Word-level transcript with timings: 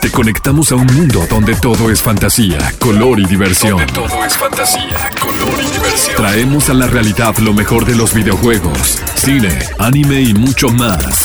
Te 0.00 0.12
conectamos 0.12 0.70
a 0.70 0.76
un 0.76 0.86
mundo 0.86 1.26
donde 1.28 1.54
todo 1.56 1.90
es 1.90 2.00
fantasía, 2.00 2.58
color 2.78 3.18
y 3.18 3.24
diversión. 3.24 3.78
Donde 3.78 3.92
todo 3.92 4.24
es 4.24 4.36
fantasía, 4.36 5.10
color 5.20 5.54
y 5.60 5.72
diversión. 5.72 6.16
Traemos 6.16 6.70
a 6.70 6.74
la 6.74 6.86
realidad 6.86 7.36
lo 7.38 7.52
mejor 7.52 7.84
de 7.84 7.96
los 7.96 8.14
videojuegos, 8.14 9.02
cine, 9.16 9.58
anime 9.78 10.20
y 10.20 10.34
mucho 10.34 10.68
más. 10.68 11.24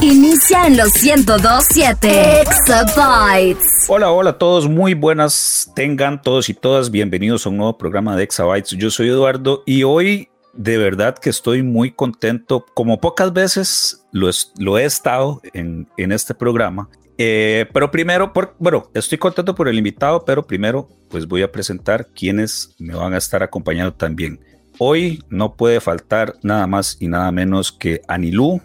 Inicia 0.00 0.68
en 0.68 0.76
los 0.76 1.02
1027 1.02 2.42
Exabytes. 2.42 3.86
Hola, 3.88 4.10
hola 4.12 4.30
a 4.30 4.38
todos, 4.38 4.68
muy 4.68 4.94
buenas 4.94 5.72
tengan 5.74 6.22
todos 6.22 6.48
y 6.48 6.54
todas, 6.54 6.92
bienvenidos 6.92 7.44
a 7.44 7.48
un 7.48 7.56
nuevo 7.56 7.76
programa 7.76 8.14
de 8.14 8.22
Exabytes. 8.22 8.70
Yo 8.70 8.90
soy 8.90 9.08
Eduardo 9.08 9.64
y 9.66 9.82
hoy 9.82 10.28
de 10.52 10.78
verdad 10.78 11.18
que 11.18 11.30
estoy 11.30 11.62
muy 11.62 11.92
contento, 11.92 12.66
como 12.74 13.00
pocas 13.00 13.32
veces 13.32 14.06
lo, 14.12 14.30
lo 14.58 14.78
he 14.78 14.84
estado 14.84 15.40
en, 15.54 15.88
en 15.96 16.12
este 16.12 16.34
programa. 16.34 16.88
Eh, 17.22 17.66
pero 17.74 17.90
primero, 17.90 18.32
por, 18.32 18.56
bueno, 18.58 18.90
estoy 18.94 19.18
contento 19.18 19.54
por 19.54 19.68
el 19.68 19.76
invitado, 19.76 20.24
pero 20.24 20.46
primero 20.46 20.88
pues 21.10 21.28
voy 21.28 21.42
a 21.42 21.52
presentar 21.52 22.06
quienes 22.06 22.74
me 22.78 22.94
van 22.94 23.12
a 23.12 23.18
estar 23.18 23.42
acompañando 23.42 23.92
también. 23.92 24.40
Hoy 24.78 25.22
no 25.28 25.54
puede 25.54 25.82
faltar 25.82 26.36
nada 26.42 26.66
más 26.66 26.96
y 26.98 27.08
nada 27.08 27.30
menos 27.30 27.72
que 27.72 28.00
Anilú. 28.08 28.62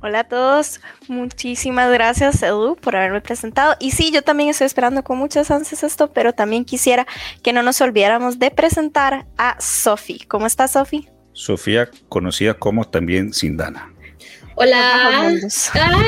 Hola 0.00 0.18
a 0.18 0.24
todos, 0.24 0.80
muchísimas 1.06 1.92
gracias 1.92 2.42
Edu 2.42 2.74
por 2.74 2.96
haberme 2.96 3.20
presentado. 3.20 3.76
Y 3.78 3.92
sí, 3.92 4.10
yo 4.10 4.22
también 4.22 4.50
estoy 4.50 4.66
esperando 4.66 5.04
con 5.04 5.16
muchas 5.16 5.52
ansias 5.52 5.84
esto, 5.84 6.12
pero 6.12 6.32
también 6.32 6.64
quisiera 6.64 7.06
que 7.44 7.52
no 7.52 7.62
nos 7.62 7.80
olvidáramos 7.80 8.40
de 8.40 8.50
presentar 8.50 9.26
a 9.38 9.60
Sofi. 9.60 10.18
¿Cómo 10.26 10.46
estás, 10.46 10.72
Sofi? 10.72 11.08
Sofía, 11.34 11.88
conocida 12.08 12.54
como 12.54 12.84
también 12.84 13.32
Sindana. 13.32 13.91
Hola. 14.54 15.30
Los 15.30 15.42
bajos, 15.42 15.70
ah, 15.74 16.02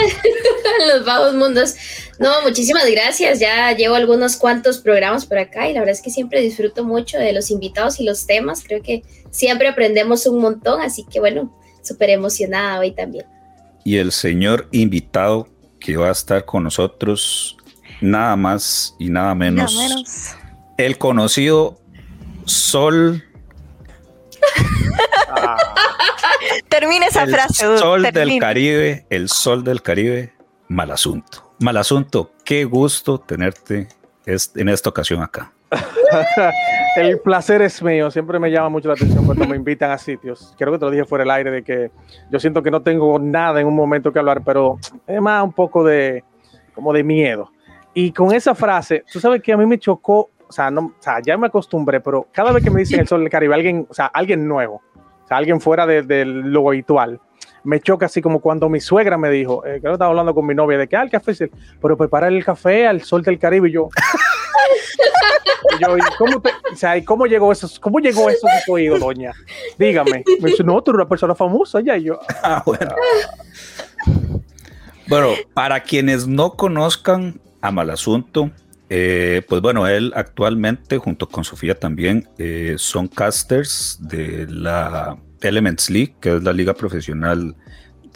los 0.95 1.05
bajos 1.05 1.35
mundos. 1.35 1.75
No, 2.19 2.43
muchísimas 2.43 2.89
gracias. 2.91 3.41
Ya 3.41 3.73
llevo 3.73 3.95
algunos 3.95 4.37
cuantos 4.37 4.79
programas 4.79 5.27
por 5.27 5.39
acá 5.39 5.69
y 5.69 5.73
la 5.73 5.81
verdad 5.81 5.95
es 5.95 6.03
que 6.03 6.11
siempre 6.11 6.41
disfruto 6.41 6.85
mucho 6.85 7.19
de 7.19 7.33
los 7.33 7.51
invitados 7.51 8.01
y 8.01 8.05
los 8.05 8.27
temas. 8.27 8.63
Creo 8.65 8.83
que 8.83 9.03
siempre 9.31 9.69
aprendemos 9.69 10.27
un 10.27 10.41
montón, 10.41 10.81
así 10.81 11.05
que 11.11 11.21
bueno, 11.21 11.57
súper 11.83 12.11
emocionada 12.11 12.79
hoy 12.79 12.93
también. 12.93 13.27
Y 13.85 13.97
el 13.97 14.13
señor 14.13 14.69
invitado 14.73 15.49
que 15.81 15.97
va 15.97 16.09
a 16.09 16.13
estar 16.13 16.45
con 16.45 16.65
nosotros, 16.65 17.57
nada 18.01 18.37
más 18.37 18.95
y 18.99 19.11
nada 19.11 19.35
menos. 19.35 19.75
Nada 19.75 19.89
menos. 19.89 20.37
El 20.79 20.99
conocido 20.99 21.79
Sol 22.47 23.25
Termina 26.69 27.07
esa 27.07 27.27
frase. 27.27 27.67
El 27.67 27.79
sol 27.79 28.03
del 28.03 28.39
Caribe, 28.39 29.07
el 29.11 29.29
sol 29.29 29.65
del 29.65 29.83
Caribe, 29.83 30.33
mal 30.69 30.91
asunto. 30.91 31.53
Mal 31.61 31.77
asunto, 31.77 32.33
qué 32.45 32.65
gusto 32.65 33.19
tenerte 33.19 33.89
en 34.27 34.69
esta 34.69 34.91
ocasión 34.91 35.23
acá. 35.23 35.53
el 36.97 37.19
placer 37.21 37.63
es 37.63 37.83
mío, 37.83 38.11
siempre 38.11 38.39
me 38.39 38.51
llama 38.51 38.69
mucho 38.69 38.89
la 38.89 38.95
atención 38.95 39.25
cuando 39.25 39.47
me 39.47 39.57
invitan 39.57 39.91
a 39.91 39.99
sitios. 39.99 40.55
Creo 40.59 40.73
que 40.73 40.79
te 40.79 40.85
lo 40.85 40.91
dije 40.91 41.05
fuera 41.05 41.23
del 41.23 41.31
aire 41.31 41.51
de 41.51 41.63
que 41.63 41.91
yo 42.31 42.39
siento 42.39 42.63
que 42.63 42.71
no 42.71 42.83
tengo 42.83 43.19
nada 43.19 43.61
en 43.61 43.67
un 43.67 43.75
momento 43.75 44.13
que 44.13 44.19
hablar, 44.19 44.43
pero 44.45 44.79
es 45.07 45.21
más 45.21 45.43
un 45.43 45.53
poco 45.53 45.85
de 45.85 46.25
como 46.75 46.93
de 46.93 47.05
miedo. 47.05 47.51
Y 47.93 48.11
con 48.13 48.35
esa 48.35 48.55
frase, 48.55 49.05
tú 49.13 49.21
sabes 49.21 49.41
que 49.41 49.53
a 49.53 49.57
mí 49.57 49.67
me 49.67 49.79
chocó, 49.79 50.31
o 50.49 50.53
sea, 50.53 50.71
no, 50.71 50.81
o 50.99 51.03
sea, 51.03 51.21
ya 51.21 51.37
me 51.37 51.47
acostumbré, 51.47 52.01
pero 52.01 52.29
cada 52.33 52.53
vez 52.53 52.63
que 52.63 52.71
me 52.71 52.81
dicen 52.81 53.01
el 53.01 53.09
sol 53.09 53.21
del 53.21 53.31
Caribe, 53.31 53.55
alguien, 53.55 53.87
o 53.89 53.95
sea, 53.95 54.07
alguien 54.07 54.47
nuevo, 54.47 54.83
o 55.25 55.29
sea, 55.29 55.37
alguien 55.37 55.61
fuera 55.61 55.87
de, 55.87 56.25
lo 56.25 56.69
habitual. 56.69 57.21
Me 57.63 57.81
choca 57.81 58.07
así 58.07 58.21
como 58.21 58.41
cuando 58.41 58.69
mi 58.69 58.81
suegra 58.81 59.17
me 59.17 59.31
dijo, 59.31 59.65
eh, 59.65 59.81
que 59.81 59.91
estaba 59.91 60.11
hablando 60.11 60.35
con 60.35 60.47
mi 60.47 60.55
novia, 60.55 60.77
de 60.77 60.87
que, 60.87 60.97
ah, 60.97 61.03
el 61.03 61.11
café, 61.11 61.51
pero 61.81 61.97
preparar 61.97 62.33
el 62.33 62.45
café 62.45 62.87
al 62.87 63.03
sol 63.03 63.23
del 63.23 63.39
Caribe, 63.39 63.69
y 63.69 63.73
yo... 63.73 63.89
y 65.79 65.83
yo, 65.83 65.97
cómo, 66.19 66.43
o 66.73 66.77
sea, 66.77 67.03
cómo 67.05 67.27
llegó 67.27 67.51
eso? 67.53 67.69
¿Cómo 67.81 68.01
llegó 68.01 68.29
eso 68.29 68.47
a 68.47 68.65
tu 68.67 68.75
oído, 68.75 68.99
doña? 68.99 69.33
Dígame. 69.79 70.25
Me 70.41 70.51
dice, 70.51 70.63
no, 70.63 70.83
tú 70.83 70.91
eres 70.91 71.01
una 71.01 71.09
persona 71.09 71.35
famosa 71.35 71.81
ya. 71.81 71.97
Y 71.97 72.05
yo, 72.05 72.21
ah, 72.43 72.63
bueno. 72.67 72.95
bueno, 75.09 75.29
para 75.55 75.81
quienes 75.81 76.27
no 76.27 76.53
conozcan 76.53 77.41
a 77.63 77.71
Malasunto, 77.71 78.51
eh, 78.97 79.43
pues 79.49 79.61
bueno, 79.61 79.89
él 79.89 80.13
actualmente, 80.15 80.99
junto 80.99 81.29
con 81.29 81.43
Sofía 81.43 81.75
también, 81.75 82.29
eh, 82.39 82.77
son 82.79 83.09
casters 83.09 83.99
de 84.01 84.47
la 84.49 85.19
Elements 85.41 85.91
League, 85.91 86.15
que 86.21 86.37
es 86.37 86.45
la 86.45 86.53
liga 86.53 86.75
profesional 86.75 87.57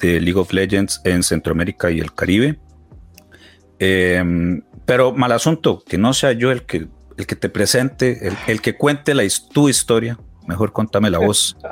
de 0.00 0.20
League 0.20 0.38
of 0.38 0.52
Legends 0.52 1.00
en 1.02 1.24
Centroamérica 1.24 1.90
y 1.90 1.98
el 1.98 2.14
Caribe. 2.14 2.60
Em, 3.80 4.62
pero 4.86 5.12
mal 5.12 5.32
asunto, 5.32 5.82
que 5.84 5.98
no 5.98 6.14
sea 6.14 6.30
yo 6.30 6.52
el 6.52 6.62
que, 6.62 6.86
el 7.16 7.26
que 7.26 7.34
te 7.34 7.48
presente, 7.48 8.32
el, 8.46 8.60
que 8.60 8.76
cuente 8.76 9.14
la, 9.14 9.24
tu 9.52 9.68
historia. 9.68 10.16
Mejor 10.46 10.70
contame 10.72 11.10
la 11.10 11.18
voz. 11.18 11.56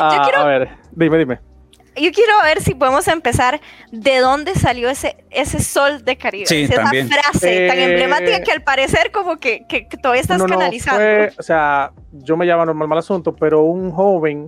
Ah, 0.00 0.30
a 0.34 0.44
ver, 0.46 0.70
dime, 0.92 1.18
dime 1.18 1.51
yo 1.96 2.10
quiero 2.12 2.32
ver 2.42 2.60
si 2.60 2.74
podemos 2.74 3.06
empezar 3.08 3.60
de 3.90 4.18
dónde 4.18 4.54
salió 4.54 4.88
ese, 4.88 5.16
ese 5.30 5.60
sol 5.60 6.04
de 6.04 6.16
Caribe. 6.16 6.44
esa 6.44 6.86
frase 6.86 7.66
tan 7.68 7.78
eh, 7.78 7.84
emblemática 7.84 8.42
que 8.42 8.52
al 8.52 8.62
parecer 8.62 9.10
como 9.12 9.38
que, 9.38 9.66
que, 9.68 9.82
todavía 10.00 10.22
estás 10.22 10.42
canalizando. 10.42 11.34
o 11.38 11.42
sea, 11.42 11.92
yo 12.12 12.36
me 12.36 12.46
llamo 12.46 12.64
normal 12.64 12.88
mal 12.88 12.98
asunto, 12.98 13.34
pero 13.34 13.62
un 13.62 13.90
joven 13.90 14.46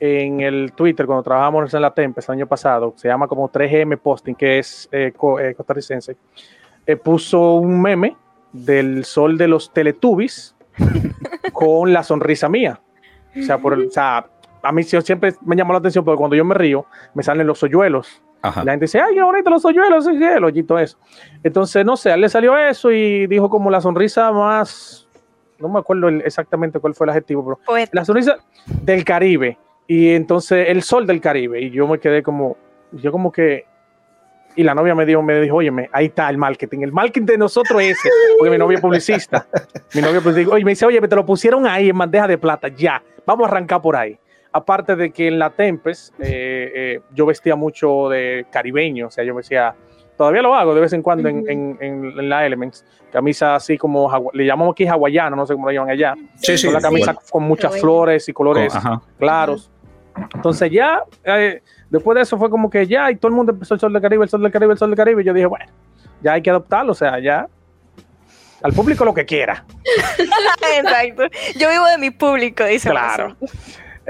en 0.00 0.40
el 0.40 0.72
Twitter, 0.72 1.06
cuando 1.06 1.22
trabajamos 1.22 1.72
en 1.72 1.82
la 1.82 1.92
Tempest 1.92 2.28
el 2.28 2.34
año 2.34 2.46
pasado, 2.46 2.94
se 2.96 3.08
llama 3.08 3.26
como 3.26 3.50
3GM 3.50 3.98
Posting, 3.98 4.34
que 4.34 4.58
es 4.58 4.88
eh, 4.92 5.12
eh, 5.40 5.54
costarricense, 5.56 6.16
puso 7.02 7.54
un 7.54 7.80
meme 7.80 8.16
del 8.52 9.04
sol 9.04 9.36
de 9.36 9.48
los 9.48 9.72
Teletubbies 9.72 10.54
con 11.52 11.92
la 11.92 12.02
sonrisa 12.02 12.48
mía. 12.48 12.80
O 13.38 13.42
sea, 13.42 13.58
por 13.58 13.74
el, 13.74 13.86
o 13.86 13.90
sea, 13.90 14.26
a 14.62 14.72
mí 14.72 14.82
siempre 14.82 15.34
me 15.44 15.56
llamó 15.56 15.72
la 15.72 15.78
atención 15.78 16.04
porque 16.04 16.18
cuando 16.18 16.36
yo 16.36 16.44
me 16.44 16.54
río, 16.54 16.86
me 17.14 17.22
salen 17.22 17.46
los 17.46 17.62
hoyuelos. 17.62 18.22
La 18.42 18.52
gente 18.52 18.84
dice, 18.84 19.00
ay, 19.00 19.14
qué 19.14 19.22
bonito 19.22 19.50
los 19.50 19.64
hoyuelos, 19.64 20.06
el 20.06 20.44
hoyito 20.44 20.78
eso. 20.78 20.96
Entonces, 21.42 21.84
no 21.84 21.96
sé, 21.96 22.12
a 22.12 22.14
él 22.14 22.20
le 22.20 22.28
salió 22.28 22.56
eso 22.56 22.90
y 22.92 23.26
dijo 23.26 23.50
como 23.50 23.68
la 23.70 23.80
sonrisa 23.80 24.30
más, 24.32 25.08
no 25.58 25.68
me 25.68 25.80
acuerdo 25.80 26.08
exactamente 26.08 26.78
cuál 26.78 26.94
fue 26.94 27.06
el 27.06 27.10
adjetivo, 27.10 27.58
pero 27.66 27.88
la 27.92 28.04
sonrisa 28.04 28.36
del 28.66 29.04
Caribe. 29.04 29.58
Y 29.86 30.10
entonces 30.10 30.68
el 30.68 30.82
sol 30.82 31.06
del 31.06 31.20
Caribe. 31.20 31.60
Y 31.60 31.70
yo 31.70 31.88
me 31.88 31.98
quedé 31.98 32.22
como, 32.22 32.56
yo 32.92 33.10
como 33.10 33.32
que, 33.32 33.66
y 34.54 34.62
la 34.62 34.74
novia 34.74 34.94
me 34.94 35.04
dijo, 35.04 35.22
me 35.22 35.40
dijo, 35.40 35.56
oye, 35.56 35.72
ahí 35.92 36.06
está 36.06 36.28
el 36.30 36.38
marketing. 36.38 36.80
El 36.80 36.92
marketing 36.92 37.26
de 37.26 37.38
nosotros 37.38 37.80
es 37.82 37.98
ese, 37.98 38.08
porque 38.38 38.50
mi 38.50 38.58
novia 38.58 38.76
es 38.76 38.80
publicista. 38.80 39.46
mi 39.94 40.00
novia 40.00 40.20
pues 40.20 40.34
digo, 40.36 40.52
oye, 40.52 40.64
me 40.64 40.72
dice, 40.72 40.86
oye, 40.86 41.00
te 41.00 41.16
lo 41.16 41.24
pusieron 41.26 41.66
ahí 41.66 41.88
en 41.88 41.98
bandeja 41.98 42.28
de 42.28 42.38
plata, 42.38 42.68
ya, 42.68 43.02
vamos 43.26 43.46
a 43.46 43.50
arrancar 43.50 43.82
por 43.82 43.96
ahí. 43.96 44.18
Aparte 44.58 44.96
de 44.96 45.12
que 45.12 45.28
en 45.28 45.38
la 45.38 45.50
Tempest 45.50 46.12
eh, 46.18 46.72
eh, 46.74 47.00
yo 47.14 47.26
vestía 47.26 47.54
mucho 47.54 48.08
de 48.08 48.44
caribeño, 48.50 49.06
o 49.06 49.10
sea, 49.10 49.22
yo 49.22 49.32
vestía, 49.32 49.72
todavía 50.16 50.42
lo 50.42 50.52
hago 50.52 50.74
de 50.74 50.80
vez 50.80 50.92
en 50.94 51.00
cuando 51.00 51.28
en, 51.28 52.28
la 52.28 52.44
Elements, 52.44 52.84
camisa 53.12 53.54
así 53.54 53.78
como, 53.78 54.10
le 54.32 54.44
llamamos 54.44 54.72
aquí 54.72 54.84
hawaiano, 54.84 55.36
no 55.36 55.46
sé 55.46 55.54
cómo 55.54 55.66
lo 55.66 55.72
llaman 55.72 55.90
allá, 55.90 56.14
sí, 56.34 56.58
sí, 56.58 56.68
la 56.72 56.80
camisa 56.80 57.16
con 57.30 57.44
muchas 57.44 57.80
flores 57.80 58.28
y 58.28 58.32
colores 58.32 58.74
claros. 59.16 59.70
Entonces 60.34 60.72
ya, 60.72 61.04
eh, 61.22 61.62
después 61.88 62.16
de 62.16 62.22
eso 62.22 62.36
fue 62.36 62.50
como 62.50 62.68
que 62.68 62.84
ya, 62.84 63.12
y 63.12 63.14
todo 63.14 63.28
el 63.28 63.36
mundo 63.36 63.52
empezó 63.52 63.74
el 63.74 63.80
sol 63.80 63.92
del 63.92 64.02
Caribe, 64.02 64.24
el 64.24 64.28
sol 64.28 64.42
del 64.42 64.50
Caribe, 64.50 64.72
el 64.72 64.78
sol 64.78 64.90
del 64.90 64.96
Caribe, 64.96 65.22
y 65.22 65.24
yo 65.24 65.32
dije, 65.32 65.46
bueno, 65.46 65.66
ya 66.20 66.32
hay 66.32 66.42
que 66.42 66.50
adoptarlo, 66.50 66.90
o 66.90 66.96
sea, 66.96 67.20
ya 67.20 67.46
al 68.62 68.72
público 68.72 69.04
lo 69.04 69.14
que 69.14 69.24
quiera. 69.24 69.64
Exacto. 70.76 71.22
Yo 71.56 71.70
vivo 71.70 71.86
de 71.86 71.98
mi 71.98 72.10
público, 72.10 72.64
dice. 72.64 72.90
Claro. 72.90 73.36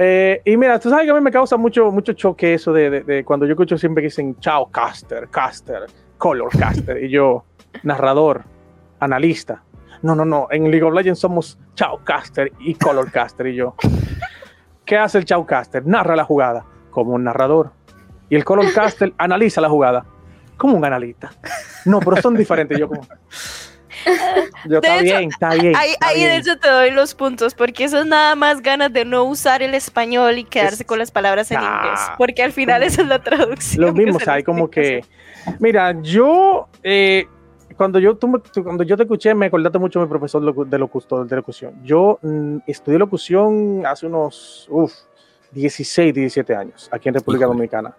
Eh, 0.00 0.42
y 0.44 0.56
mira, 0.56 0.78
tú 0.78 0.88
sabes 0.90 1.06
que 1.06 1.10
a 1.10 1.14
mí 1.14 1.20
me 1.20 1.32
causa 1.32 1.56
mucho, 1.56 1.90
mucho 1.90 2.12
choque 2.12 2.54
eso 2.54 2.72
de, 2.72 3.24
cuando 3.24 3.46
yo 3.46 3.52
escucho 3.52 3.76
siempre 3.76 4.00
que 4.00 4.06
dicen 4.06 4.38
chao, 4.38 4.70
caster, 4.70 5.28
caster, 5.28 5.86
color 6.16 6.56
caster, 6.56 7.02
y 7.02 7.08
yo, 7.08 7.44
narrador, 7.82 8.44
analista. 9.00 9.64
No, 10.02 10.14
no, 10.14 10.24
no, 10.24 10.46
en 10.52 10.70
League 10.70 10.84
of 10.84 10.94
Legends 10.94 11.18
somos 11.18 11.58
chao, 11.74 11.98
caster 12.04 12.52
y 12.60 12.74
color 12.74 13.10
caster, 13.10 13.48
y 13.48 13.56
yo. 13.56 13.74
¿Qué 14.84 14.96
hace 14.96 15.18
el 15.18 15.24
chao 15.24 15.44
caster? 15.44 15.84
Narra 15.84 16.14
la 16.14 16.24
jugada 16.24 16.64
como 16.90 17.14
un 17.14 17.24
narrador. 17.24 17.72
Y 18.30 18.36
el 18.36 18.44
color 18.44 18.72
caster 18.72 19.12
analiza 19.18 19.60
la 19.60 19.68
jugada 19.68 20.04
como 20.56 20.76
un 20.76 20.84
analista. 20.84 21.32
No, 21.84 21.98
pero 21.98 22.22
son 22.22 22.36
diferentes. 22.36 22.78
Yo 22.78 22.88
como. 22.88 23.02
Yo, 24.64 24.78
está 24.78 25.02
bien, 25.02 25.28
está 25.30 25.54
bien. 25.54 25.74
Ahí, 25.76 26.24
de 26.24 26.36
hecho 26.36 26.58
te 26.58 26.68
doy 26.68 26.90
los 26.90 27.14
puntos, 27.14 27.54
porque 27.54 27.84
eso 27.84 28.00
es 28.00 28.06
nada 28.06 28.34
más 28.34 28.60
ganas 28.60 28.92
de 28.92 29.04
no 29.04 29.24
usar 29.24 29.62
el 29.62 29.74
español 29.74 30.38
y 30.38 30.44
quedarse 30.44 30.84
con 30.84 30.98
las 30.98 31.10
palabras 31.10 31.50
en 31.50 31.60
inglés, 31.60 32.00
porque 32.16 32.42
al 32.42 32.52
final 32.52 32.82
esa 32.82 33.02
es 33.02 33.08
la 33.08 33.22
traducción. 33.22 33.86
Lo 33.86 33.92
mismo, 33.92 34.18
hay 34.26 34.42
como 34.42 34.70
que, 34.70 35.04
mira, 35.58 36.00
yo, 36.02 36.68
eh, 36.82 37.26
cuando 37.76 37.98
yo, 37.98 38.18
cuando 38.18 38.84
yo 38.84 38.96
te 38.96 39.04
escuché, 39.04 39.34
me 39.34 39.46
acordaste 39.46 39.78
mucho 39.78 40.00
de 40.00 40.06
mi 40.06 40.10
profesor 40.10 40.40
de, 40.66 40.78
locutor, 40.78 41.26
de 41.26 41.36
locución. 41.36 41.74
Yo 41.84 42.18
mm, 42.22 42.58
estudié 42.66 42.98
locución 42.98 43.84
hace 43.86 44.06
unos, 44.06 44.66
uff, 44.70 44.92
16, 45.52 46.14
17 46.14 46.54
años, 46.54 46.88
aquí 46.92 47.08
en 47.08 47.14
República 47.14 47.46
Dominicana. 47.46 47.94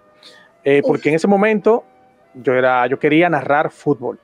Eh, 0.64 0.82
porque 0.86 1.10
en 1.10 1.16
ese 1.16 1.28
momento 1.28 1.84
yo, 2.34 2.54
era, 2.54 2.86
yo 2.88 3.00
quería 3.00 3.30
narrar 3.30 3.72
fútbol 3.72 4.20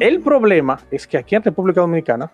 El 0.00 0.20
problema 0.20 0.80
es 0.90 1.06
que 1.06 1.18
aquí 1.18 1.34
en 1.34 1.42
República 1.42 1.80
Dominicana, 1.80 2.30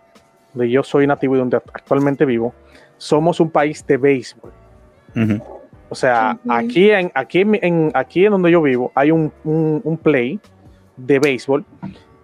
donde 0.53 0.71
yo 0.71 0.83
soy 0.83 1.07
nativo 1.07 1.37
y 1.37 1.39
donde 1.39 1.57
actualmente 1.57 2.25
vivo, 2.25 2.55
somos 2.97 3.41
un 3.41 3.51
país 3.51 3.87
de 3.87 3.97
béisbol. 3.97 4.53
O 5.89 5.95
sea, 5.95 6.39
aquí, 6.49 6.91
en, 6.91 7.13
aquí, 7.15 7.43
en, 7.43 7.93
aquí 7.95 8.25
en 8.25 8.33
donde 8.33 8.51
yo 8.51 8.61
vivo 8.63 8.91
hay 8.95 9.13
un, 9.13 9.33
un, 9.45 9.97
play 9.97 10.41
de 10.97 11.21
béisbol 11.21 11.65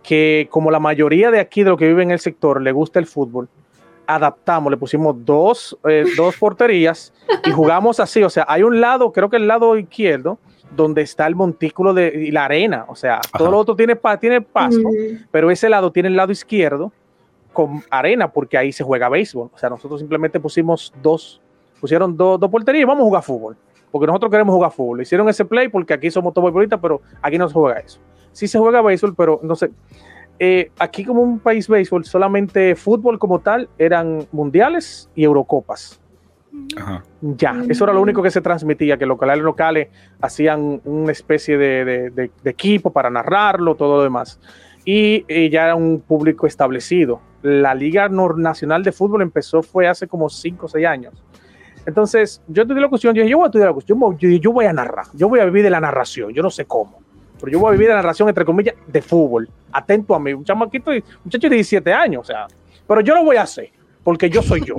que 0.02 0.48
como 0.50 0.72
la 0.72 0.80
mayoría 0.80 1.30
de 1.30 1.38
aquí 1.38 1.62
de 1.62 1.70
los 1.70 1.78
que 1.78 1.86
viven 1.86 2.08
en 2.08 2.12
el 2.12 2.18
sector 2.18 2.60
le 2.60 2.72
gusta 2.72 2.98
el 2.98 3.06
fútbol, 3.06 3.48
adaptamos, 4.08 4.72
le 4.72 4.76
pusimos 4.76 5.24
dos, 5.24 5.78
eh, 5.88 6.04
dos 6.16 6.36
porterías 6.36 7.12
y 7.44 7.50
jugamos 7.52 8.00
así. 8.00 8.22
O 8.22 8.30
sea, 8.30 8.44
hay 8.48 8.64
un 8.64 8.80
lado, 8.80 9.12
creo 9.12 9.30
que 9.30 9.36
el 9.36 9.46
lado 9.46 9.76
izquierdo, 9.76 10.38
donde 10.74 11.02
está 11.02 11.26
el 11.26 11.34
montículo 11.34 11.92
de 11.94 12.12
y 12.26 12.30
la 12.30 12.44
arena. 12.44 12.84
O 12.88 12.94
sea, 12.94 13.20
todo 13.36 13.50
lo 13.50 13.58
otro 13.58 13.76
tiene, 13.76 13.98
tiene 14.20 14.40
pasto, 14.40 14.88
pero 15.30 15.50
ese 15.50 15.68
lado 15.68 15.90
tiene 15.90 16.08
el 16.08 16.16
lado 16.16 16.32
izquierdo 16.32 16.92
con 17.52 17.82
arena, 17.90 18.30
porque 18.30 18.56
ahí 18.56 18.72
se 18.72 18.84
juega 18.84 19.08
béisbol. 19.08 19.50
O 19.52 19.58
sea, 19.58 19.70
nosotros 19.70 20.00
simplemente 20.00 20.38
pusimos 20.38 20.92
dos, 21.02 21.40
pusieron 21.80 22.16
dos, 22.16 22.38
dos 22.38 22.50
porterías 22.50 22.82
y 22.82 22.84
vamos 22.84 23.02
a 23.02 23.06
jugar 23.06 23.22
fútbol. 23.22 23.56
Porque 23.90 24.06
nosotros 24.06 24.30
queremos 24.30 24.54
jugar 24.54 24.70
fútbol. 24.70 25.02
Hicieron 25.02 25.28
ese 25.28 25.44
play 25.44 25.68
porque 25.68 25.94
aquí 25.94 26.10
somos 26.10 26.32
todos 26.32 26.52
pero 26.80 27.00
aquí 27.20 27.38
no 27.38 27.48
se 27.48 27.54
juega 27.54 27.80
eso. 27.80 27.98
Sí 28.32 28.46
se 28.46 28.58
juega 28.58 28.80
béisbol, 28.82 29.14
pero 29.16 29.40
no 29.42 29.56
sé. 29.56 29.70
Eh, 30.38 30.70
aquí 30.78 31.04
como 31.04 31.20
un 31.20 31.38
país 31.38 31.68
béisbol, 31.68 32.04
solamente 32.04 32.74
fútbol 32.76 33.18
como 33.18 33.40
tal 33.40 33.68
eran 33.78 34.26
mundiales 34.32 35.10
y 35.14 35.24
eurocopas. 35.24 36.00
Ya, 37.20 37.62
eso 37.68 37.84
era 37.84 37.92
lo 37.92 38.00
único 38.00 38.22
que 38.22 38.30
se 38.30 38.40
transmitía, 38.40 38.96
que 38.96 39.06
los 39.06 39.16
locales 39.16 39.44
locales 39.44 39.88
hacían 40.20 40.80
una 40.84 41.12
especie 41.12 41.56
de, 41.56 42.30
equipo 42.44 42.92
para 42.92 43.10
narrarlo, 43.10 43.74
todo 43.74 43.98
lo 43.98 44.02
demás. 44.02 44.40
Y, 44.84 45.24
ya 45.50 45.64
era 45.64 45.74
un 45.74 46.00
público 46.00 46.46
establecido. 46.46 47.20
La 47.42 47.74
Liga 47.74 48.08
Nacional 48.08 48.82
de 48.82 48.92
Fútbol 48.92 49.22
empezó 49.22 49.62
fue 49.62 49.86
hace 49.86 50.06
como 50.06 50.28
5 50.28 50.66
o 50.66 50.68
6 50.68 50.86
años. 50.86 51.14
Entonces, 51.86 52.42
yo 52.48 52.62
estudié 52.62 52.82
la 52.82 52.88
cuestión, 52.88 53.14
yo 53.14 53.22
dije, 53.22 53.30
yo 53.30 53.38
voy 53.38 53.44
a 53.44 53.48
estudiar 53.48 53.68
la 53.68 53.72
cuestión, 53.72 53.98
yo, 54.18 54.52
voy 54.52 54.66
a 54.66 54.72
narrar, 54.72 55.06
yo 55.14 55.28
voy 55.28 55.40
a 55.40 55.44
vivir 55.46 55.62
de 55.62 55.70
la 55.70 55.80
narración, 55.80 56.32
yo 56.32 56.42
no 56.42 56.50
sé 56.50 56.66
cómo, 56.66 57.00
pero 57.40 57.50
yo 57.50 57.58
voy 57.58 57.70
a 57.70 57.72
vivir 57.72 57.88
de 57.88 57.94
la 57.94 58.02
narración, 58.02 58.28
entre 58.28 58.44
comillas, 58.44 58.74
de 58.86 59.00
fútbol. 59.00 59.48
Atento 59.72 60.14
a 60.14 60.20
mí, 60.20 60.32
un 60.34 60.44
chamaquito, 60.44 60.90
un 60.90 61.02
muchacho 61.24 61.48
de 61.48 61.54
17 61.54 61.92
años, 61.92 62.20
o 62.20 62.24
sea, 62.24 62.46
pero 62.86 63.00
yo 63.00 63.14
lo 63.14 63.24
voy 63.24 63.36
a 63.36 63.42
hacer, 63.42 63.70
porque 64.04 64.28
yo 64.28 64.42
soy 64.42 64.62
yo, 64.62 64.76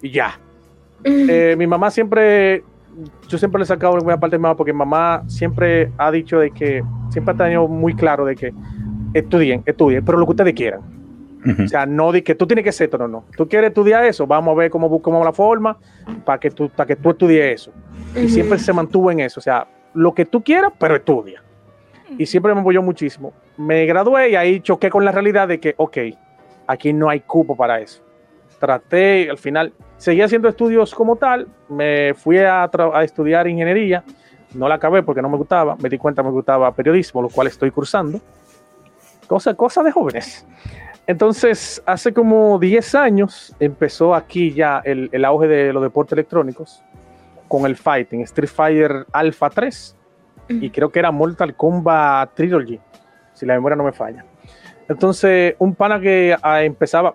y 0.00 0.10
ya. 0.10 0.38
Eh, 1.04 1.54
mi 1.58 1.66
mamá 1.66 1.90
siempre, 1.90 2.64
yo 3.28 3.38
siempre 3.38 3.58
le 3.58 3.64
he 3.64 3.66
sacado 3.66 3.94
una 3.94 4.18
parte 4.18 4.34
de 4.34 4.38
mi 4.38 4.42
mamá 4.42 4.56
porque 4.56 4.72
mamá 4.72 5.22
siempre 5.26 5.90
ha 5.98 6.10
dicho 6.10 6.38
de 6.38 6.50
que, 6.50 6.82
siempre 7.10 7.34
ha 7.34 7.36
tenido 7.36 7.68
muy 7.68 7.94
claro 7.94 8.24
de 8.24 8.34
que 8.34 8.52
estudien, 9.12 9.62
estudien, 9.66 10.04
pero 10.04 10.18
lo 10.18 10.26
que 10.26 10.30
ustedes 10.30 10.54
quieran. 10.54 10.80
O 11.62 11.68
sea, 11.68 11.84
no 11.84 12.10
de 12.10 12.24
que 12.24 12.34
tú 12.34 12.46
tienes 12.46 12.64
que 12.64 12.72
ser 12.72 12.86
esto, 12.86 12.96
no, 12.96 13.06
no. 13.06 13.24
Tú 13.36 13.46
quieres 13.46 13.68
estudiar 13.68 14.04
eso, 14.04 14.26
vamos 14.26 14.52
a 14.52 14.58
ver 14.58 14.70
cómo 14.70 14.88
buscamos 14.88 15.22
la 15.24 15.32
forma 15.32 15.76
para 16.24 16.40
que 16.40 16.50
tú, 16.50 16.70
para 16.70 16.86
que 16.86 16.96
tú 16.96 17.10
estudies 17.10 17.60
eso. 17.60 17.72
Y 18.16 18.28
siempre 18.28 18.58
se 18.58 18.72
mantuvo 18.72 19.10
en 19.10 19.20
eso. 19.20 19.40
O 19.40 19.42
sea, 19.42 19.66
lo 19.92 20.14
que 20.14 20.24
tú 20.24 20.42
quieras, 20.42 20.72
pero 20.78 20.96
estudia. 20.96 21.42
Y 22.16 22.26
siempre 22.26 22.54
me 22.54 22.60
apoyó 22.60 22.82
muchísimo. 22.82 23.32
Me 23.56 23.84
gradué 23.86 24.30
y 24.30 24.36
ahí 24.36 24.60
choqué 24.60 24.88
con 24.88 25.04
la 25.04 25.12
realidad 25.12 25.48
de 25.48 25.60
que, 25.60 25.74
ok, 25.76 25.98
aquí 26.66 26.92
no 26.92 27.10
hay 27.10 27.20
cupo 27.20 27.56
para 27.56 27.80
eso. 27.80 28.03
Traté, 28.64 29.28
al 29.28 29.36
final, 29.36 29.74
seguí 29.98 30.22
haciendo 30.22 30.48
estudios 30.48 30.94
como 30.94 31.16
tal, 31.16 31.46
me 31.68 32.14
fui 32.14 32.38
a, 32.38 32.70
estudiar 33.02 33.46
ingeniería, 33.46 34.02
no 34.54 34.66
la 34.70 34.76
acabé 34.76 35.02
porque 35.02 35.20
no 35.20 35.28
me 35.28 35.36
gustaba, 35.36 35.76
me 35.76 35.90
di 35.90 35.98
cuenta 35.98 36.22
me 36.22 36.30
gustaba 36.30 36.72
periodismo, 36.74 37.20
lo 37.20 37.28
cual 37.28 37.48
estoy 37.48 37.70
cursando. 37.70 38.22
Cosa, 39.26 39.52
cosa 39.52 39.82
de 39.82 39.92
jóvenes. 39.92 40.46
Entonces, 41.06 41.82
hace 41.84 42.14
como 42.14 42.58
10 42.58 42.94
años 42.94 43.54
empezó 43.60 44.14
aquí 44.14 44.54
ya 44.54 44.80
el, 44.82 45.10
el 45.12 45.26
auge 45.26 45.46
de 45.46 45.72
los 45.74 45.82
deportes 45.82 46.14
electrónicos 46.14 46.82
con 47.46 47.66
el 47.66 47.76
fighting, 47.76 48.22
Street 48.22 48.48
Fighter 48.48 49.04
Alpha 49.12 49.50
3 49.50 49.94
y 50.48 50.70
creo 50.70 50.88
que 50.88 51.00
era 51.00 51.10
Mortal 51.10 51.54
Kombat 51.54 52.34
Trilogy, 52.34 52.80
si 53.34 53.44
la 53.44 53.52
memoria 53.52 53.76
no 53.76 53.84
me 53.84 53.92
falla. 53.92 54.24
Entonces, 54.88 55.54
un 55.58 55.74
pana 55.74 56.00
que 56.00 56.34
ah, 56.40 56.62
empezaba 56.62 57.14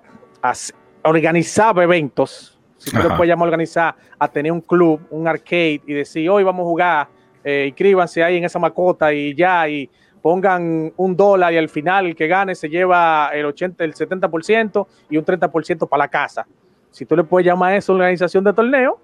a 1.04 1.10
organizar 1.10 1.78
eventos 1.80 2.60
si 2.80 2.92
tú 2.92 2.98
le 2.98 3.10
puedes 3.10 3.28
llamar 3.28 3.48
a 3.48 3.50
organizar, 3.50 3.96
a 4.18 4.28
tener 4.28 4.52
un 4.52 4.62
club, 4.62 5.02
un 5.12 5.28
arcade 5.28 5.82
y 5.86 5.94
decir, 5.94 6.30
hoy 6.30 6.44
vamos 6.44 6.64
a 6.64 6.66
jugar, 6.66 7.08
eh, 7.44 7.66
inscríbanse 7.68 8.24
ahí 8.24 8.38
en 8.38 8.46
esa 8.46 8.58
macota 8.58 9.14
y 9.14 9.36
ya, 9.36 9.68
y 9.68 9.90
pongan 10.22 10.92
un 10.96 11.16
dólar 11.16 11.54
y 11.54 11.58
al 11.58 11.68
final 11.68 12.08
el 12.08 12.16
que 12.16 12.28
gane 12.28 12.56
se 12.56 12.70
lleva 12.70 13.32
el 13.34 13.46
80, 13.46 13.84
el 13.84 13.94
70% 13.94 14.88
y 15.10 15.18
un 15.18 15.26
30% 15.26 15.90
para 15.90 16.04
la 16.04 16.08
casa. 16.08 16.48
Si 16.90 17.06
tú 17.06 17.16
le 17.18 17.24
puedes 17.26 17.46
llamar 17.46 17.74
a 17.74 17.78
eso 17.78 17.94
organización 17.94 18.46
de 18.46 18.54
torneo, 18.54 19.00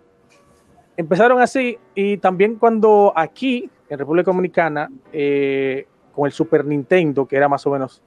empezaron 0.96 1.42
así 1.42 1.78
y 1.94 2.18
también 2.18 2.56
cuando 2.56 3.12
aquí 3.14 3.70
en 3.90 4.00
República 4.00 4.32
Dominicana, 4.32 4.90
eh, 5.12 5.86
con 6.14 6.26
el 6.26 6.32
Super 6.32 6.64
Nintendo, 6.66 7.26
que 7.26 7.36
era 7.36 7.50
más 7.50 7.66
o 7.68 7.72
menos, 7.72 8.02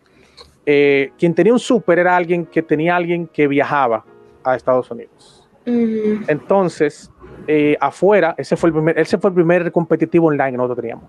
eh, 0.70 1.12
quien 1.18 1.32
tenía 1.34 1.54
un 1.54 1.58
Super 1.58 1.98
era 1.98 2.14
alguien 2.14 2.44
que 2.44 2.60
tenía 2.62 2.94
alguien 2.94 3.26
que 3.26 3.48
viajaba 3.48 4.04
a 4.44 4.54
Estados 4.54 4.90
Unidos. 4.90 5.48
Entonces, 5.64 7.10
eh, 7.46 7.74
afuera, 7.80 8.34
ese 8.36 8.54
fue, 8.54 8.68
el 8.68 8.74
primer, 8.74 8.98
ese 8.98 9.16
fue 9.16 9.30
el 9.30 9.34
primer 9.34 9.72
competitivo 9.72 10.26
online 10.26 10.50
que 10.50 10.56
nosotros 10.58 10.76
teníamos. 10.76 11.06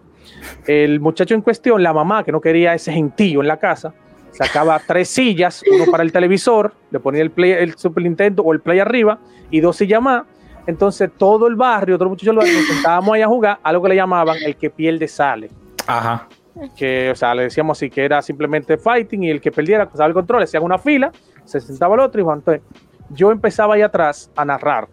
El 0.66 1.02
muchacho 1.02 1.36
en 1.36 1.42
cuestión, 1.42 1.84
la 1.84 1.92
mamá 1.92 2.24
que 2.24 2.32
no 2.32 2.40
quería 2.40 2.74
ese 2.74 2.94
gentío 2.94 3.42
en 3.42 3.50
la 3.50 3.58
casa, 3.58 3.94
sacaba 4.32 4.80
tres 4.88 5.10
sillas, 5.10 5.62
uno 5.70 5.92
para 5.92 6.04
el 6.04 6.14
televisor, 6.14 6.74
le 6.90 7.02
ponía 7.02 7.22
el, 7.22 7.32
play, 7.32 7.52
el 7.52 7.76
Super 7.76 8.06
Nintendo 8.06 8.44
o 8.44 8.54
el 8.54 8.62
Play 8.62 8.80
arriba 8.80 9.20
y 9.52 9.60
dos 9.60 9.76
sillas 9.76 10.02
más. 10.02 10.24
Entonces 10.68 11.10
todo 11.18 11.48
el 11.48 11.58
barrio, 11.58 11.98
los 11.98 12.08
muchachos 12.08 12.34
nos 12.34 12.46
sentábamos 12.46 13.14
ahí 13.14 13.24
a 13.24 13.28
jugar 13.28 13.60
a 13.62 13.74
lo 13.74 13.82
que 13.82 13.90
le 13.90 13.96
llamaban 13.98 14.38
el 14.42 14.56
que 14.56 14.70
pierde 14.70 15.06
sale. 15.10 15.50
Ajá. 15.86 16.30
Que, 16.76 17.12
o 17.12 17.16
sea, 17.16 17.34
le 17.36 17.44
decíamos 17.44 17.78
así 17.78 17.90
que 17.90 18.04
era 18.04 18.22
simplemente 18.22 18.78
fighting 18.78 19.24
y 19.24 19.30
el 19.30 19.42
que 19.42 19.52
perdiera 19.52 19.90
pasaba 19.90 20.08
el 20.08 20.14
control, 20.14 20.44
hacían 20.44 20.64
una 20.64 20.78
fila, 20.78 21.12
se 21.46 21.60
sentaba 21.60 21.96
el 21.96 22.02
otro 22.02 22.22
y 22.22 22.24
entonces 22.24 22.62
yo 23.10 23.32
empezaba 23.32 23.76
ahí 23.76 23.82
atrás 23.82 24.32
a 24.36 24.46
narrar. 24.46 24.88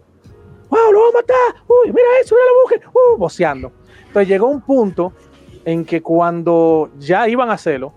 ¡Wow, 0.69 0.91
lo 0.91 0.99
vamos 0.99 1.15
a 1.15 1.17
matar! 1.19 1.63
¡Uy, 1.67 1.87
mira 1.87 2.07
eso, 2.21 2.35
mira 2.35 2.45
la 2.45 2.61
mujer! 2.63 2.89
¡Uh! 2.93 3.17
Boceando. 3.17 3.71
Entonces 4.07 4.27
llegó 4.27 4.47
un 4.47 4.61
punto 4.61 5.13
en 5.63 5.85
que 5.85 6.01
cuando 6.01 6.89
ya 6.97 7.27
iban 7.27 7.49
a 7.49 7.53
hacerlo, 7.53 7.93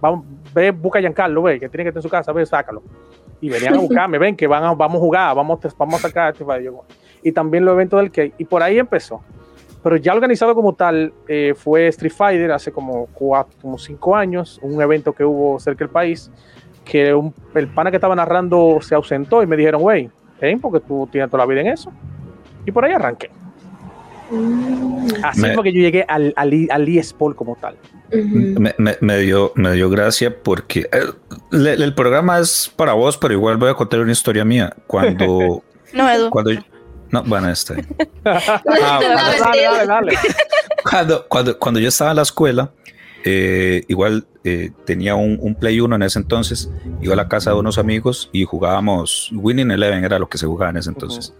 vamos, 0.00 0.24
ve, 0.54 0.70
busca 0.70 0.98
a 0.98 1.02
Giancarlo, 1.02 1.42
ve, 1.42 1.60
que 1.60 1.68
tiene 1.68 1.84
que 1.84 1.88
estar 1.88 1.98
en 1.98 2.02
su 2.02 2.08
casa, 2.08 2.32
ve, 2.32 2.46
sácalo. 2.46 2.82
Y 3.40 3.48
venían 3.48 3.74
a 3.74 3.78
buscarme, 3.80 4.18
ven, 4.18 4.36
que 4.36 4.46
van 4.46 4.76
vamos 4.76 4.96
a 4.96 5.00
jugar, 5.00 5.36
vamos, 5.36 5.60
vamos 5.76 6.04
a 6.04 6.08
sacar 6.08 6.32
este 6.32 6.44
Y 7.22 7.32
también 7.32 7.64
los 7.64 7.74
eventos 7.74 8.00
del 8.00 8.10
que 8.10 8.32
y 8.38 8.44
por 8.44 8.62
ahí 8.62 8.78
empezó. 8.78 9.22
Pero 9.82 9.96
ya 9.96 10.14
organizado 10.14 10.54
como 10.54 10.74
tal 10.74 11.12
eh, 11.26 11.54
fue 11.56 11.88
Street 11.88 12.12
Fighter 12.12 12.52
hace 12.52 12.70
como 12.70 13.06
cuatro, 13.06 13.56
como 13.60 13.78
cinco 13.78 14.14
años, 14.14 14.60
un 14.62 14.80
evento 14.80 15.12
que 15.12 15.24
hubo 15.24 15.58
cerca 15.58 15.84
del 15.84 15.90
país 15.90 16.30
que 16.84 17.10
el 17.54 17.68
pana 17.68 17.90
que 17.90 17.96
estaba 17.96 18.14
narrando 18.14 18.78
se 18.80 18.94
ausentó 18.94 19.42
y 19.42 19.46
me 19.46 19.56
dijeron, 19.56 19.80
güey, 19.82 20.10
ven, 20.40 20.60
porque 20.60 20.80
tú 20.80 21.08
tienes 21.10 21.30
toda 21.30 21.44
la 21.44 21.48
vida 21.48 21.60
en 21.60 21.68
eso. 21.68 21.92
Y 22.66 22.72
por 22.72 22.84
ahí 22.84 22.92
arranqué. 22.92 23.30
Así 25.22 25.42
fue 25.54 25.62
que 25.62 25.72
yo 25.72 25.80
llegué 25.80 26.04
al, 26.08 26.32
al, 26.36 26.88
eSport 26.88 27.36
como 27.36 27.56
tal. 27.56 27.76
me, 29.00 29.18
dio, 29.18 29.52
me 29.56 29.72
dio 29.72 29.90
gracia 29.90 30.34
porque 30.42 30.88
eh, 30.90 31.12
el, 31.52 31.94
programa 31.94 32.38
es 32.38 32.72
para 32.74 32.94
vos, 32.94 33.18
pero 33.18 33.34
igual 33.34 33.58
voy 33.58 33.70
a 33.70 33.74
contar 33.74 34.00
una 34.00 34.12
historia 34.12 34.44
mía. 34.44 34.74
Cuando. 34.86 35.62
no, 35.92 36.10
Edu. 36.10 36.30
Cuando, 36.30 36.50
no, 37.12 37.22
bueno, 37.24 37.48
este. 37.50 37.74
ah, 38.24 38.62
dale, 38.64 39.62
dale, 39.62 39.86
dale. 39.86 40.12
Cuando, 40.82 41.28
cuando, 41.28 41.58
cuando 41.58 41.78
yo 41.78 41.88
estaba 41.88 42.10
en 42.10 42.16
la 42.16 42.22
escuela, 42.22 42.72
eh, 43.24 43.84
igual 43.86 44.26
eh, 44.44 44.70
tenía 44.84 45.14
un, 45.14 45.54
Play 45.54 45.80
1 45.80 45.94
en 45.94 46.02
ese 46.02 46.18
entonces, 46.18 46.70
iba 47.00 47.12
a 47.12 47.16
la 47.16 47.28
casa 47.28 47.50
de 47.50 47.56
unos 47.56 47.78
amigos 47.78 48.30
y 48.32 48.44
jugábamos 48.44 49.30
Winning 49.32 49.70
Eleven, 49.70 50.04
era 50.04 50.18
lo 50.18 50.28
que 50.28 50.38
se 50.38 50.46
jugaba 50.46 50.70
en 50.70 50.78
ese 50.78 50.90
entonces. 50.90 51.34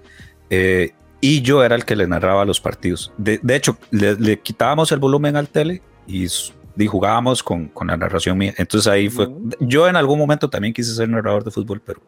Eh, 0.51 0.93
y 1.21 1.41
yo 1.41 1.65
era 1.65 1.75
el 1.75 1.85
que 1.85 1.97
le 1.97 2.07
narraba 2.07 2.45
los 2.45 2.61
partidos. 2.61 3.13
De, 3.17 3.41
hecho, 3.49 3.79
le, 3.91 4.41
quitábamos 4.41 4.93
el 4.93 4.99
volumen 4.99 5.37
al 5.37 5.49
tele 5.49 5.81
y, 6.07 6.27
jugábamos 6.87 7.43
con, 7.43 7.69
con, 7.69 7.87
la 7.87 7.97
narración 7.97 8.37
mía. 8.37 8.55
Entonces 8.59 8.93
ahí 8.93 9.09
fue. 9.09 9.29
Yo 9.61 9.89
en 9.89 9.97
algún 9.97 10.19
momento 10.19 10.51
también 10.51 10.75
quise 10.75 10.95
ser 10.95 11.09
narrador 11.09 11.45
de 11.45 11.51
fútbol, 11.51 11.81
pero 11.85 12.01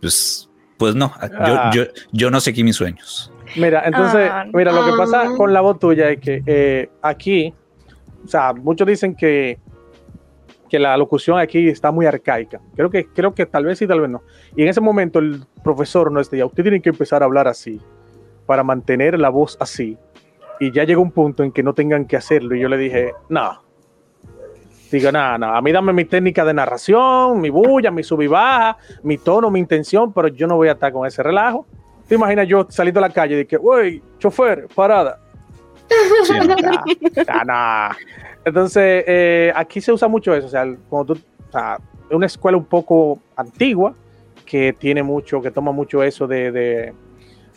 pues, 0.00 0.48
pues 0.76 0.94
no, 0.94 1.12
yo, 1.20 1.28
ah. 1.38 1.70
yo, 1.74 1.84
yo 2.12 2.30
no 2.30 2.40
seguí 2.40 2.64
mis 2.64 2.76
sueños. 2.76 3.32
Mira, 3.56 3.82
entonces, 3.86 4.28
ah, 4.30 4.44
mira, 4.52 4.72
lo 4.72 4.84
que 4.84 4.92
pasa 4.96 5.26
con 5.36 5.52
la 5.52 5.60
voz 5.60 5.78
tuya 5.78 6.10
es 6.10 6.20
que 6.20 6.90
aquí 7.00 7.54
o 8.26 8.28
sea, 8.28 8.52
muchos 8.52 8.86
dicen 8.88 9.14
que, 9.14 9.58
que 10.68 10.80
la 10.80 10.96
locución 10.96 11.38
aquí 11.38 11.68
está 11.68 11.92
muy 11.92 12.06
arcaica. 12.06 12.60
Creo 12.74 12.90
que, 12.90 13.06
creo 13.06 13.32
que 13.32 13.46
tal 13.46 13.64
vez 13.64 13.78
sí, 13.78 13.86
tal 13.86 14.00
vez 14.00 14.10
no. 14.10 14.22
Y 14.56 14.62
en 14.62 14.68
ese 14.68 14.80
momento 14.80 15.20
el 15.20 15.44
profesor 15.62 16.10
nos 16.10 16.28
decía, 16.28 16.44
usted 16.44 16.64
tiene 16.64 16.82
que 16.82 16.88
empezar 16.88 17.22
a 17.22 17.26
hablar 17.26 17.46
así 17.46 17.80
para 18.46 18.64
mantener 18.64 19.18
la 19.18 19.28
voz 19.28 19.56
así. 19.60 19.96
Y 20.58 20.72
ya 20.72 20.82
llegó 20.82 21.02
un 21.02 21.12
punto 21.12 21.44
en 21.44 21.52
que 21.52 21.62
no 21.62 21.72
tengan 21.72 22.06
que 22.06 22.16
hacerlo. 22.16 22.56
Y 22.56 22.60
yo 22.60 22.68
le 22.68 22.78
dije, 22.78 23.12
no, 23.28 23.62
Digo, 24.90 25.10
nada, 25.10 25.36
nada, 25.36 25.56
a 25.56 25.62
mí 25.62 25.72
dame 25.72 25.92
mi 25.92 26.04
técnica 26.04 26.44
de 26.44 26.54
narración, 26.54 27.40
mi 27.40 27.50
bulla, 27.50 27.90
mi 27.90 28.02
sub 28.02 28.22
y 28.22 28.28
baja, 28.28 28.76
mi 29.02 29.18
tono, 29.18 29.50
mi 29.50 29.58
intención, 29.58 30.12
pero 30.12 30.28
yo 30.28 30.46
no 30.46 30.56
voy 30.56 30.68
a 30.68 30.72
estar 30.72 30.92
con 30.92 31.06
ese 31.06 31.22
relajo. 31.22 31.66
¿Te 32.08 32.14
imaginas 32.14 32.46
yo 32.46 32.66
saliendo 32.68 33.00
a 33.00 33.08
la 33.08 33.10
calle 33.10 33.40
y 33.40 33.46
que, 33.46 33.56
wey, 33.56 34.00
chofer, 34.18 34.68
parada? 34.74 35.18
Sí, 36.24 36.34
Entonces, 38.44 39.04
eh, 39.08 39.52
aquí 39.56 39.80
se 39.80 39.92
usa 39.92 40.06
mucho 40.06 40.32
eso, 40.32 40.46
o 40.46 40.50
sea, 40.50 40.64
cuando 40.88 41.14
tú, 41.14 41.20
o 41.48 41.52
sea, 41.52 41.78
es 42.08 42.14
una 42.14 42.26
escuela 42.26 42.56
un 42.56 42.64
poco 42.64 43.18
antigua 43.34 43.92
que 44.44 44.72
tiene 44.72 45.02
mucho, 45.02 45.42
que 45.42 45.50
toma 45.50 45.72
mucho 45.72 46.04
eso 46.04 46.28
de, 46.28 46.52
de, 46.52 46.94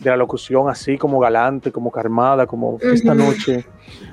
la 0.04 0.18
locución 0.18 0.68
así 0.68 0.98
como 0.98 1.20
galante, 1.20 1.72
como 1.72 1.92
carmada, 1.92 2.48
como 2.48 2.80
esta 2.82 3.14
noche. 3.14 3.66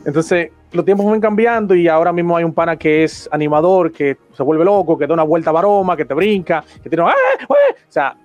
Entonces, 0.04 0.50
los 0.76 0.84
tiempos 0.84 1.06
van 1.06 1.20
cambiando 1.20 1.74
y 1.74 1.88
ahora 1.88 2.12
mismo 2.12 2.36
hay 2.36 2.44
un 2.44 2.52
pana 2.52 2.76
que 2.76 3.04
es 3.04 3.28
animador, 3.32 3.90
que 3.90 4.16
se 4.32 4.42
vuelve 4.42 4.64
loco, 4.64 4.96
que 4.96 5.06
da 5.06 5.14
una 5.14 5.22
vuelta 5.22 5.50
a 5.50 5.54
baroma, 5.54 5.96
que 5.96 6.04
te 6.04 6.14
brinca, 6.14 6.64
que 6.82 6.88
tiene, 6.88 7.04
¡Ah, 7.04 7.14
o 7.48 7.54
sea, 7.88 8.16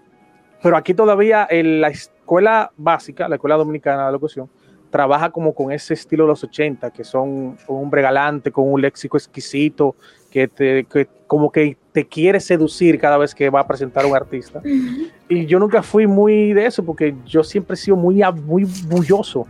pero 0.61 0.77
aquí 0.77 0.93
todavía 0.93 1.47
en 1.49 1.81
la 1.81 1.87
escuela 1.87 2.71
básica, 2.77 3.27
la 3.27 3.35
escuela 3.35 3.55
dominicana 3.55 4.05
de 4.05 4.11
locución, 4.11 4.49
trabaja 4.91 5.31
como 5.31 5.55
con 5.55 5.71
ese 5.71 5.93
estilo 5.93 6.25
de 6.25 6.29
los 6.29 6.43
80, 6.43 6.91
que 6.91 7.03
son 7.03 7.29
un 7.29 7.57
hombre 7.67 8.01
galante, 8.01 8.51
con 8.51 8.71
un 8.71 8.81
léxico 8.81 9.17
exquisito, 9.17 9.95
que, 10.29 10.47
te, 10.47 10.83
que 10.83 11.07
como 11.25 11.51
que 11.51 11.77
te 11.91 12.05
quiere 12.05 12.39
seducir 12.39 12.99
cada 12.99 13.17
vez 13.17 13.33
que 13.33 13.49
va 13.49 13.61
a 13.61 13.67
presentar 13.67 14.05
un 14.05 14.15
artista. 14.15 14.61
Y 15.29 15.45
yo 15.45 15.59
nunca 15.59 15.81
fui 15.81 16.05
muy 16.05 16.53
de 16.53 16.65
eso, 16.65 16.83
porque 16.83 17.15
yo 17.25 17.43
siempre 17.43 17.73
he 17.73 17.77
sido 17.77 17.95
muy, 17.95 18.21
muy 18.45 18.65
bulloso 18.87 19.47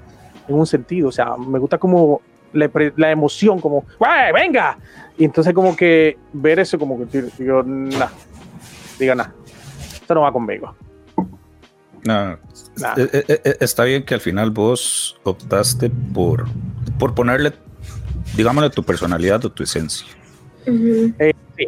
en 0.48 0.56
un 0.56 0.66
sentido. 0.66 1.10
O 1.10 1.12
sea, 1.12 1.36
me 1.38 1.60
gusta 1.60 1.78
como 1.78 2.22
la, 2.54 3.12
emoción, 3.12 3.60
como, 3.60 3.86
venga! 4.34 4.78
Y 5.18 5.26
entonces 5.26 5.54
como 5.54 5.76
que 5.76 6.18
ver 6.34 6.60
eso, 6.60 6.80
como 6.80 6.98
que 7.08 7.24
digo, 7.38 7.64
nah, 7.64 8.08
diga 8.98 9.16
nada, 9.16 9.34
esto 9.94 10.16
no 10.16 10.22
va 10.22 10.32
conmigo. 10.32 10.76
No, 12.04 12.32
eh, 12.34 12.38
eh, 12.98 13.42
eh, 13.44 13.58
está 13.60 13.84
bien 13.84 14.04
que 14.04 14.16
al 14.16 14.22
final 14.22 14.50
vos 14.50 15.20
optaste 15.24 15.92
por, 16.14 16.46
por 16.98 17.14
ponerle, 17.14 17.54
digámosle, 18.36 18.70
tu 18.70 18.84
personalidad 18.84 19.44
o 19.46 19.52
tu 19.52 19.64
esencia. 19.64 20.08
sí. 20.66 21.68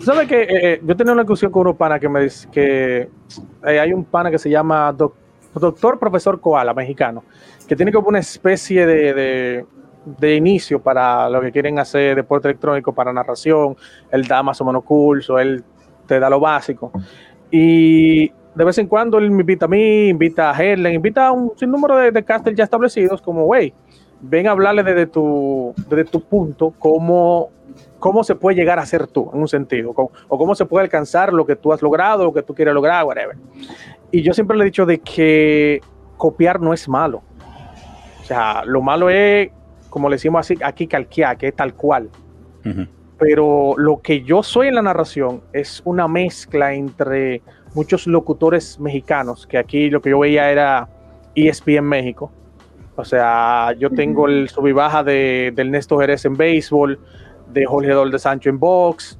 ¿Sabes 0.00 0.28
que 0.28 0.80
yo 0.84 0.96
tenía 0.96 1.12
una 1.12 1.22
discusión 1.22 1.50
con 1.50 1.66
un 1.66 1.76
pana 1.76 1.98
que 1.98 2.08
me 2.08 2.22
dice 2.22 2.48
que 2.52 3.10
hay 3.64 3.92
un 3.92 4.04
pana 4.04 4.30
que 4.30 4.38
se 4.38 4.48
llama 4.48 4.94
Doctor 5.54 5.98
Profesor 5.98 6.40
Koala, 6.40 6.72
mexicano, 6.72 7.24
que 7.66 7.74
tiene 7.74 7.92
como 7.92 8.08
una 8.08 8.20
especie 8.20 8.86
de, 8.86 9.12
de, 9.12 9.66
inicio 10.22 10.80
para 10.80 11.28
lo 11.28 11.40
que 11.40 11.52
quieren 11.52 11.78
hacer 11.78 12.16
deporte 12.16 12.48
electrónico, 12.48 12.92
para 12.92 13.12
narración. 13.12 13.76
Él 14.10 14.26
da 14.26 14.42
más 14.42 14.60
o 14.60 14.64
menos 14.64 14.84
curso, 14.84 15.38
él 15.38 15.64
te 16.06 16.18
da 16.18 16.30
lo 16.30 16.40
básico. 16.40 16.92
Y 17.50 18.28
de 18.54 18.64
vez 18.64 18.78
en 18.78 18.86
cuando 18.86 19.18
él 19.18 19.30
me 19.30 19.40
invita 19.40 19.66
a 19.66 19.68
mí, 19.68 20.08
invita 20.08 20.50
a 20.50 20.62
Helen, 20.62 20.94
invita 20.94 21.28
a 21.28 21.32
un 21.32 21.52
sinnúmero 21.56 21.96
de, 21.96 22.10
de 22.10 22.24
casters 22.24 22.56
ya 22.56 22.64
establecidos, 22.64 23.22
como, 23.22 23.44
güey, 23.44 23.72
ven 24.20 24.46
a 24.46 24.50
hablarle 24.50 24.82
desde 24.82 25.06
tu, 25.06 25.74
desde 25.88 26.04
tu 26.04 26.20
punto, 26.20 26.74
cómo, 26.78 27.50
cómo 27.98 28.24
se 28.24 28.34
puede 28.34 28.56
llegar 28.56 28.78
a 28.78 28.86
ser 28.86 29.06
tú, 29.06 29.30
en 29.32 29.40
un 29.40 29.48
sentido, 29.48 29.92
o 29.94 30.38
cómo 30.38 30.54
se 30.54 30.64
puede 30.64 30.84
alcanzar 30.84 31.32
lo 31.32 31.46
que 31.46 31.56
tú 31.56 31.72
has 31.72 31.82
logrado, 31.82 32.24
lo 32.24 32.32
que 32.32 32.42
tú 32.42 32.54
quieres 32.54 32.74
lograr, 32.74 33.04
whatever. 33.04 33.36
Y 34.10 34.22
yo 34.22 34.32
siempre 34.32 34.56
le 34.56 34.64
he 34.64 34.66
dicho 34.66 34.86
de 34.86 34.98
que 34.98 35.80
copiar 36.16 36.60
no 36.60 36.72
es 36.72 36.88
malo. 36.88 37.22
O 38.20 38.24
sea, 38.24 38.64
lo 38.64 38.82
malo 38.82 39.08
es, 39.08 39.50
como 39.88 40.08
le 40.08 40.16
decimos 40.16 40.40
así, 40.40 40.56
aquí 40.62 40.86
calquear, 40.86 41.36
que 41.36 41.48
es 41.48 41.56
tal 41.56 41.74
cual. 41.74 42.10
Pero 43.18 43.74
lo 43.76 44.00
que 44.00 44.22
yo 44.22 44.42
soy 44.42 44.68
en 44.68 44.74
la 44.74 44.82
narración 44.82 45.42
es 45.52 45.82
una 45.84 46.06
mezcla 46.06 46.74
entre 46.74 47.42
muchos 47.74 48.06
locutores 48.06 48.78
mexicanos, 48.78 49.46
que 49.46 49.58
aquí 49.58 49.90
lo 49.90 50.00
que 50.00 50.10
yo 50.10 50.18
veía 50.18 50.50
era 50.50 50.88
ESPN 51.34 51.84
México. 51.84 52.30
O 52.96 53.04
sea, 53.04 53.72
yo 53.78 53.90
tengo 53.90 54.26
el 54.26 54.48
sub 54.48 54.66
y 54.66 54.72
baja 54.72 55.04
de, 55.04 55.52
del 55.54 55.70
Néstor 55.70 56.00
Jerez 56.00 56.24
en 56.24 56.36
béisbol, 56.36 56.98
de 57.52 57.64
Jorge 57.64 57.90
Dol 57.90 58.10
de 58.10 58.18
Sancho 58.18 58.50
en 58.50 58.58
box, 58.58 59.18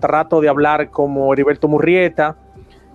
trato 0.00 0.40
de 0.40 0.48
hablar 0.48 0.90
como 0.90 1.32
Heriberto 1.32 1.68
Murrieta 1.68 2.36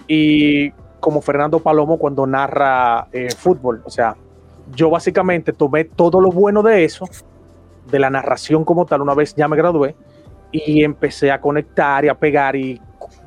y 0.07 0.71
como 0.99 1.21
Fernando 1.21 1.59
Palomo 1.59 1.97
cuando 1.97 2.25
narra 2.25 3.07
eh, 3.11 3.29
fútbol. 3.35 3.81
O 3.85 3.89
sea, 3.89 4.15
yo 4.75 4.89
básicamente 4.89 5.53
tomé 5.53 5.85
todo 5.85 6.21
lo 6.21 6.29
bueno 6.31 6.63
de 6.63 6.83
eso, 6.83 7.05
de 7.89 7.99
la 7.99 8.09
narración 8.09 8.63
como 8.63 8.85
tal, 8.85 9.01
una 9.01 9.13
vez 9.13 9.35
ya 9.35 9.47
me 9.47 9.57
gradué, 9.57 9.95
y 10.51 10.83
empecé 10.83 11.31
a 11.31 11.39
conectar 11.39 12.05
y 12.05 12.09
a 12.09 12.15
pegar 12.15 12.55
y 12.55 12.79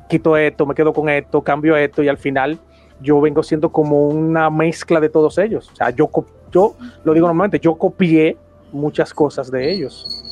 quito 0.07 0.37
esto, 0.37 0.65
me 0.65 0.75
quedo 0.75 0.93
con 0.93 1.09
esto, 1.09 1.41
cambio 1.41 1.75
esto 1.75 2.03
y 2.03 2.07
al 2.07 2.17
final 2.17 2.59
yo 3.01 3.19
vengo 3.19 3.43
siendo 3.43 3.71
como 3.71 4.07
una 4.07 4.49
mezcla 4.49 4.99
de 4.99 5.09
todos 5.09 5.37
ellos. 5.37 5.69
O 5.73 5.75
sea, 5.75 5.89
yo, 5.89 6.09
yo 6.51 6.75
lo 7.03 7.13
digo 7.13 7.27
normalmente, 7.27 7.59
yo 7.59 7.75
copié 7.75 8.37
muchas 8.71 9.13
cosas 9.13 9.51
de 9.51 9.71
ellos 9.71 10.23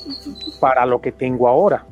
para 0.59 0.85
lo 0.85 1.01
que 1.01 1.11
tengo 1.11 1.47
ahora. 1.47 1.85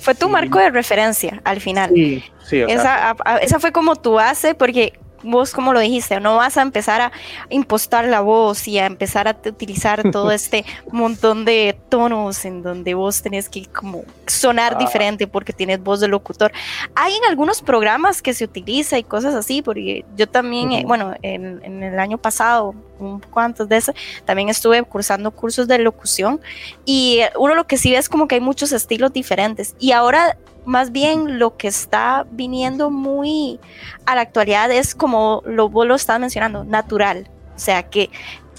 Fue 0.00 0.14
tu 0.14 0.28
marco 0.28 0.58
de 0.58 0.70
referencia 0.70 1.40
al 1.44 1.60
final. 1.60 1.90
Sí, 1.94 2.22
sí. 2.44 2.60
esa, 2.60 3.16
esa 3.40 3.58
fue 3.58 3.72
como 3.72 3.96
tu 3.96 4.12
base, 4.12 4.54
porque 4.54 4.92
vos 5.24 5.52
como 5.52 5.72
lo 5.72 5.80
dijiste, 5.80 6.20
no 6.20 6.36
vas 6.36 6.56
a 6.56 6.62
empezar 6.62 7.00
a 7.00 7.12
impostar 7.48 8.04
la 8.06 8.20
voz 8.20 8.68
y 8.68 8.78
a 8.78 8.86
empezar 8.86 9.28
a 9.28 9.36
utilizar 9.46 10.10
todo 10.10 10.30
este 10.32 10.64
montón 10.92 11.44
de 11.44 11.76
tonos 11.88 12.44
en 12.44 12.62
donde 12.62 12.94
vos 12.94 13.22
tenés 13.22 13.48
que 13.48 13.66
como 13.66 14.04
sonar 14.26 14.74
ah. 14.76 14.78
diferente 14.78 15.26
porque 15.26 15.52
tienes 15.52 15.82
voz 15.82 16.00
de 16.00 16.08
locutor. 16.08 16.52
Hay 16.94 17.14
en 17.14 17.24
algunos 17.28 17.62
programas 17.62 18.22
que 18.22 18.34
se 18.34 18.44
utiliza 18.44 18.98
y 18.98 19.04
cosas 19.04 19.34
así, 19.34 19.62
porque 19.62 20.04
yo 20.16 20.28
también, 20.28 20.72
eh, 20.72 20.84
bueno, 20.86 21.14
en, 21.22 21.82
el 21.82 21.98
año 21.98 22.18
pasado, 22.18 22.74
un 22.98 23.20
poco 23.20 23.40
antes 23.40 23.68
de 23.68 23.76
eso, 23.76 23.92
también 24.24 24.48
estuve 24.48 24.82
cursando 24.82 25.30
cursos 25.30 25.66
de 25.68 25.78
locución 25.78 26.40
y 26.84 27.20
uno 27.36 27.54
lo 27.54 27.66
que 27.66 27.76
sí 27.76 27.90
ve 27.90 27.98
es 27.98 28.08
como 28.08 28.28
que 28.28 28.36
hay 28.36 28.40
muchos 28.40 28.72
estilos 28.72 29.12
diferentes 29.12 29.74
y 29.78 29.92
ahora 29.92 30.36
más 30.64 30.92
bien 30.92 31.38
lo 31.38 31.56
que 31.56 31.68
está 31.68 32.26
viniendo 32.30 32.90
muy 32.90 33.60
a 34.06 34.14
la 34.14 34.22
actualidad 34.22 34.70
es 34.70 34.94
como 34.94 35.42
lo, 35.44 35.68
vos 35.68 35.86
lo 35.86 35.94
estás 35.94 36.20
mencionando, 36.20 36.64
natural. 36.64 37.28
O 37.54 37.58
sea, 37.58 37.84
que 37.84 38.10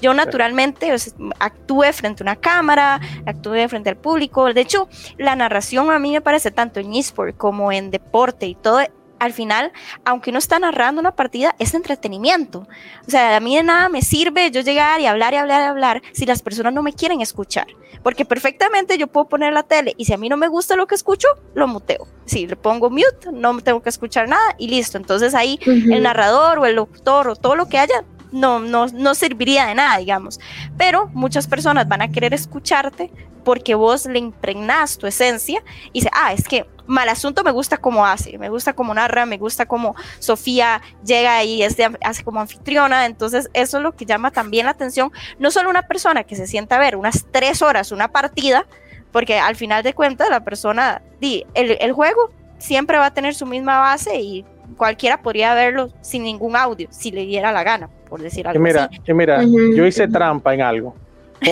yo 0.01 0.13
naturalmente 0.13 0.93
actúe 1.39 1.85
frente 1.93 2.23
a 2.23 2.25
una 2.25 2.35
cámara, 2.35 2.99
actúe 3.25 3.67
frente 3.67 3.89
al 3.89 3.97
público. 3.97 4.53
De 4.53 4.61
hecho, 4.61 4.87
la 5.17 5.35
narración 5.35 5.89
a 5.91 5.99
mí 5.99 6.11
me 6.11 6.21
parece 6.21 6.51
tanto 6.51 6.79
en 6.79 6.93
eSport 6.93 7.35
como 7.35 7.71
en 7.71 7.91
deporte 7.91 8.45
y 8.45 8.55
todo 8.55 8.81
al 9.19 9.33
final, 9.33 9.71
aunque 10.03 10.29
uno 10.29 10.39
está 10.39 10.59
narrando 10.59 11.01
una 11.01 11.15
partida, 11.15 11.55
es 11.59 11.73
entretenimiento. 11.73 12.67
O 13.07 13.11
sea, 13.11 13.35
a 13.35 13.39
mí 13.39 13.55
de 13.55 13.63
nada 13.63 13.89
me 13.89 14.01
sirve 14.01 14.51
yo 14.51 14.61
llegar 14.61 15.01
y 15.01 15.05
hablar 15.05 15.33
y 15.33 15.37
hablar 15.37 15.61
y 15.61 15.65
hablar 15.65 16.01
si 16.13 16.25
las 16.25 16.41
personas 16.41 16.73
no 16.73 16.83
me 16.83 16.93
quieren 16.93 17.21
escuchar. 17.21 17.67
Porque 18.03 18.25
perfectamente 18.25 18.97
yo 18.97 19.07
puedo 19.07 19.27
poner 19.27 19.53
la 19.53 19.63
tele 19.63 19.93
y 19.97 20.05
si 20.05 20.13
a 20.13 20.17
mí 20.17 20.29
no 20.29 20.37
me 20.37 20.47
gusta 20.47 20.75
lo 20.75 20.85
que 20.85 20.95
escucho, 20.95 21.27
lo 21.55 21.67
muteo. 21.67 22.07
Si 22.25 22.45
le 22.47 22.55
pongo 22.55 22.89
mute, 22.89 23.31
no 23.31 23.59
tengo 23.61 23.81
que 23.81 23.89
escuchar 23.89 24.27
nada 24.27 24.55
y 24.57 24.67
listo. 24.67 24.97
Entonces 24.97 25.33
ahí 25.33 25.59
el 25.65 26.03
narrador 26.03 26.59
o 26.59 26.65
el 26.65 26.75
locutor 26.75 27.29
o 27.29 27.35
todo 27.35 27.55
lo 27.55 27.67
que 27.67 27.79
haya 27.79 28.03
no, 28.35 28.59
no, 28.59 28.87
no 28.87 29.15
serviría 29.15 29.65
de 29.65 29.75
nada, 29.75 29.97
digamos. 29.97 30.39
Pero 30.77 31.09
muchas 31.13 31.47
personas 31.47 31.87
van 31.87 32.01
a 32.01 32.11
querer 32.11 32.33
escucharte 32.33 33.11
porque 33.43 33.75
vos 33.75 34.05
le 34.05 34.19
impregnas 34.19 34.97
tu 34.97 35.07
esencia 35.07 35.63
y 35.93 35.99
dice, 35.99 36.09
ah, 36.13 36.33
es 36.33 36.47
que 36.47 36.67
mal 36.87 37.07
asunto 37.09 37.43
me 37.43 37.51
gusta 37.51 37.77
cómo 37.77 38.05
hace, 38.05 38.37
me 38.37 38.49
gusta 38.49 38.73
cómo 38.73 38.93
narra, 38.93 39.25
me 39.25 39.37
gusta 39.37 39.65
cómo 39.65 39.95
Sofía 40.19 40.81
llega 41.05 41.43
y 41.43 41.63
es 41.63 41.77
hace 42.03 42.23
como 42.23 42.41
anfitriona, 42.41 43.05
entonces 43.05 43.49
eso 43.53 43.77
es 43.77 43.83
lo 43.83 43.95
que 43.95 44.05
llama 44.05 44.31
también 44.31 44.65
la 44.65 44.71
atención, 44.71 45.11
no 45.39 45.51
solo 45.51 45.69
una 45.69 45.83
persona 45.83 46.23
que 46.23 46.35
se 46.35 46.47
sienta 46.47 46.75
a 46.75 46.79
ver 46.79 46.95
unas 46.95 47.25
tres 47.31 47.61
horas 47.61 47.91
una 47.91 48.09
partida, 48.09 48.67
porque 49.11 49.39
al 49.39 49.55
final 49.55 49.83
de 49.83 49.93
cuentas 49.93 50.29
la 50.29 50.43
persona, 50.43 51.01
el, 51.21 51.77
el 51.79 51.91
juego 51.93 52.31
siempre 52.57 52.97
va 52.97 53.07
a 53.07 53.13
tener 53.13 53.35
su 53.35 53.45
misma 53.45 53.79
base 53.79 54.19
y 54.19 54.45
cualquiera 54.77 55.21
podría 55.21 55.53
verlo 55.53 55.89
sin 56.01 56.23
ningún 56.23 56.55
audio, 56.55 56.87
si 56.91 57.11
le 57.11 57.25
diera 57.25 57.51
la 57.51 57.63
gana, 57.63 57.89
por 58.09 58.21
decir 58.21 58.47
algo. 58.47 58.61
mira, 58.61 58.85
así. 58.85 59.13
mira, 59.13 59.43
yo 59.43 59.85
hice 59.85 60.07
trampa 60.07 60.53
en 60.53 60.61
algo, 60.61 60.95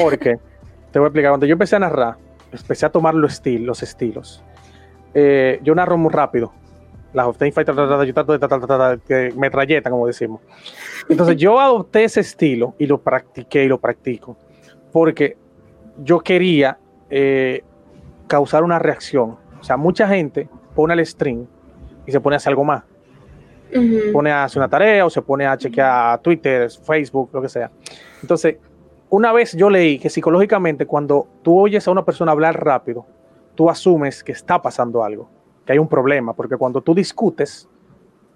porque 0.02 0.38
te 0.92 1.00
voy 1.00 1.06
a 1.06 1.08
explicar, 1.08 1.32
cuando 1.32 1.46
yo 1.46 1.54
empecé 1.54 1.76
a 1.76 1.80
narrar, 1.80 2.16
empecé 2.52 2.86
a 2.86 2.90
tomar 2.90 3.14
los, 3.16 3.34
estilos, 3.34 3.68
los 3.68 3.84
estilos. 3.84 4.44
Eh, 5.14 5.60
yo 5.64 5.76
narro 5.76 5.98
muy 5.98 6.12
rápido. 6.12 6.52
Las 7.14 7.28
of 7.28 7.38
Fight, 7.38 7.56
yo 7.56 8.14
trato 8.14 8.98
de 9.08 9.34
metralleta, 9.38 9.92
como 9.92 10.08
decimos. 10.08 10.42
Entonces 11.08 11.38
yo 11.38 11.60
adopté 11.60 12.06
ese 12.06 12.22
estilo 12.22 12.74
y 12.80 12.88
lo 12.88 13.02
practiqué 13.04 13.66
y 13.66 13.68
lo 13.68 13.80
practico 13.80 14.36
porque 14.94 15.36
yo 15.98 16.22
quería 16.22 16.78
eh, 17.10 17.64
causar 18.28 18.64
una 18.64 18.80
reacción. 18.80 19.38
O 19.60 19.64
sea, 19.64 19.76
mucha 19.76 20.08
gente 20.08 20.48
pone 20.76 20.94
el 20.94 21.06
string 21.06 21.46
y 22.06 22.12
se 22.12 22.22
pone 22.22 22.36
a 22.36 22.38
hacer 22.38 22.52
algo 22.52 22.64
más. 22.64 22.84
Pone 24.12 24.32
a 24.32 24.44
hacer 24.46 24.60
una 24.60 24.70
tarea 24.70 25.06
o 25.06 25.10
se 25.10 25.22
pone 25.22 25.46
a 25.46 25.58
chequear 25.58 26.20
Twitter, 26.20 26.70
Facebook, 26.70 27.30
lo 27.34 27.42
que 27.42 27.50
sea. 27.50 27.72
Entonces, 28.22 28.58
una 29.10 29.32
vez 29.32 29.54
yo 29.56 29.70
leí 29.70 30.00
que 30.00 30.10
psicológicamente 30.10 30.86
cuando 30.86 31.28
tú 31.42 31.60
oyes 31.60 31.88
a 31.88 31.92
una 31.92 32.04
persona 32.04 32.32
hablar 32.32 32.64
rápido, 32.64 33.06
tú 33.56 33.70
asumes 33.70 34.24
que 34.24 34.32
está 34.32 34.62
pasando 34.62 35.04
algo, 35.04 35.30
que 35.66 35.74
hay 35.74 35.80
un 35.80 35.88
problema, 35.88 36.34
porque 36.34 36.58
cuando 36.58 36.82
tú 36.82 36.96
discutes, 36.96 37.70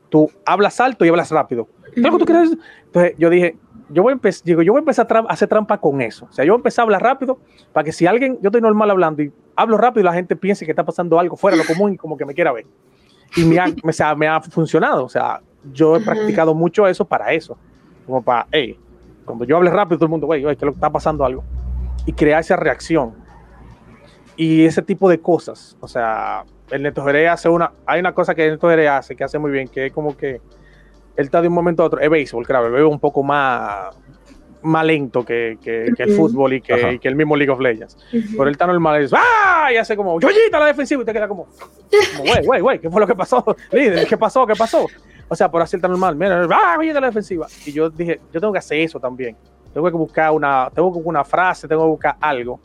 tú 0.09 0.29
hablas 0.45 0.79
alto 0.79 1.05
y 1.05 1.09
hablas 1.09 1.31
rápido. 1.31 1.67
tú 1.95 2.25
quieres? 2.25 2.57
Entonces 2.85 3.15
yo 3.17 3.29
dije, 3.29 3.57
yo 3.89 4.03
voy 4.03 4.11
a 4.11 4.13
empezar, 4.13 4.43
digo, 4.45 4.61
yo 4.61 4.73
voy 4.73 4.79
a 4.79 4.81
empezar 4.81 5.07
a, 5.11 5.19
hacer 5.21 5.47
trampa 5.47 5.79
con 5.79 6.01
eso. 6.01 6.27
O 6.29 6.33
sea, 6.33 6.45
yo 6.45 6.53
voy 6.53 6.57
a 6.57 6.61
empezar 6.61 6.83
a 6.83 6.85
hablar 6.85 7.01
rápido 7.01 7.39
para 7.73 7.83
que 7.83 7.91
si 7.91 8.05
alguien, 8.05 8.37
yo 8.41 8.49
estoy 8.49 8.61
normal 8.61 8.91
hablando 8.91 9.23
y 9.23 9.31
hablo 9.55 9.77
rápido, 9.77 10.03
la 10.03 10.13
gente 10.13 10.35
piense 10.35 10.65
que 10.65 10.71
está 10.71 10.85
pasando 10.85 11.19
algo 11.19 11.35
fuera 11.35 11.57
de 11.57 11.63
lo 11.63 11.67
común 11.67 11.93
y 11.93 11.97
como 11.97 12.17
que 12.17 12.25
me 12.25 12.33
quiera 12.33 12.51
ver. 12.51 12.65
Y 13.35 13.43
me 13.43 13.59
ha, 13.59 14.15
me, 14.15 14.27
ha 14.27 14.41
funcionado. 14.41 15.03
O 15.05 15.09
sea, 15.09 15.41
yo 15.73 15.95
he 15.95 15.99
practicado 15.99 16.53
mucho 16.53 16.87
eso 16.87 17.05
para 17.05 17.33
eso. 17.33 17.57
Como 18.05 18.21
para, 18.21 18.47
hey, 18.51 18.79
cuando 19.25 19.45
yo 19.45 19.57
hable 19.57 19.69
rápido, 19.69 19.97
todo 19.97 20.05
el 20.05 20.11
mundo, 20.11 20.27
güey, 20.27 20.55
que 20.55 20.65
lo 20.65 20.71
está 20.71 20.89
pasando 20.89 21.25
algo. 21.25 21.43
Y 22.05 22.13
crear 22.13 22.39
esa 22.39 22.55
reacción. 22.55 23.13
Y 24.35 24.65
ese 24.65 24.81
tipo 24.81 25.09
de 25.09 25.19
cosas. 25.19 25.77
O 25.81 25.87
sea, 25.87 26.45
el 26.71 26.83
Neto 26.83 27.03
hace 27.29 27.49
una, 27.49 27.71
hay 27.85 27.99
una 27.99 28.13
cosa 28.13 28.35
que 28.35 28.45
el 28.45 28.51
Neto 28.53 28.67
hace 28.67 29.15
que 29.15 29.23
hace 29.23 29.39
muy 29.39 29.51
bien, 29.51 29.67
que 29.67 29.87
es 29.87 29.93
como 29.93 30.15
que 30.15 30.41
él 31.15 31.25
está 31.25 31.41
de 31.41 31.47
un 31.47 31.53
momento 31.53 31.83
a 31.83 31.87
otro, 31.87 31.99
es 31.99 32.09
béisbol, 32.09 32.45
claro, 32.45 32.75
el 32.77 32.83
un 32.83 32.99
poco 32.99 33.23
más, 33.23 33.95
más 34.61 34.85
lento 34.85 35.23
que, 35.23 35.57
que, 35.61 35.93
el 35.97 36.11
fútbol 36.11 36.53
y 36.53 36.61
que, 36.61 36.99
que, 36.99 37.07
el 37.07 37.15
mismo 37.15 37.35
League 37.35 37.51
of 37.51 37.59
Legends. 37.59 37.97
Pero 38.11 38.43
él 38.43 38.51
está 38.51 38.67
normal 38.67 38.99
y 38.99 39.03
dice, 39.03 39.15
¡ah! 39.17 39.71
Y 39.71 39.77
hace 39.77 39.95
como, 39.95 40.19
¡yoyita 40.19 40.59
la 40.59 40.67
defensiva! 40.67 41.01
Y 41.01 41.05
te 41.05 41.13
queda 41.13 41.27
como, 41.27 41.47
güey, 42.19 42.45
güey, 42.45 42.61
güey, 42.61 42.79
¿qué 42.79 42.89
fue 42.89 43.01
lo 43.01 43.07
que 43.07 43.15
pasó? 43.15 43.43
Líder, 43.71 44.07
¿qué 44.07 44.17
pasó? 44.17 44.45
¿Qué 44.45 44.55
pasó? 44.55 44.85
O 45.27 45.35
sea, 45.35 45.51
por 45.51 45.61
así 45.61 45.75
está 45.75 45.87
normal, 45.87 46.15
mira, 46.15 46.47
¡ah! 46.51 46.75
¡yoyita 46.77 46.99
la 46.99 47.07
defensiva! 47.07 47.47
Y 47.65 47.71
yo 47.71 47.89
dije, 47.89 48.19
yo 48.33 48.39
tengo 48.39 48.53
que 48.53 48.59
hacer 48.59 48.79
eso 48.79 48.99
también. 48.99 49.35
Tengo 49.73 49.87
que 49.87 49.97
buscar 49.97 50.31
una, 50.31 50.69
tengo 50.73 50.91
que 50.91 50.95
buscar 50.95 51.09
una 51.09 51.23
frase, 51.23 51.67
tengo 51.67 51.83
que 51.83 51.89
buscar 51.89 52.15
algo 52.19 52.59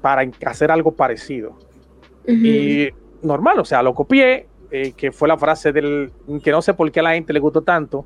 para 0.00 0.28
hacer 0.46 0.70
algo 0.70 0.92
parecido. 0.92 1.58
Y 2.26 2.88
normal, 3.22 3.58
o 3.58 3.64
sea, 3.64 3.82
lo 3.82 3.94
copié, 3.94 4.46
eh, 4.70 4.92
que 4.92 5.12
fue 5.12 5.28
la 5.28 5.38
frase 5.38 5.72
del, 5.72 6.12
que 6.42 6.50
no 6.50 6.60
sé 6.60 6.74
por 6.74 6.90
qué 6.92 7.00
a 7.00 7.02
la 7.02 7.14
gente 7.14 7.32
le 7.32 7.40
gustó 7.40 7.62
tanto, 7.62 8.04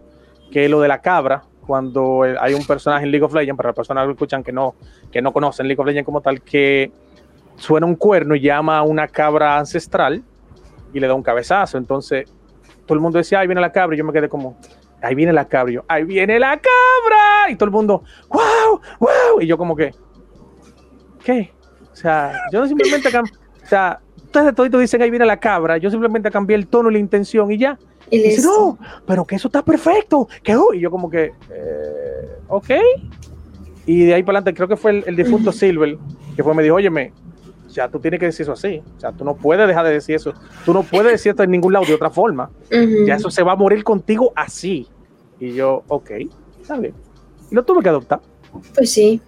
que 0.51 0.65
es 0.65 0.71
lo 0.71 0.81
de 0.81 0.89
la 0.89 1.01
cabra, 1.01 1.43
cuando 1.73 2.25
hay 2.39 2.53
un 2.53 2.67
personaje 2.67 3.07
en 3.07 3.11
League 3.11 3.25
of 3.25 3.33
Legends, 3.33 3.57
para 3.57 3.71
las 3.71 3.77
personas 3.77 4.05
que 4.05 4.13
escuchan 4.13 4.45
que 4.45 4.53
no, 4.53 4.75
que 5.11 5.23
no 5.23 5.33
conocen 5.33 5.67
League 5.67 5.81
of 5.81 5.87
Legends 5.87 6.05
como 6.05 6.21
tal, 6.21 6.43
que 6.43 6.93
suena 7.57 7.87
un 7.87 7.97
cuerno 7.97 8.35
y 8.35 8.43
llama 8.43 8.77
a 8.77 8.83
una 8.83 9.09
cabra 9.09 9.57
ancestral 9.57 10.23
y 10.93 11.01
le 11.01 11.07
da 11.07 11.15
un 11.15 11.23
cabezazo. 11.23 11.79
Entonces, 11.79 12.31
todo 12.85 12.95
el 12.95 13.01
mundo 13.01 13.17
decía, 13.17 13.41
ahí 13.41 13.47
viene 13.47 13.63
la 13.63 13.73
cabra, 13.73 13.95
y 13.97 13.99
yo 13.99 14.05
me 14.05 14.13
quedé 14.13 14.29
como, 14.29 14.59
ahí 15.01 15.15
viene 15.15 15.33
la 15.33 15.49
cabra, 15.49 15.73
y 15.73 15.77
yo, 15.77 15.85
ahí 15.89 16.05
viene 16.05 16.39
la 16.39 16.51
cabra, 16.61 17.51
y 17.51 17.57
todo 17.57 17.65
el 17.65 17.71
mundo, 17.71 18.05
wow, 18.29 18.79
wow, 19.01 19.41
y 19.41 19.47
yo 19.47 19.57
como 19.57 19.75
que, 19.75 19.95
¿qué? 21.25 21.55
O 21.91 21.97
sea, 21.97 22.35
yo 22.53 22.61
no 22.61 22.67
simplemente, 22.67 23.09
o 23.09 23.67
sea, 23.67 23.99
ustedes 24.15 24.55
todito 24.55 24.77
dicen 24.77 25.01
ahí 25.01 25.09
viene 25.09 25.25
la 25.25 25.39
cabra, 25.39 25.79
yo 25.79 25.91
simplemente 25.91 26.31
cambié 26.31 26.55
el 26.55 26.67
tono 26.67 26.91
y 26.91 26.93
la 26.93 26.99
intención 26.99 27.51
y 27.51 27.57
ya. 27.57 27.79
Y 28.11 28.19
dice, 28.23 28.43
no, 28.43 28.79
pero 29.07 29.25
que 29.25 29.37
eso 29.37 29.49
está 29.49 29.63
perfecto, 29.63 30.29
que 30.43 30.57
y 30.75 30.81
yo 30.81 30.91
como 30.91 31.09
que, 31.09 31.33
eh, 31.51 32.37
ok. 32.49 32.71
Y 33.87 34.05
de 34.05 34.15
ahí 34.15 34.23
para 34.23 34.39
adelante 34.39 34.57
creo 34.57 34.69
que 34.69 34.77
fue 34.77 35.03
el, 35.07 35.17
difunto 35.17 35.51
Silver, 35.51 35.97
que 36.37 36.43
fue, 36.43 36.55
me 36.55 36.63
dijo, 36.63 36.77
óyeme, 36.77 37.13
ya 37.71 37.89
tú 37.89 37.99
tienes 37.99 38.21
que 38.21 38.27
decir 38.27 38.45
eso 38.45 38.53
así, 38.53 38.83
o 38.97 39.01
sea, 39.01 39.13
tú 39.13 39.25
no 39.25 39.35
puedes 39.35 39.67
dejar 39.67 39.87
de 39.87 39.93
decir 39.93 40.15
eso, 40.15 40.35
tú 40.65 40.75
no 40.75 40.83
puedes 40.83 41.13
decir 41.13 41.31
esto 41.31 41.43
en 41.43 41.51
ningún 41.51 41.73
lado 41.73 41.87
de 41.87 41.95
otra 41.95 42.11
forma, 42.11 42.51
ya 43.07 43.15
eso 43.15 43.31
se 43.31 43.43
va 43.43 43.53
a 43.53 43.57
morir 43.57 43.83
contigo 43.83 44.33
así. 44.37 44.87
Y 45.41 45.55
yo, 45.55 45.83
ok, 45.89 46.11
está 46.61 46.77
bien. 46.79 46.95
Y 47.51 47.55
lo 47.55 47.65
tuve 47.65 47.83
que 47.83 47.89
adoptar. 47.89 48.21
Pues 48.75 48.93
sí, 48.93 49.21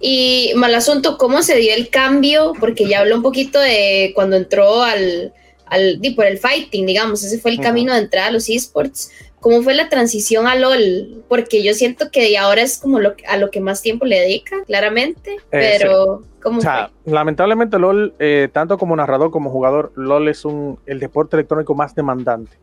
y 0.00 0.52
mal 0.56 0.74
asunto, 0.74 1.16
¿cómo 1.18 1.42
se 1.42 1.56
dio 1.56 1.74
el 1.74 1.88
cambio? 1.88 2.52
Porque 2.58 2.86
ya 2.86 3.00
habló 3.00 3.16
un 3.16 3.22
poquito 3.22 3.58
de 3.58 4.12
cuando 4.14 4.36
entró 4.36 4.82
al, 4.82 5.32
al 5.74 6.00
por 6.14 6.26
el 6.26 6.38
fighting, 6.38 6.86
digamos, 6.86 7.22
ese 7.22 7.38
fue 7.38 7.50
el 7.50 7.60
camino 7.60 7.92
de 7.92 8.00
entrada 8.00 8.28
a 8.28 8.30
los 8.30 8.48
esports. 8.48 9.10
¿Cómo 9.40 9.62
fue 9.62 9.74
la 9.74 9.90
transición 9.90 10.46
a 10.46 10.54
LOL? 10.54 11.22
Porque 11.28 11.62
yo 11.62 11.74
siento 11.74 12.10
que 12.10 12.38
ahora 12.38 12.62
es 12.62 12.78
como 12.78 12.98
lo, 12.98 13.14
a 13.28 13.36
lo 13.36 13.50
que 13.50 13.60
más 13.60 13.82
tiempo 13.82 14.06
le 14.06 14.18
dedica, 14.18 14.64
claramente, 14.64 15.34
eh, 15.34 15.38
pero 15.50 16.22
¿cómo 16.42 16.58
o 16.58 16.62
sea, 16.62 16.90
Lamentablemente 17.04 17.78
LOL, 17.78 18.14
eh, 18.18 18.48
tanto 18.52 18.78
como 18.78 18.96
narrador 18.96 19.30
como 19.30 19.50
jugador, 19.50 19.92
LOL 19.96 20.28
es 20.28 20.46
un, 20.46 20.78
el 20.86 20.98
deporte 20.98 21.36
electrónico 21.36 21.74
más 21.74 21.94
demandante 21.94 22.56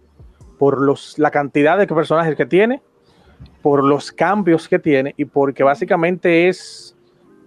por 0.58 0.82
los, 0.82 1.20
la 1.20 1.32
cantidad 1.32 1.78
de 1.78 1.88
personajes 1.88 2.36
que 2.36 2.46
tiene, 2.46 2.82
por 3.62 3.84
los 3.84 4.12
cambios 4.12 4.68
que 4.68 4.80
tiene 4.80 5.14
y 5.18 5.26
porque 5.26 5.64
básicamente 5.64 6.48
es 6.48 6.96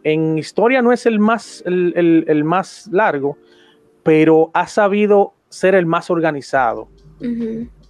en 0.04 0.38
historia 0.38 0.82
no 0.82 0.92
es 0.92 1.06
el 1.06 1.18
más, 1.18 1.62
el, 1.66 2.42
más 2.44 2.88
largo, 2.92 3.38
pero 4.02 4.50
ha 4.52 4.68
sabido 4.68 5.34
ser 5.54 5.74
el 5.74 5.86
más 5.86 6.10
organizado. 6.10 6.88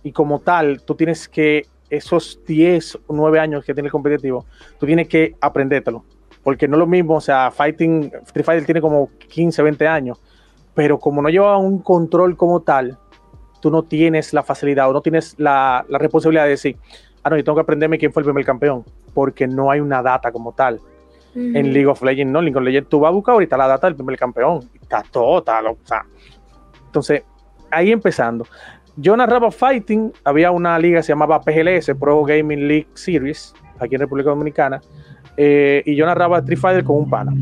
Y 0.03 0.13
como 0.13 0.39
tal, 0.41 0.83
tú 0.83 0.95
tienes 0.95 1.29
que, 1.29 1.67
esos 1.91 2.41
10 2.47 2.97
o 3.07 3.15
9 3.15 3.39
años 3.39 3.65
que 3.65 3.73
tiene 3.75 3.89
el 3.89 3.93
competitivo, 3.93 4.47
tú 4.79 4.87
tienes 4.87 5.09
que 5.09 5.35
aprendértelo. 5.41 6.05
Porque 6.43 6.69
no 6.69 6.77
es 6.77 6.81
lo 6.81 6.87
mismo, 6.87 7.17
o 7.17 7.21
sea, 7.21 7.51
Fighting, 7.51 8.13
Street 8.27 8.45
Fighter 8.45 8.65
tiene 8.67 8.81
como 8.81 9.11
15, 9.29 9.63
20 9.63 9.87
años, 9.87 10.23
pero 10.75 10.99
como 10.99 11.23
no 11.23 11.31
lleva 11.31 11.57
un 11.57 11.79
control 11.79 12.37
como 12.37 12.61
tal, 12.61 12.99
tú 13.61 13.71
no 13.71 13.83
tienes 13.83 14.35
la 14.35 14.43
facilidad 14.43 14.91
o 14.91 14.93
no 14.93 15.01
tienes 15.01 15.35
la, 15.39 15.87
la 15.89 15.99
responsabilidad 15.99 16.45
de 16.45 16.51
decir, 16.51 16.77
ah, 17.23 17.31
no, 17.31 17.37
yo 17.37 17.45
tengo 17.45 17.57
que 17.57 17.63
aprenderme 17.63 17.99
quién 17.99 18.13
fue 18.13 18.21
el 18.21 18.27
primer 18.27 18.45
campeón, 18.45 18.85
porque 19.15 19.47
no 19.47 19.71
hay 19.71 19.81
una 19.81 20.03
data 20.03 20.31
como 20.31 20.53
tal. 20.53 20.81
En 21.35 21.73
League 21.73 21.87
of 21.87 22.01
Legends, 22.01 22.33
no, 22.33 22.41
League 22.41 22.57
of 22.57 22.63
Legends 22.63 22.89
tú 22.89 23.01
vas 23.01 23.09
a 23.09 23.13
buscar 23.13 23.33
ahorita 23.33 23.57
la 23.57 23.67
data 23.67 23.89
del 23.89 23.97
primer 23.97 24.17
campeón. 24.17 24.61
Está 24.81 25.03
todo, 25.11 25.39
está, 25.39 25.61
o 25.69 25.77
sea. 25.83 26.07
Entonces, 26.87 27.25
ahí 27.75 27.93
empezando. 27.93 28.47
Yo 28.97 29.17
narraba 29.17 29.51
Fighting, 29.51 30.13
había 30.25 30.51
una 30.51 30.79
liga 30.79 30.99
que 30.99 31.03
se 31.03 31.13
llamaba 31.13 31.41
PGLS, 31.41 31.93
Pro 31.99 32.23
Gaming 32.25 32.69
League 32.69 32.87
Series, 32.95 33.55
aquí 33.81 33.97
en 33.97 34.03
República 34.03 34.31
Dominicana, 34.31 34.81
eh, 35.37 35.83
y 35.85 35.97
yo 35.97 36.07
narraba 36.07 36.39
Street 36.39 36.59
Fighter 36.59 36.85
con 36.85 36.97
un 36.97 37.11
pana. 37.11 37.33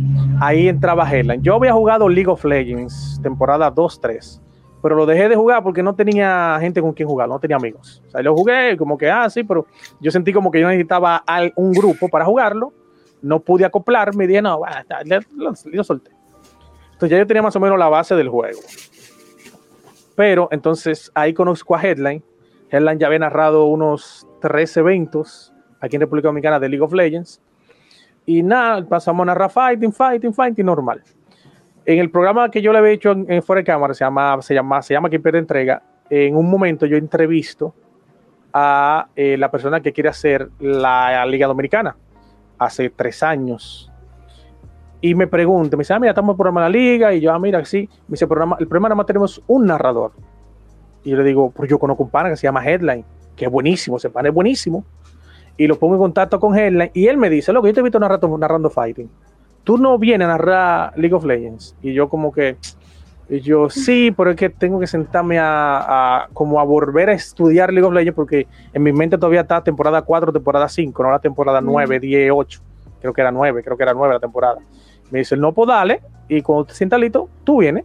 Ahí 0.41 0.69
entraba 0.69 1.11
Headline. 1.11 1.43
Yo 1.43 1.55
había 1.55 1.73
jugado 1.73 2.09
League 2.09 2.31
of 2.31 2.43
Legends, 2.45 3.21
temporada 3.23 3.71
2-3, 3.71 4.41
pero 4.81 4.97
lo 4.97 5.05
dejé 5.05 5.29
de 5.29 5.37
jugar 5.37 5.63
porque 5.63 5.83
no 5.83 5.95
tenía 5.95 6.57
gente 6.59 6.81
con 6.81 6.93
quien 6.95 7.07
jugar, 7.07 7.29
no 7.29 7.39
tenía 7.39 7.57
amigos. 7.57 8.03
O 8.07 8.11
sea, 8.11 8.23
lo 8.23 8.35
jugué 8.35 8.77
como 8.79 8.97
que, 8.97 9.11
ah, 9.11 9.29
sí, 9.29 9.45
pero 9.45 9.67
yo 10.01 10.11
sentí 10.11 10.33
como 10.33 10.51
que 10.51 10.59
yo 10.59 10.69
necesitaba 10.69 11.23
un 11.57 11.73
grupo 11.73 12.09
para 12.09 12.25
jugarlo 12.25 12.73
no 13.23 13.41
pude 13.41 13.65
acoplarme 13.65 14.25
y 14.25 14.27
dije, 14.27 14.43
no, 14.43 14.61
lo, 15.37 15.85
solté. 15.85 16.11
Entonces 16.93 17.11
ya 17.11 17.19
yo 17.19 17.27
tenía 17.27 17.43
más 17.43 17.57
o 17.57 17.61
menos 17.61 17.79
la 17.79 17.89
base 17.89 18.15
del 18.15 18.29
juego. 18.29 18.61
Pero 20.17 20.49
entonces 20.51 21.11
ahí 21.15 21.33
conozco 21.33 21.75
a 21.77 21.83
Headline. 21.83 22.23
Headline 22.71 22.99
ya 22.99 23.07
había 23.07 23.19
narrado 23.21 23.67
unos 23.67 24.27
tres 24.41 24.77
eventos 24.77 25.53
aquí 25.81 25.97
en 25.97 26.01
República 26.01 26.29
Dominicana 26.29 26.59
de 26.59 26.69
League 26.69 26.83
of 26.83 26.93
Legends. 26.93 27.41
Y 28.25 28.43
nada, 28.43 28.87
pasamos 28.87 29.25
a 29.25 29.27
narrar 29.27 29.51
fighting, 29.51 29.93
fighting, 29.93 30.33
fighting 30.33 30.65
normal. 30.65 31.03
En 31.85 31.99
el 31.99 32.11
programa 32.11 32.51
que 32.51 32.63
yo 32.63 32.73
le 32.73 32.79
había 32.79 32.93
hecho 32.93 33.11
en, 33.13 33.43
fuera 33.43 33.61
de 33.61 33.65
cámara, 33.65 33.93
se 33.93 34.05
llama, 34.05 34.41
se 34.41 34.55
llama, 34.55 34.81
se 34.83 34.95
llama 34.95 35.09
Quien 35.09 35.23
pierde 35.23 35.41
entrega, 35.41 35.83
en 36.09 36.37
un 36.37 36.49
momento 36.49 36.87
yo 36.87 36.97
entrevisto 36.97 37.75
a 38.53 39.09
eh, 39.17 39.37
la 39.37 39.51
persona 39.51 39.81
que 39.81 39.93
quiere 39.93 40.11
hacer 40.11 40.49
la 40.61 41.25
Liga 41.27 41.47
Dominicana 41.47 41.97
hace 42.59 42.91
tres 42.91 43.23
años. 43.23 43.92
Y 45.05 45.17
me 45.17 45.27
pregunta, 45.27 45.77
me 45.77 45.81
dice, 45.81 45.95
ah, 45.95 45.99
mira, 45.99 46.13
estamos 46.13 46.37
por 46.37 46.55
la 46.55 46.69
liga. 46.69 47.13
Y 47.13 47.21
yo, 47.21 47.33
ah, 47.33 47.39
mira, 47.39 47.63
sí. 47.65 47.89
Me 48.07 48.13
dice, 48.13 48.29
programa, 48.29 48.57
el 48.61 48.69
problema 48.69 48.89
nada 48.89 48.97
más 48.97 49.07
tenemos 49.07 49.43
un 49.49 49.67
narrador. 49.67 50.13
Y 51.03 51.11
yo 51.11 51.17
le 51.17 51.25
digo, 51.25 51.51
pues 51.51 51.69
yo 51.69 51.77
conozco 51.81 52.05
un 52.05 52.11
pana 52.11 52.31
que 52.31 52.37
se 52.37 52.45
llama 52.45 52.65
Headline, 52.65 53.05
que 53.35 53.47
es 53.47 53.51
buenísimo, 53.51 53.97
ese 53.97 54.11
pana 54.11 54.29
es 54.29 54.35
buenísimo. 54.35 54.85
Y 55.57 55.67
lo 55.67 55.77
pongo 55.77 55.95
en 55.95 56.01
contacto 56.01 56.39
con 56.39 56.57
Headline. 56.57 56.93
Y 56.95 57.09
él 57.09 57.17
me 57.17 57.29
dice, 57.29 57.53
lo 57.53 57.61
que 57.61 57.69
yo 57.69 57.75
te 57.75 57.81
he 57.81 57.83
visto 57.83 57.99
narrando, 57.99 58.39
narrando 58.39 58.71
Fighting. 58.71 59.11
Tú 59.65 59.77
no 59.77 59.99
vienes 59.99 60.27
a 60.27 60.31
narrar 60.31 60.93
League 60.97 61.15
of 61.15 61.25
Legends. 61.25 61.75
Y 61.83 61.93
yo 61.93 62.09
como 62.09 62.33
que, 62.33 62.57
y 63.29 63.41
yo 63.41 63.71
sí, 63.71 64.15
pero 64.17 64.31
es 64.31 64.37
que 64.37 64.51
tengo 64.51 64.79
que 64.79 64.87
sentarme 64.87 65.39
a, 65.41 66.29
como 66.33 66.61
a 66.61 66.65
volver 66.65 67.11
a 67.11 67.13
estudiar 67.13 67.73
League 67.73 67.87
of 67.87 67.93
Legends 67.93 68.15
porque 68.15 68.47
en 68.73 68.83
mi 68.85 68.93
mente 68.93 69.19
todavía 69.19 69.41
está 69.41 69.65
temporada 69.65 70.03
4, 70.03 70.33
temporada 70.33 70.69
5, 70.69 71.03
no 71.03 71.11
la 71.11 71.19
temporada 71.19 71.61
9, 71.61 71.99
10, 71.99 72.31
8. 72.33 72.61
Creo 73.01 73.13
que 73.13 73.21
era 73.21 73.33
9, 73.33 73.65
creo 73.65 73.77
que 73.77 73.83
era 73.83 73.95
9 73.95 74.15
la 74.15 74.21
temporada. 74.21 74.59
Me 75.13 75.21
dice, 75.21 75.37
no, 75.37 75.53
pues 75.53 75.69
dale, 75.69 76.01
y 76.27 76.41
cuando 76.41 76.65
te 76.65 76.75
sientas 76.75 76.99
listo, 76.99 77.29
tú 77.45 77.59
vienes. 77.59 77.85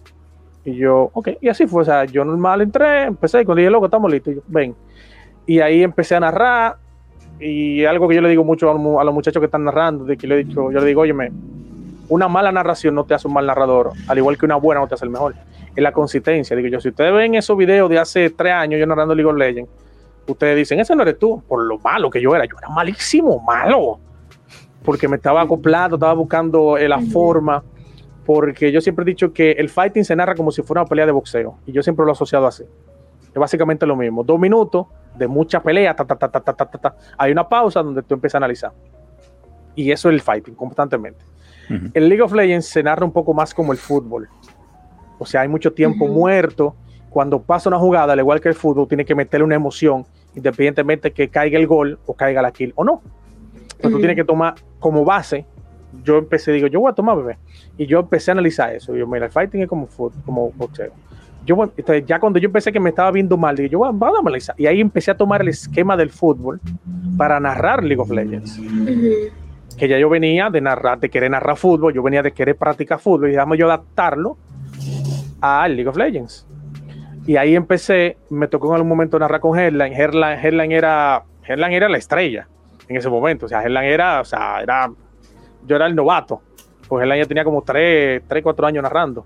Y 0.64 0.76
yo, 0.76 1.12
ok, 1.14 1.30
y 1.42 1.50
así 1.50 1.68
fue, 1.68 1.82
o 1.82 1.86
sea, 1.86 2.06
yo 2.06 2.24
normal 2.24 2.62
entré, 2.62 3.04
empecé, 3.04 3.42
y 3.42 3.46
cuando 3.46 3.60
dije, 3.60 3.70
loco, 3.70 3.86
estamos 3.86 4.10
listos, 4.10 4.34
yo, 4.34 4.42
ven. 4.48 4.74
Y 5.46 5.60
ahí 5.60 5.84
empecé 5.84 6.16
a 6.16 6.22
narrar, 6.22 6.78
y 7.40 7.84
algo 7.84 8.08
que 8.08 8.16
yo 8.16 8.22
le 8.22 8.30
digo 8.30 8.46
mucho 8.46 8.72
a, 8.72 9.04
los 9.04 9.14
muchachos 9.14 9.42
que 9.42 9.46
están 9.46 9.66
narrando, 9.66 10.06
de 10.06 10.18
que 10.18 10.26
le 10.26 10.36
he 10.36 10.44
dicho, 10.46 10.72
yo 10.72 10.80
le 10.80 10.86
digo, 10.86 11.02
óyeme, 11.02 11.32
una 12.10 12.30
mala 12.30 12.52
narración 12.52 12.96
no 12.96 13.04
te 13.04 13.14
hace 13.14 13.28
un 13.28 13.34
mal 13.34 13.46
narrador, 13.46 13.92
al 14.08 14.18
igual 14.18 14.38
que 14.38 14.46
una 14.46 14.56
buena 14.56 14.80
no 14.80 14.88
te 14.88 14.96
hace 14.96 15.04
el 15.04 15.12
mejor. 15.12 15.36
Es 15.76 15.84
la 15.84 15.92
consistencia. 15.92 16.56
Digo 16.56 16.70
yo, 16.70 16.80
si 16.80 16.90
ustedes 16.90 17.14
ven 17.14 17.36
esos 17.36 17.58
videos 17.58 17.90
de 17.90 18.00
hace 18.00 18.30
tres 18.30 18.54
años 18.54 18.80
yo 18.80 18.88
narrando 18.88 19.14
League 19.14 19.30
of 19.30 19.38
Legends, 19.38 19.70
ustedes 20.26 20.56
dicen, 20.56 20.80
ese 20.80 20.96
no 20.96 21.04
eres 21.04 21.20
tú, 21.20 21.44
por 21.48 21.64
lo 21.64 21.78
malo 21.80 22.10
que 22.10 22.22
yo 22.22 22.34
era. 22.34 22.46
Yo 22.46 22.56
era 22.58 22.70
malísimo, 22.70 23.40
malo. 23.40 24.00
Porque 24.84 25.08
me 25.08 25.18
estaba 25.18 25.42
acoplando, 25.42 25.96
estaba 25.96 26.14
buscando 26.14 26.78
eh, 26.78 26.88
la 26.88 27.00
forma. 27.02 27.64
porque 28.26 28.74
yo 28.74 28.82
siempre 28.82 29.04
he 29.04 29.06
dicho 29.06 29.32
que 29.32 29.52
el 29.52 29.70
fighting 29.70 30.04
se 30.04 30.14
narra 30.14 30.36
como 30.36 30.52
si 30.52 30.62
fuera 30.62 30.82
una 30.82 30.90
pelea 30.90 31.06
de 31.06 31.14
boxeo, 31.14 31.60
y 31.66 31.72
yo 31.72 31.82
siempre 31.82 32.04
lo 32.04 32.12
he 32.12 32.14
asociado 32.14 32.46
así. 32.46 32.64
Es 33.30 33.36
básicamente 33.36 33.86
lo 33.86 33.96
mismo, 33.96 34.22
dos 34.22 34.38
minutos 34.38 34.88
de 35.16 35.28
mucha 35.28 35.64
pelea, 35.64 35.96
ta, 35.96 36.04
ta, 36.04 36.16
ta, 36.18 36.30
ta, 36.30 36.42
ta, 36.42 36.54
ta, 36.54 36.66
ta, 36.66 36.96
hay 37.18 37.32
una 37.32 37.48
pausa 37.48 37.82
donde 37.82 38.04
tú 38.04 38.16
empiezas 38.16 38.36
a 38.36 38.40
analizar. 38.40 38.74
Y 39.76 39.92
eso 39.92 40.10
es 40.10 40.16
el 40.16 40.22
fighting 40.22 40.56
constantemente. 40.56 41.24
El 41.94 42.10
League 42.10 42.22
of 42.22 42.34
Legends 42.34 42.66
se 42.68 42.84
narra 42.84 43.06
un 43.06 43.12
poco 43.12 43.34
más 43.34 43.54
como 43.54 43.72
el 43.72 43.78
fútbol. 43.78 44.28
O 45.20 45.26
sea, 45.26 45.42
hay 45.42 45.48
mucho 45.48 45.72
tiempo 45.74 46.08
muerto. 46.08 46.76
Cuando 47.10 47.42
pasa 47.42 47.70
una 47.70 47.78
jugada, 47.78 48.14
al 48.14 48.20
igual 48.20 48.42
que 48.42 48.50
el 48.50 48.56
fútbol, 48.56 48.88
tiene 48.88 49.06
que 49.06 49.16
meterle 49.16 49.46
una 49.46 49.56
emoción, 49.56 50.06
independientemente 50.36 51.12
que 51.12 51.30
caiga 51.30 51.58
el 51.58 51.68
gol 51.68 52.00
o 52.06 52.14
caiga 52.14 52.42
la 52.42 52.52
kill 52.52 52.74
o 52.76 52.84
no. 52.84 53.02
Entonces 53.78 53.92
tú 53.92 54.00
tienes 54.00 54.16
que 54.16 54.24
tomar 54.24 54.56
como 54.80 55.06
base. 55.06 55.46
Yo 56.04 56.18
empecé, 56.18 56.52
digo, 56.52 56.68
yo 56.68 56.80
voy 56.80 56.92
a 56.92 56.94
tomar 56.94 57.16
bebé. 57.18 57.38
Y 57.78 57.86
yo 57.86 58.00
empecé 58.00 58.32
a 58.32 58.34
analizar 58.34 58.76
eso. 58.76 58.96
Y 58.96 59.00
yo, 59.00 59.08
mira, 59.08 59.26
el 59.26 59.32
fighting 59.32 59.62
es 59.62 59.68
como, 59.68 59.88
fútbol, 59.88 60.22
como 60.26 60.52
boxeo. 60.52 60.92
Yo, 61.46 61.56
entonces, 61.64 62.06
ya 62.06 62.20
cuando 62.20 62.40
yo 62.40 62.48
empecé 62.48 62.74
que 62.74 62.80
me 62.80 62.90
estaba 62.90 63.10
viendo 63.12 63.38
mal, 63.38 63.56
dije, 63.56 63.70
yo 63.70 63.80
voy 63.80 63.90
a, 63.90 64.20
analizar. 64.20 64.56
Y 64.60 64.68
ahí 64.68 64.82
empecé 64.82 65.12
a 65.12 65.16
tomar 65.16 65.42
el 65.42 65.48
esquema 65.48 65.96
del 65.96 66.10
fútbol 66.10 66.60
para 67.18 67.40
narrar 67.40 67.84
League 67.84 68.02
of 68.02 68.10
Legends 68.12 68.60
que 69.78 69.88
ya 69.88 70.00
yo 70.00 70.10
venía 70.10 70.50
de 70.50 70.60
narrar, 70.60 71.00
de 71.00 71.10
querer 71.10 71.30
narrar 71.30 71.56
fútbol, 71.56 71.94
yo 71.94 72.02
venía 72.02 72.24
de 72.24 72.32
querer 72.32 72.56
practicar 72.56 73.00
fútbol 73.00 73.30
y 73.30 73.34
déjame 73.34 73.58
yo 73.58 73.68
adaptarlo 73.68 74.38
a 75.40 75.68
League 75.68 75.88
of 75.88 75.96
Legends. 75.96 76.48
Y 77.28 77.36
ahí 77.36 77.56
empecé, 77.56 78.18
me 78.30 78.48
tocó 78.48 78.70
en 78.70 78.76
algún 78.76 78.90
momento 78.90 79.20
narrar 79.20 79.40
con 79.40 79.58
Headline. 79.58 79.94
Headline, 79.94 80.72
era, 80.72 81.24
Headline 81.44 81.74
era 81.74 81.90
la 81.90 81.98
estrella 81.98 82.48
en 82.88 82.98
ese 82.98 83.10
momento. 83.10 83.46
O 83.46 83.50
sea, 83.50 83.62
Headline 83.62 83.90
era, 83.90 84.22
o 84.22 84.26
sea, 84.26 84.62
era, 84.62 84.92
yo 85.66 85.76
era 85.76 85.86
el 85.86 85.96
novato. 85.96 86.42
Pues 86.88 87.04
Headline 87.04 87.24
ya 87.24 87.28
tenía 87.28 87.44
como 87.44 87.62
3, 87.62 88.24
3, 88.28 88.44
4 88.44 88.68
años 88.68 88.84
narrando. 88.84 89.26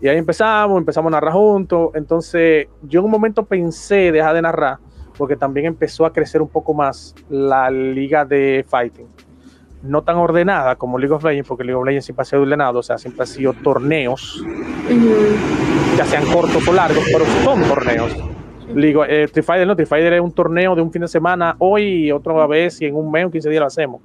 Y 0.00 0.08
ahí 0.08 0.18
empezamos, 0.18 0.78
empezamos 0.78 1.10
a 1.10 1.16
narrar 1.16 1.32
juntos. 1.32 1.90
Entonces, 1.94 2.68
yo 2.82 3.00
en 3.00 3.06
un 3.06 3.10
momento 3.10 3.44
pensé 3.44 4.12
dejar 4.12 4.34
de 4.34 4.42
narrar, 4.42 4.78
porque 5.16 5.36
también 5.36 5.66
empezó 5.66 6.06
a 6.06 6.12
crecer 6.12 6.42
un 6.42 6.48
poco 6.48 6.74
más 6.74 7.14
la 7.28 7.70
liga 7.70 8.24
de 8.24 8.64
fighting 8.68 9.06
no 9.82 10.02
tan 10.02 10.16
ordenada 10.16 10.76
como 10.76 10.98
League 10.98 11.12
of 11.12 11.24
Legends, 11.24 11.48
porque 11.48 11.64
League 11.64 11.76
of 11.76 11.84
Legends 11.84 12.06
siempre 12.06 12.22
ha 12.22 12.24
sido 12.24 12.42
ordenado, 12.42 12.78
o 12.78 12.82
sea, 12.82 12.98
siempre 12.98 13.24
ha 13.24 13.26
sido 13.26 13.52
torneos, 13.52 14.44
ya 15.96 16.04
sean 16.06 16.24
cortos 16.26 16.66
o 16.66 16.72
largos, 16.72 17.04
pero 17.12 17.24
son 17.44 17.62
torneos. 17.64 18.16
Ligo, 18.74 19.04
eh, 19.04 19.28
Fighter 19.28 19.66
no, 19.66 19.76
Fighter 19.86 20.12
es 20.14 20.20
un 20.20 20.32
torneo 20.32 20.74
de 20.74 20.82
un 20.82 20.92
fin 20.92 21.02
de 21.02 21.08
semana, 21.08 21.56
hoy 21.58 22.06
y 22.06 22.12
otra 22.12 22.46
vez, 22.46 22.80
y 22.80 22.86
en 22.86 22.94
un 22.94 23.10
mes 23.10 23.26
o 23.26 23.30
15 23.30 23.50
días 23.50 23.60
lo 23.60 23.66
hacemos. 23.66 24.00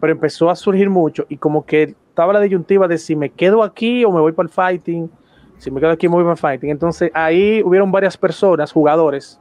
Pero 0.00 0.12
empezó 0.12 0.50
a 0.50 0.56
surgir 0.56 0.90
mucho 0.90 1.26
y 1.28 1.36
como 1.36 1.64
que 1.64 1.94
estaba 2.08 2.32
la 2.32 2.40
disyuntiva 2.40 2.86
de 2.86 2.98
si 2.98 3.16
me 3.16 3.30
quedo 3.30 3.62
aquí 3.62 4.04
o 4.04 4.12
me 4.12 4.20
voy 4.20 4.32
para 4.32 4.46
el 4.46 4.52
fighting, 4.52 5.10
si 5.58 5.70
me 5.70 5.80
quedo 5.80 5.90
aquí 5.90 6.08
me 6.08 6.14
voy 6.14 6.24
para 6.24 6.32
el 6.32 6.38
fighting. 6.38 6.70
Entonces 6.70 7.10
ahí 7.14 7.62
hubieron 7.64 7.90
varias 7.90 8.16
personas, 8.16 8.72
jugadores, 8.72 9.40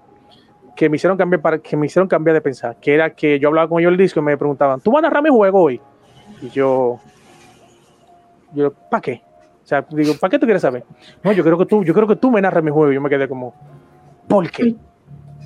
que 0.76 0.90
me 0.90 0.98
hicieron 0.98 1.18
cambiar 1.18 1.42
para 1.42 1.58
que 1.60 1.76
me 1.78 1.86
hicieron 1.86 2.08
cambiar 2.08 2.34
de 2.34 2.42
pensar, 2.42 2.78
que 2.80 2.94
era 2.94 3.10
que 3.10 3.40
yo 3.40 3.50
hablaba 3.50 3.68
con 3.68 3.80
ellos 3.80 3.92
el 3.92 3.98
disco 3.98 4.20
y 4.20 4.24
me 4.24 4.38
preguntaban, 4.38 4.80
¿tú 4.82 4.92
vas 4.92 5.00
a 5.00 5.02
narrar 5.04 5.24
mi 5.24 5.30
juego 5.30 5.62
hoy? 5.62 5.80
Y 6.42 6.50
yo, 6.50 7.00
yo, 8.54 8.74
¿para 8.90 9.02
qué? 9.02 9.22
O 9.66 9.68
sea, 9.68 9.84
digo, 9.90 10.14
¿para 10.20 10.30
qué 10.30 10.38
tú 10.38 10.46
quieres 10.46 10.62
saber? 10.62 10.84
No, 11.24 11.32
yo 11.32 11.44
creo 11.44 11.58
que 11.58 11.66
tú, 11.66 11.84
yo 11.84 11.94
creo 11.94 12.08
que 12.08 12.16
tú 12.16 12.30
me 12.30 12.40
narras 12.40 12.64
mi 12.64 12.70
juego. 12.70 12.92
Y 12.92 12.96
yo 12.96 13.02
me 13.02 13.10
quedé 13.10 13.28
como, 13.28 13.56
¿por 14.28 14.50
qué? 14.50 14.76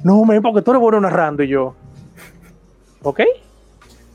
No, 0.03 0.23
me, 0.23 0.41
porque 0.41 0.61
tú 0.61 0.71
eres 0.71 0.81
bueno 0.81 0.99
narrando. 1.01 1.43
Y 1.43 1.47
yo, 1.49 1.75
¿ok? 3.03 3.21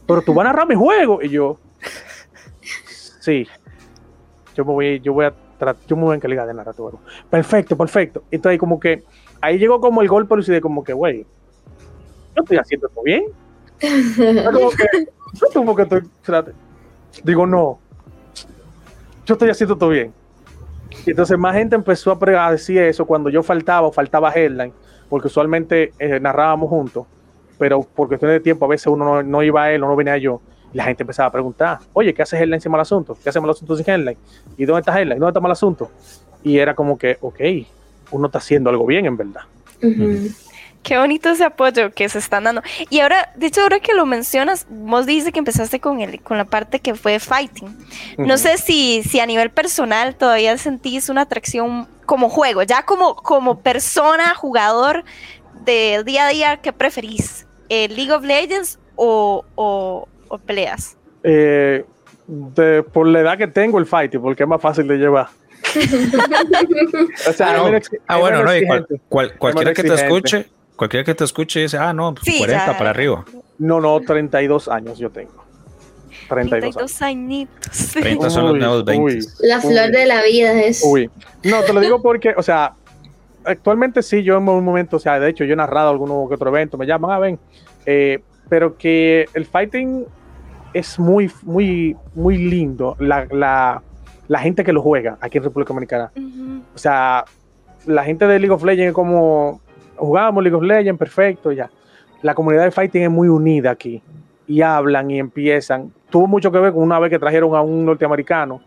Pero 0.06 0.22
tú 0.22 0.34
vas 0.34 0.46
a 0.46 0.48
narrar 0.50 0.66
mi 0.66 0.74
juego. 0.74 1.20
Y 1.22 1.28
yo, 1.28 1.58
sí. 3.20 3.46
Yo 4.54 4.64
me 4.64 4.72
voy, 4.72 5.00
yo 5.00 5.12
voy 5.12 5.26
a 5.26 5.34
yo 5.86 5.96
me 5.96 6.02
voy 6.02 6.12
a 6.12 6.16
encargar 6.16 6.46
de 6.46 6.54
narrar 6.54 6.74
tu 6.74 6.82
juego. 6.82 7.00
Perfecto, 7.30 7.76
perfecto. 7.76 8.24
Entonces, 8.30 8.58
como 8.58 8.78
que 8.78 9.02
ahí 9.40 9.58
llegó 9.58 9.80
como 9.80 10.02
el 10.02 10.08
golpe 10.08 10.36
de 10.36 10.60
como 10.60 10.84
que, 10.84 10.92
güey, 10.92 11.26
yo 12.36 12.42
estoy 12.42 12.58
haciendo 12.58 12.88
todo 12.88 13.04
bien. 13.04 13.24
como 14.52 14.70
que, 14.70 15.06
yo 15.54 15.76
que 15.76 15.82
estoy, 15.82 16.02
digo, 17.22 17.46
no, 17.46 17.78
yo 19.26 19.34
estoy 19.34 19.50
haciendo 19.50 19.76
todo 19.76 19.90
bien. 19.90 20.12
Y 21.06 21.10
entonces 21.10 21.38
más 21.38 21.54
gente 21.54 21.76
empezó 21.76 22.18
a 22.20 22.50
decir 22.50 22.78
eso 22.78 23.04
cuando 23.06 23.30
yo 23.30 23.42
faltaba 23.42 23.86
o 23.86 23.92
faltaba 23.92 24.32
Headline, 24.32 24.72
porque 25.08 25.28
usualmente 25.28 25.92
eh, 25.98 26.18
narrábamos 26.20 26.68
juntos, 26.68 27.06
pero 27.58 27.82
por 27.82 28.08
cuestiones 28.08 28.36
de 28.36 28.40
tiempo 28.40 28.64
a 28.64 28.68
veces 28.68 28.86
uno 28.86 29.22
no, 29.22 29.42
iba 29.42 29.64
a 29.64 29.72
él 29.72 29.82
o 29.82 29.88
no 29.88 29.96
venía 29.96 30.16
yo. 30.18 30.40
Y 30.72 30.76
la 30.76 30.84
gente 30.84 31.02
empezaba 31.02 31.28
a 31.28 31.32
preguntar, 31.32 31.78
oye, 31.92 32.12
¿qué 32.12 32.22
hace 32.22 32.36
Headline 32.36 32.60
sin 32.60 32.72
mal 32.72 32.80
asunto? 32.80 33.16
¿Qué 33.22 33.28
hace 33.28 33.40
mal 33.40 33.50
asunto 33.50 33.76
sin 33.76 33.88
Headline? 33.88 34.16
¿Y 34.56 34.64
dónde 34.64 34.80
está 34.80 34.98
Headline? 34.98 35.18
¿Dónde 35.18 35.30
está 35.30 35.40
mal 35.40 35.52
asunto? 35.52 35.90
Y 36.42 36.58
era 36.58 36.74
como 36.74 36.98
que, 36.98 37.16
ok, 37.20 37.40
uno 38.10 38.26
está 38.26 38.38
haciendo 38.38 38.70
algo 38.70 38.84
bien 38.86 39.06
en 39.06 39.16
verdad. 39.16 39.42
Qué 40.84 40.98
bonito 40.98 41.30
ese 41.30 41.44
apoyo 41.44 41.92
que 41.92 42.08
se 42.10 42.18
están 42.18 42.44
dando. 42.44 42.62
Y 42.90 43.00
ahora, 43.00 43.32
de 43.36 43.46
hecho, 43.46 43.62
ahora 43.62 43.80
que 43.80 43.94
lo 43.94 44.04
mencionas, 44.04 44.66
vos 44.68 45.06
dices 45.06 45.32
que 45.32 45.38
empezaste 45.38 45.80
con 45.80 46.02
el, 46.02 46.20
con 46.20 46.36
la 46.36 46.44
parte 46.44 46.78
que 46.78 46.94
fue 46.94 47.18
fighting. 47.18 47.74
No 48.18 48.36
sé 48.36 48.58
si, 48.58 49.02
si 49.02 49.18
a 49.18 49.24
nivel 49.24 49.50
personal 49.50 50.14
todavía 50.14 50.56
sentís 50.58 51.08
una 51.08 51.22
atracción 51.22 51.88
como 52.04 52.28
juego, 52.28 52.62
ya 52.62 52.82
como, 52.82 53.16
como 53.16 53.60
persona, 53.60 54.34
jugador 54.34 55.04
del 55.64 56.04
día 56.04 56.26
a 56.26 56.28
día, 56.28 56.56
¿qué 56.58 56.74
preferís? 56.74 57.46
¿El 57.70 57.96
League 57.96 58.12
of 58.12 58.22
Legends 58.22 58.78
o, 58.94 59.42
o, 59.54 60.06
peleas? 60.44 60.98
Eh, 61.22 61.82
por 62.92 63.06
la 63.06 63.20
edad 63.20 63.38
que 63.38 63.46
tengo, 63.46 63.78
el 63.78 63.86
fighting, 63.86 64.20
porque 64.20 64.42
es 64.42 64.48
más 64.48 64.60
fácil 64.60 64.86
de 64.86 64.98
llevar. 64.98 65.28
o 67.28 67.32
sea, 67.32 67.56
ah, 68.06 68.18
bueno, 68.18 68.44
no, 68.44 68.50
cualquiera 69.08 69.72
que 69.72 69.82
te 69.82 69.94
escuche, 69.94 70.46
cualquiera 70.76 71.04
que 71.04 71.14
te 71.14 71.24
escuche 71.24 71.60
dice, 71.60 71.78
ah, 71.78 71.92
no, 71.92 72.14
40 72.14 72.64
pues, 72.66 72.76
para 72.76 72.90
arriba. 72.90 73.24
No, 73.58 73.80
no, 73.80 74.00
32 74.00 74.68
años 74.68 74.98
yo 74.98 75.10
tengo. 75.10 75.44
32, 76.28 77.02
añitos. 77.02 77.92
30 77.92 78.30
son 78.30 78.46
los 78.46 78.58
nuevos 78.58 78.84
20. 78.84 79.26
la 79.40 79.60
flor 79.60 79.90
de 79.90 80.06
la 80.06 80.22
vida 80.22 80.52
es. 80.62 80.82
Uy. 80.84 81.10
No, 81.42 81.62
te 81.62 81.72
lo 81.72 81.80
digo 81.80 82.00
porque, 82.00 82.34
o 82.36 82.42
sea, 82.42 82.74
actualmente 83.44 84.02
sí, 84.02 84.22
yo 84.22 84.36
en 84.36 84.48
un 84.48 84.64
momento, 84.64 84.96
o 84.96 85.00
sea, 85.00 85.20
de 85.20 85.28
hecho, 85.28 85.44
yo 85.44 85.52
he 85.52 85.56
narrado 85.56 85.90
alguno 85.90 86.26
que 86.28 86.34
otro 86.34 86.50
evento, 86.50 86.78
me 86.78 86.86
llaman, 86.86 87.10
a 87.10 87.16
ah, 87.16 87.18
ven, 87.18 87.38
eh, 87.86 88.20
pero 88.48 88.76
que 88.76 89.28
el 89.34 89.44
fighting 89.44 90.06
es 90.72 90.98
muy, 90.98 91.30
muy, 91.42 91.96
muy 92.14 92.38
lindo. 92.38 92.96
La, 92.98 93.26
la, 93.30 93.82
la 94.28 94.38
gente 94.38 94.64
que 94.64 94.72
lo 94.72 94.82
juega 94.82 95.18
aquí 95.20 95.38
en 95.38 95.44
República 95.44 95.68
Dominicana. 95.68 96.10
O 96.74 96.78
sea, 96.78 97.24
la 97.86 98.04
gente 98.04 98.26
de 98.26 98.38
League 98.38 98.54
of 98.54 98.64
Legends 98.64 98.88
es 98.88 98.94
como 98.94 99.60
jugamos 99.96 100.42
League 100.42 100.56
of 100.56 100.62
Legends, 100.62 100.98
perfecto, 100.98 101.52
ya. 101.52 101.70
La 102.22 102.34
comunidad 102.34 102.64
de 102.64 102.70
fighting 102.70 103.02
es 103.02 103.10
muy 103.10 103.28
unida 103.28 103.70
aquí 103.70 104.02
y 104.46 104.60
hablan 104.62 105.10
y 105.10 105.18
empiezan. 105.18 105.92
Tuvo 106.10 106.26
mucho 106.26 106.50
que 106.50 106.58
ver 106.58 106.72
con 106.72 106.82
una 106.82 106.98
vez 106.98 107.10
que 107.10 107.18
trajeron 107.18 107.54
a 107.54 107.60
un 107.60 107.84
norteamericano 107.84 108.60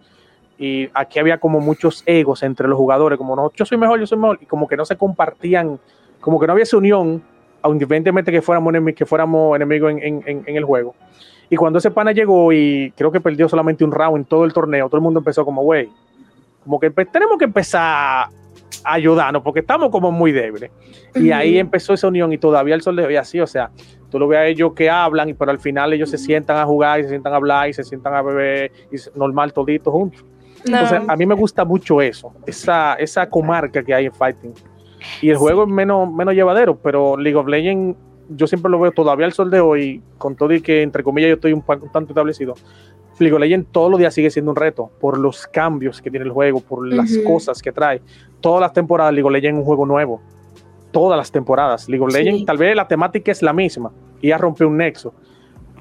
y 0.57 0.89
aquí 0.93 1.19
había 1.19 1.39
como 1.39 1.59
muchos 1.59 2.03
egos 2.05 2.43
entre 2.43 2.67
los 2.67 2.77
jugadores, 2.77 3.17
como 3.17 3.35
no, 3.35 3.51
yo 3.55 3.65
soy 3.65 3.77
mejor, 3.77 3.99
yo 3.99 4.07
soy 4.07 4.17
mejor, 4.17 4.39
y 4.41 4.45
como 4.45 4.67
que 4.67 4.75
no 4.75 4.85
se 4.85 4.95
compartían, 4.95 5.79
como 6.19 6.39
que 6.39 6.47
no 6.47 6.53
había 6.53 6.63
esa 6.63 6.77
unión, 6.77 7.21
independientemente 7.63 8.31
que 8.31 8.41
fuéramos, 8.41 8.73
que 8.95 9.05
fuéramos 9.05 9.55
enemigos 9.55 9.91
en, 9.91 10.23
en 10.25 10.55
el 10.55 10.63
juego. 10.63 10.95
Y 11.49 11.55
cuando 11.55 11.79
ese 11.79 11.91
pana 11.91 12.11
llegó 12.11 12.51
y 12.51 12.91
creo 12.95 13.11
que 13.11 13.21
perdió 13.21 13.47
solamente 13.47 13.83
un 13.83 13.91
round 13.91 14.17
en 14.17 14.25
todo 14.25 14.43
el 14.45 14.53
torneo, 14.53 14.87
todo 14.87 14.97
el 14.97 15.03
mundo 15.03 15.19
empezó 15.19 15.45
como, 15.45 15.61
güey, 15.61 15.89
como 16.63 16.79
que 16.79 16.89
tenemos 16.89 17.37
que 17.37 17.45
empezar 17.45 18.27
ayudarnos 18.87 19.41
porque 19.43 19.59
estamos 19.59 19.89
como 19.89 20.11
muy 20.11 20.31
débiles. 20.31 20.71
Y 21.15 21.31
ahí 21.31 21.57
empezó 21.57 21.93
esa 21.93 22.07
unión 22.07 22.31
y 22.33 22.37
todavía 22.37 22.75
el 22.75 22.81
sol 22.81 22.95
de 22.95 23.05
hoy 23.05 23.15
así, 23.15 23.39
o 23.39 23.47
sea, 23.47 23.71
tú 24.09 24.19
lo 24.19 24.27
ves 24.27 24.39
a 24.39 24.45
ellos 24.45 24.73
que 24.73 24.89
hablan, 24.89 25.29
y 25.29 25.33
pero 25.33 25.51
al 25.51 25.59
final 25.59 25.93
ellos 25.93 26.09
se 26.09 26.17
sientan 26.17 26.57
a 26.57 26.65
jugar 26.65 26.99
y 26.99 27.03
se 27.03 27.09
sientan 27.09 27.33
a 27.33 27.35
hablar 27.37 27.69
y 27.69 27.73
se 27.73 27.83
sientan 27.83 28.13
a 28.13 28.21
beber 28.21 28.71
y 28.91 29.17
normal 29.17 29.53
toditos 29.53 29.91
juntos. 29.91 30.23
Entonces, 30.65 31.01
a 31.07 31.15
mí 31.15 31.25
me 31.25 31.35
gusta 31.35 31.63
mucho 31.63 32.01
eso, 32.01 32.33
esa, 32.45 32.95
esa 32.95 33.29
comarca 33.29 33.83
que 33.83 33.93
hay 33.93 34.05
en 34.07 34.13
Fighting. 34.13 34.53
Y 35.21 35.29
el 35.29 35.37
juego 35.37 35.63
es 35.63 35.69
menos, 35.69 36.11
menos 36.11 36.33
llevadero, 36.33 36.75
pero 36.77 37.15
League 37.15 37.37
of 37.37 37.47
Legends 37.47 37.97
yo 38.29 38.47
siempre 38.47 38.69
lo 38.69 38.79
veo 38.79 38.91
todavía 38.91 39.25
al 39.25 39.33
sol 39.33 39.49
de 39.49 39.59
hoy, 39.59 40.01
con 40.17 40.35
todo 40.35 40.51
y 40.53 40.61
que 40.61 40.81
entre 40.81 41.03
comillas 41.03 41.29
yo 41.29 41.35
estoy 41.35 41.53
un, 41.53 41.63
tanto 41.63 42.09
establecido. 42.09 42.55
League 43.19 43.33
of 43.33 43.39
Legends 43.39 43.67
todos 43.71 43.89
los 43.89 43.99
días 43.99 44.13
sigue 44.13 44.29
siendo 44.29 44.51
un 44.51 44.55
reto 44.55 44.91
por 44.99 45.17
los 45.17 45.47
cambios 45.47 46.01
que 46.01 46.09
tiene 46.09 46.25
el 46.25 46.31
juego, 46.31 46.61
por 46.61 46.87
las 46.87 47.17
cosas 47.19 47.61
que 47.61 47.71
trae. 47.71 48.01
Todas 48.41 48.61
las 48.61 48.73
temporadas 48.73 49.13
League 49.13 49.25
of 49.25 49.31
Legends 49.31 49.57
es 49.57 49.59
un 49.59 49.65
juego 49.65 49.85
nuevo. 49.85 50.21
Todas 50.91 51.17
las 51.17 51.31
temporadas. 51.31 51.89
League 51.89 52.03
of 52.03 52.13
Legends, 52.13 52.45
tal 52.45 52.57
vez 52.57 52.75
la 52.75 52.87
temática 52.87 53.31
es 53.31 53.41
la 53.41 53.53
misma 53.53 53.91
y 54.21 54.29
ya 54.29 54.37
rompe 54.37 54.65
un 54.65 54.77
nexo, 54.77 55.13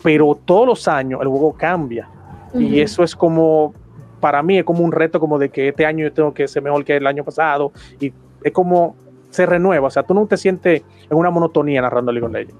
pero 0.03 0.39
todos 0.45 0.67
los 0.67 0.89
años 0.89 1.21
el 1.23 1.29
juego 1.29 1.53
cambia. 1.55 2.09
Y 2.55 2.81
eso 2.81 3.03
es 3.03 3.15
como, 3.15 3.75
para 4.21 4.43
mí 4.43 4.59
es 4.59 4.65
como 4.65 4.83
un 4.83 4.93
reto 4.93 5.21
como 5.21 5.39
de 5.39 5.51
que 5.51 5.69
este 5.69 5.85
año 5.85 6.05
yo 6.05 6.13
tengo 6.13 6.33
que 6.33 6.49
ser 6.49 6.63
mejor 6.63 6.85
que 6.85 6.97
el 6.97 7.07
año 7.07 7.23
pasado. 7.23 7.73
Y 8.01 8.13
es 8.43 8.53
como 8.53 8.97
se 9.31 9.45
renueva. 9.45 9.89
O 9.89 9.91
sea, 9.91 10.03
tú 10.03 10.15
no 10.15 10.27
te 10.27 10.39
sientes 10.39 10.83
en 11.11 11.17
una 11.17 11.31
monotonía 11.31 11.83
narrando 11.83 12.13
League 12.13 12.27
of 12.27 12.33
Legends. 12.33 12.57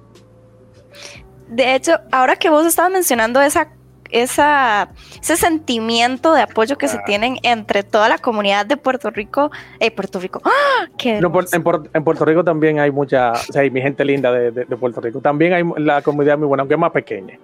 De 1.49 1.75
hecho, 1.75 1.93
ahora 2.11 2.37
que 2.37 2.51
vos 2.51 2.67
estabas 2.67 2.93
mencionando 2.93 3.41
esa 3.41 3.69
esa, 4.11 4.89
ese 5.21 5.37
sentimiento 5.37 6.35
de 6.35 6.43
apoyo 6.43 6.79
que 6.79 6.89
se 6.89 6.99
tienen 7.07 7.39
entre 7.43 7.83
toda 7.83 8.09
la 8.09 8.19
comunidad 8.19 8.67
de 8.67 8.77
Puerto 8.77 9.11
Rico. 9.11 9.51
Eh, 9.81 9.91
Puerto 9.91 10.21
Rico. 10.21 10.41
¡Ah! 10.45 10.87
en, 11.03 12.03
Puerto 12.05 12.25
Rico 12.25 12.45
también 12.45 12.79
hay 12.79 12.91
mucha, 12.91 13.33
o 13.33 13.53
sea, 13.53 13.63
hay 13.63 13.71
mi 13.71 13.81
gente 13.81 14.05
linda 14.05 14.33
de, 14.33 14.65
Puerto 14.77 15.01
Rico. 15.01 15.21
También 15.21 15.53
hay 15.53 15.65
la 15.79 16.03
comunidad 16.03 16.39
muy 16.39 16.47
buena, 16.47 16.63
aunque 16.63 16.75
es 16.75 16.81
más 16.81 16.93
pequeña. 16.93 17.39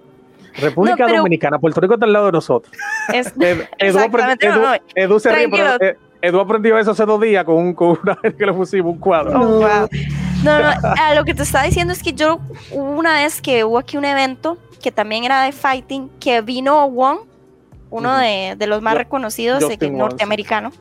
República 0.55 1.07
Dominicana, 1.07 1.57
Puerto 1.57 1.81
Rico 1.81 1.95
está 1.95 2.05
al 2.05 2.13
lado 2.13 2.27
de 2.27 2.31
nosotros. 2.33 2.71
Edu, 6.21 6.39
aprendió, 6.39 6.77
eso 6.77 6.91
hace 6.91 7.05
dos 7.05 7.19
días 7.19 7.43
con, 7.43 7.55
un, 7.57 7.73
con 7.73 7.97
una 8.01 8.17
vez 8.23 8.33
que 8.35 8.45
le 8.45 8.53
pusimos 8.53 8.93
un 8.93 8.99
cuadro. 8.99 9.41
Oh, 9.41 9.87
no, 10.43 10.59
no, 10.59 10.71
lo 11.15 11.25
que 11.25 11.33
te 11.33 11.43
estaba 11.43 11.65
diciendo 11.65 11.91
es 11.91 12.01
que 12.01 12.13
yo 12.13 12.39
una 12.71 13.15
vez 13.15 13.41
que 13.41 13.63
hubo 13.65 13.77
aquí 13.77 13.97
un 13.97 14.05
evento 14.05 14.57
que 14.83 14.91
también 14.91 15.23
era 15.23 15.43
de 15.43 15.51
fighting, 15.53 16.09
que 16.19 16.41
vino 16.41 16.87
Wong, 16.89 17.19
uno 17.89 18.17
de, 18.17 18.57
los 18.67 18.81
más 18.81 18.95
reconocidos 18.95 19.63
norteamericano. 19.91 20.71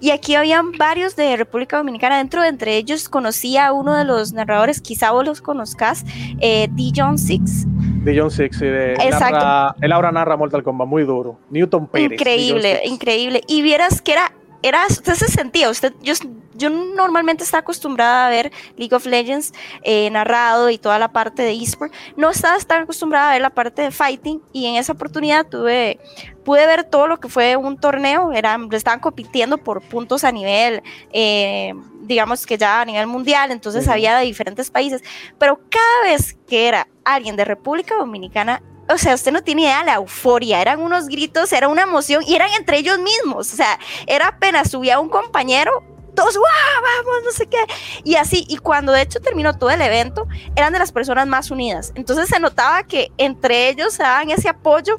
Y 0.00 0.10
aquí 0.10 0.34
habían 0.34 0.72
varios 0.72 1.16
de 1.16 1.36
República 1.36 1.78
Dominicana 1.78 2.18
dentro, 2.18 2.44
entre 2.44 2.76
ellos 2.76 3.08
conocía 3.08 3.66
a 3.66 3.72
uno 3.72 3.94
de 3.94 4.04
los 4.04 4.32
narradores, 4.32 4.80
quizá 4.80 5.10
vos 5.10 5.24
los 5.24 5.40
conozcas, 5.40 6.04
eh, 6.40 6.68
D. 6.70 6.92
John 6.94 7.18
Six. 7.18 7.66
D. 8.04 8.18
John 8.18 8.30
Six, 8.30 8.58
sí, 8.58 8.66
de, 8.66 8.92
Exacto. 8.92 9.74
él 9.80 9.90
ahora 9.90 10.12
narra 10.12 10.36
Mortal 10.36 10.62
Kombat, 10.62 10.86
muy 10.86 11.04
duro. 11.04 11.38
Newton 11.50 11.86
Pérez. 11.86 12.12
Increíble, 12.12 12.82
increíble. 12.84 13.40
Y 13.48 13.62
vieras 13.62 14.00
que 14.00 14.12
era 14.12 14.32
era, 14.64 14.86
usted 14.88 15.12
se 15.14 15.28
sentía, 15.28 15.68
usted, 15.68 15.92
yo, 16.00 16.14
yo 16.54 16.70
normalmente 16.70 17.44
estaba 17.44 17.60
acostumbrada 17.60 18.26
a 18.26 18.30
ver 18.30 18.50
League 18.78 18.96
of 18.96 19.04
Legends 19.04 19.52
eh, 19.82 20.08
narrado 20.08 20.70
y 20.70 20.78
toda 20.78 20.98
la 20.98 21.12
parte 21.12 21.42
de 21.42 21.52
eSport, 21.52 21.92
no 22.16 22.30
estaba 22.30 22.58
tan 22.60 22.84
acostumbrada 22.84 23.28
a 23.28 23.32
ver 23.34 23.42
la 23.42 23.50
parte 23.50 23.82
de 23.82 23.90
fighting 23.90 24.40
y 24.54 24.64
en 24.64 24.76
esa 24.76 24.94
oportunidad 24.94 25.46
tuve, 25.46 26.00
pude 26.46 26.66
ver 26.66 26.84
todo 26.84 27.08
lo 27.08 27.20
que 27.20 27.28
fue 27.28 27.56
un 27.56 27.76
torneo, 27.76 28.32
eran, 28.32 28.72
estaban 28.72 29.00
compitiendo 29.00 29.58
por 29.58 29.82
puntos 29.82 30.24
a 30.24 30.32
nivel, 30.32 30.82
eh, 31.12 31.74
digamos 32.00 32.46
que 32.46 32.56
ya 32.56 32.80
a 32.80 32.84
nivel 32.86 33.06
mundial, 33.06 33.50
entonces 33.50 33.86
había 33.86 34.16
de 34.16 34.24
diferentes 34.24 34.70
países, 34.70 35.02
pero 35.38 35.60
cada 35.68 36.10
vez 36.10 36.38
que 36.48 36.68
era 36.68 36.88
alguien 37.04 37.36
de 37.36 37.44
República 37.44 37.96
Dominicana, 37.96 38.62
o 38.88 38.98
sea, 38.98 39.14
usted 39.14 39.32
no 39.32 39.42
tiene 39.42 39.62
idea 39.62 39.80
de 39.80 39.86
la 39.86 39.94
euforia, 39.94 40.60
eran 40.60 40.80
unos 40.80 41.06
gritos, 41.06 41.52
era 41.52 41.68
una 41.68 41.82
emoción 41.82 42.22
y 42.26 42.34
eran 42.34 42.50
entre 42.52 42.78
ellos 42.78 42.98
mismos, 42.98 43.52
o 43.52 43.56
sea, 43.56 43.78
era 44.06 44.28
apenas 44.28 44.70
subía 44.70 45.00
un 45.00 45.08
compañero, 45.08 45.82
todos, 46.14 46.36
¡Wow, 46.36 46.44
vamos, 46.44 47.24
no 47.24 47.30
sé 47.32 47.46
qué, 47.46 47.58
y 48.04 48.16
así, 48.16 48.44
y 48.48 48.58
cuando 48.58 48.92
de 48.92 49.02
hecho 49.02 49.20
terminó 49.20 49.56
todo 49.56 49.70
el 49.70 49.80
evento, 49.80 50.26
eran 50.54 50.72
de 50.72 50.78
las 50.78 50.92
personas 50.92 51.26
más 51.26 51.50
unidas, 51.50 51.92
entonces 51.94 52.28
se 52.28 52.40
notaba 52.40 52.82
que 52.84 53.10
entre 53.16 53.68
ellos 53.68 53.94
se 53.94 54.02
daban 54.02 54.30
ese 54.30 54.48
apoyo 54.48 54.96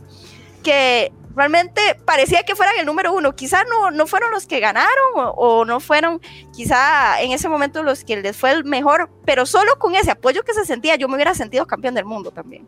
que 0.64 1.12
realmente 1.36 1.82
parecía 2.06 2.44
que 2.44 2.56
fueran 2.56 2.76
el 2.80 2.86
número 2.86 3.14
uno, 3.14 3.36
quizá 3.36 3.64
no, 3.66 3.92
no 3.92 4.08
fueron 4.08 4.32
los 4.32 4.48
que 4.48 4.60
ganaron 4.60 5.14
o, 5.16 5.30
o 5.32 5.66
no 5.66 5.80
fueron 5.80 6.22
quizá 6.54 7.22
en 7.22 7.34
ese 7.34 7.50
momento 7.50 7.84
los 7.84 8.04
que 8.04 8.18
les 8.18 8.36
fue 8.36 8.52
el 8.52 8.64
mejor, 8.64 9.10
pero 9.26 9.46
solo 9.46 9.78
con 9.78 9.96
ese 9.96 10.12
apoyo 10.12 10.44
que 10.44 10.54
se 10.54 10.66
sentía, 10.66 10.96
yo 10.96 11.08
me 11.08 11.16
hubiera 11.16 11.36
sentido 11.36 11.68
campeón 11.68 11.94
del 11.94 12.06
mundo 12.06 12.32
también 12.32 12.66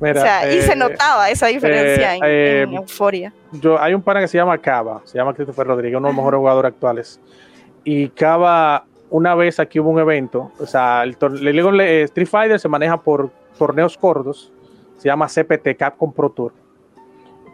y 0.00 0.60
se 0.62 0.72
eh, 0.72 0.76
notaba 0.76 1.30
esa 1.30 1.46
diferencia 1.46 2.16
en, 2.16 2.22
eh, 2.24 2.62
euforia. 2.62 3.32
Yo, 3.52 3.80
hay 3.80 3.94
un 3.94 4.02
pana 4.02 4.20
que 4.20 4.28
se 4.28 4.38
llama 4.38 4.58
Cava, 4.58 5.00
se 5.04 5.18
llama 5.18 5.34
Christopher 5.34 5.66
Rodríguez, 5.66 5.98
uno 5.98 6.08
de 6.08 6.12
los 6.12 6.16
mejores 6.16 6.38
jugadores 6.38 6.72
actuales. 6.72 7.20
Y 7.84 8.08
Cava, 8.10 8.84
una 9.10 9.34
vez 9.34 9.60
aquí 9.60 9.80
hubo 9.80 9.90
un 9.90 9.98
evento, 9.98 10.50
o 10.58 10.66
sea, 10.66 11.02
el, 11.04 11.16
eh, 11.80 12.02
Street 12.02 12.26
Fighter 12.26 12.58
se 12.58 12.68
maneja 12.68 13.00
por 13.00 13.30
torneos 13.58 13.96
cortos, 13.96 14.52
se 14.96 15.08
llama 15.08 15.26
CPT, 15.28 15.76
Capcom 15.76 16.12
Pro 16.12 16.30
Tour. 16.30 16.52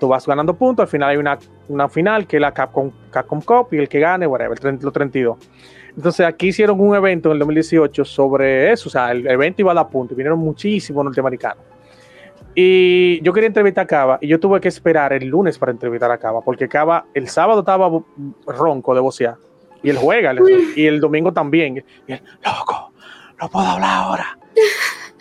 Tú 0.01 0.09
vas 0.09 0.27
ganando 0.27 0.55
puntos, 0.55 0.83
al 0.83 0.89
final 0.89 1.11
hay 1.11 1.17
una, 1.17 1.39
una 1.69 1.89
final 1.89 2.27
que 2.27 2.37
es 2.37 2.41
la 2.41 2.53
Capcom, 2.53 2.91
Capcom 3.11 3.41
Cup 3.41 3.69
y 3.73 3.79
el 3.79 3.89
que 3.89 4.01
gane, 4.01 4.27
whatever, 4.27 4.59
el 4.65 4.79
los 4.81 4.93
32. 4.93 5.39
Entonces 5.97 6.27
aquí 6.27 6.49
hicieron 6.49 6.81
un 6.81 6.97
evento 6.97 7.29
en 7.29 7.35
el 7.35 7.39
2018 7.41 8.05
sobre 8.05 8.73
eso, 8.73 8.89
o 8.89 8.93
sea, 8.93 9.13
el 9.13 9.27
evento 9.27 9.63
iba 9.63 9.73
a 9.73 9.75
dar 9.75 9.89
puntos, 9.89 10.17
vinieron 10.17 10.39
muchísimos 10.39 11.05
norteamericanos. 11.05 11.72
Y 12.55 13.21
yo 13.23 13.33
quería 13.33 13.47
entrevistar 13.47 13.85
a 13.85 13.87
Cava 13.87 14.19
y 14.21 14.29
yo 14.29 14.39
tuve 14.39 14.61
que 14.61 14.69
esperar 14.69 15.13
el 15.13 15.27
lunes 15.27 15.59
para 15.59 15.73
entrevistar 15.73 16.11
a 16.11 16.19
Cava, 16.19 16.43
porque 16.43 16.69
Cava 16.69 17.07
el 17.15 17.29
sábado 17.29 17.61
estaba 17.61 17.91
ronco 18.47 18.95
de 18.95 19.01
vocear 19.01 19.37
y 19.83 19.91
él 19.91 19.97
juega 19.97 20.35
y 20.77 20.87
el 20.87 21.01
domingo 21.01 21.33
también. 21.33 21.85
Y 22.07 22.13
él, 22.13 22.23
loco, 22.45 22.93
no 23.41 23.49
puedo 23.49 23.67
hablar 23.67 23.91
ahora. 23.91 24.39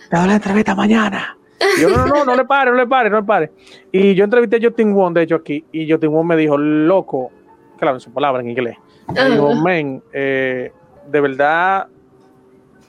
Te 0.09 0.17
doy 0.17 0.27
la 0.27 0.35
entrevista 0.35 0.75
mañana. 0.75 1.37
Y 1.77 1.81
yo, 1.81 1.89
no, 1.89 1.97
no, 1.97 2.07
no, 2.07 2.25
no 2.25 2.35
le 2.35 2.45
pare, 2.45 2.71
no 2.71 2.77
le 2.77 2.87
pare, 2.87 3.09
no 3.09 3.17
le 3.17 3.23
pare. 3.23 3.51
Y 3.91 4.13
yo 4.15 4.23
entrevisté 4.23 4.57
a 4.57 4.59
Justin 4.61 4.93
Wong, 4.93 5.13
de 5.13 5.23
hecho, 5.23 5.35
aquí, 5.35 5.63
y 5.71 5.89
Justin 5.89 6.11
Wong 6.11 6.25
me 6.25 6.35
dijo, 6.35 6.57
loco, 6.57 7.31
claro, 7.77 7.97
en 7.97 8.01
su 8.01 8.11
palabra 8.11 8.41
en 8.41 8.49
inglés. 8.49 8.77
Me 9.13 9.29
dijo, 9.29 9.55
men, 9.55 10.01
eh, 10.11 10.71
de 11.07 11.21
verdad 11.21 11.87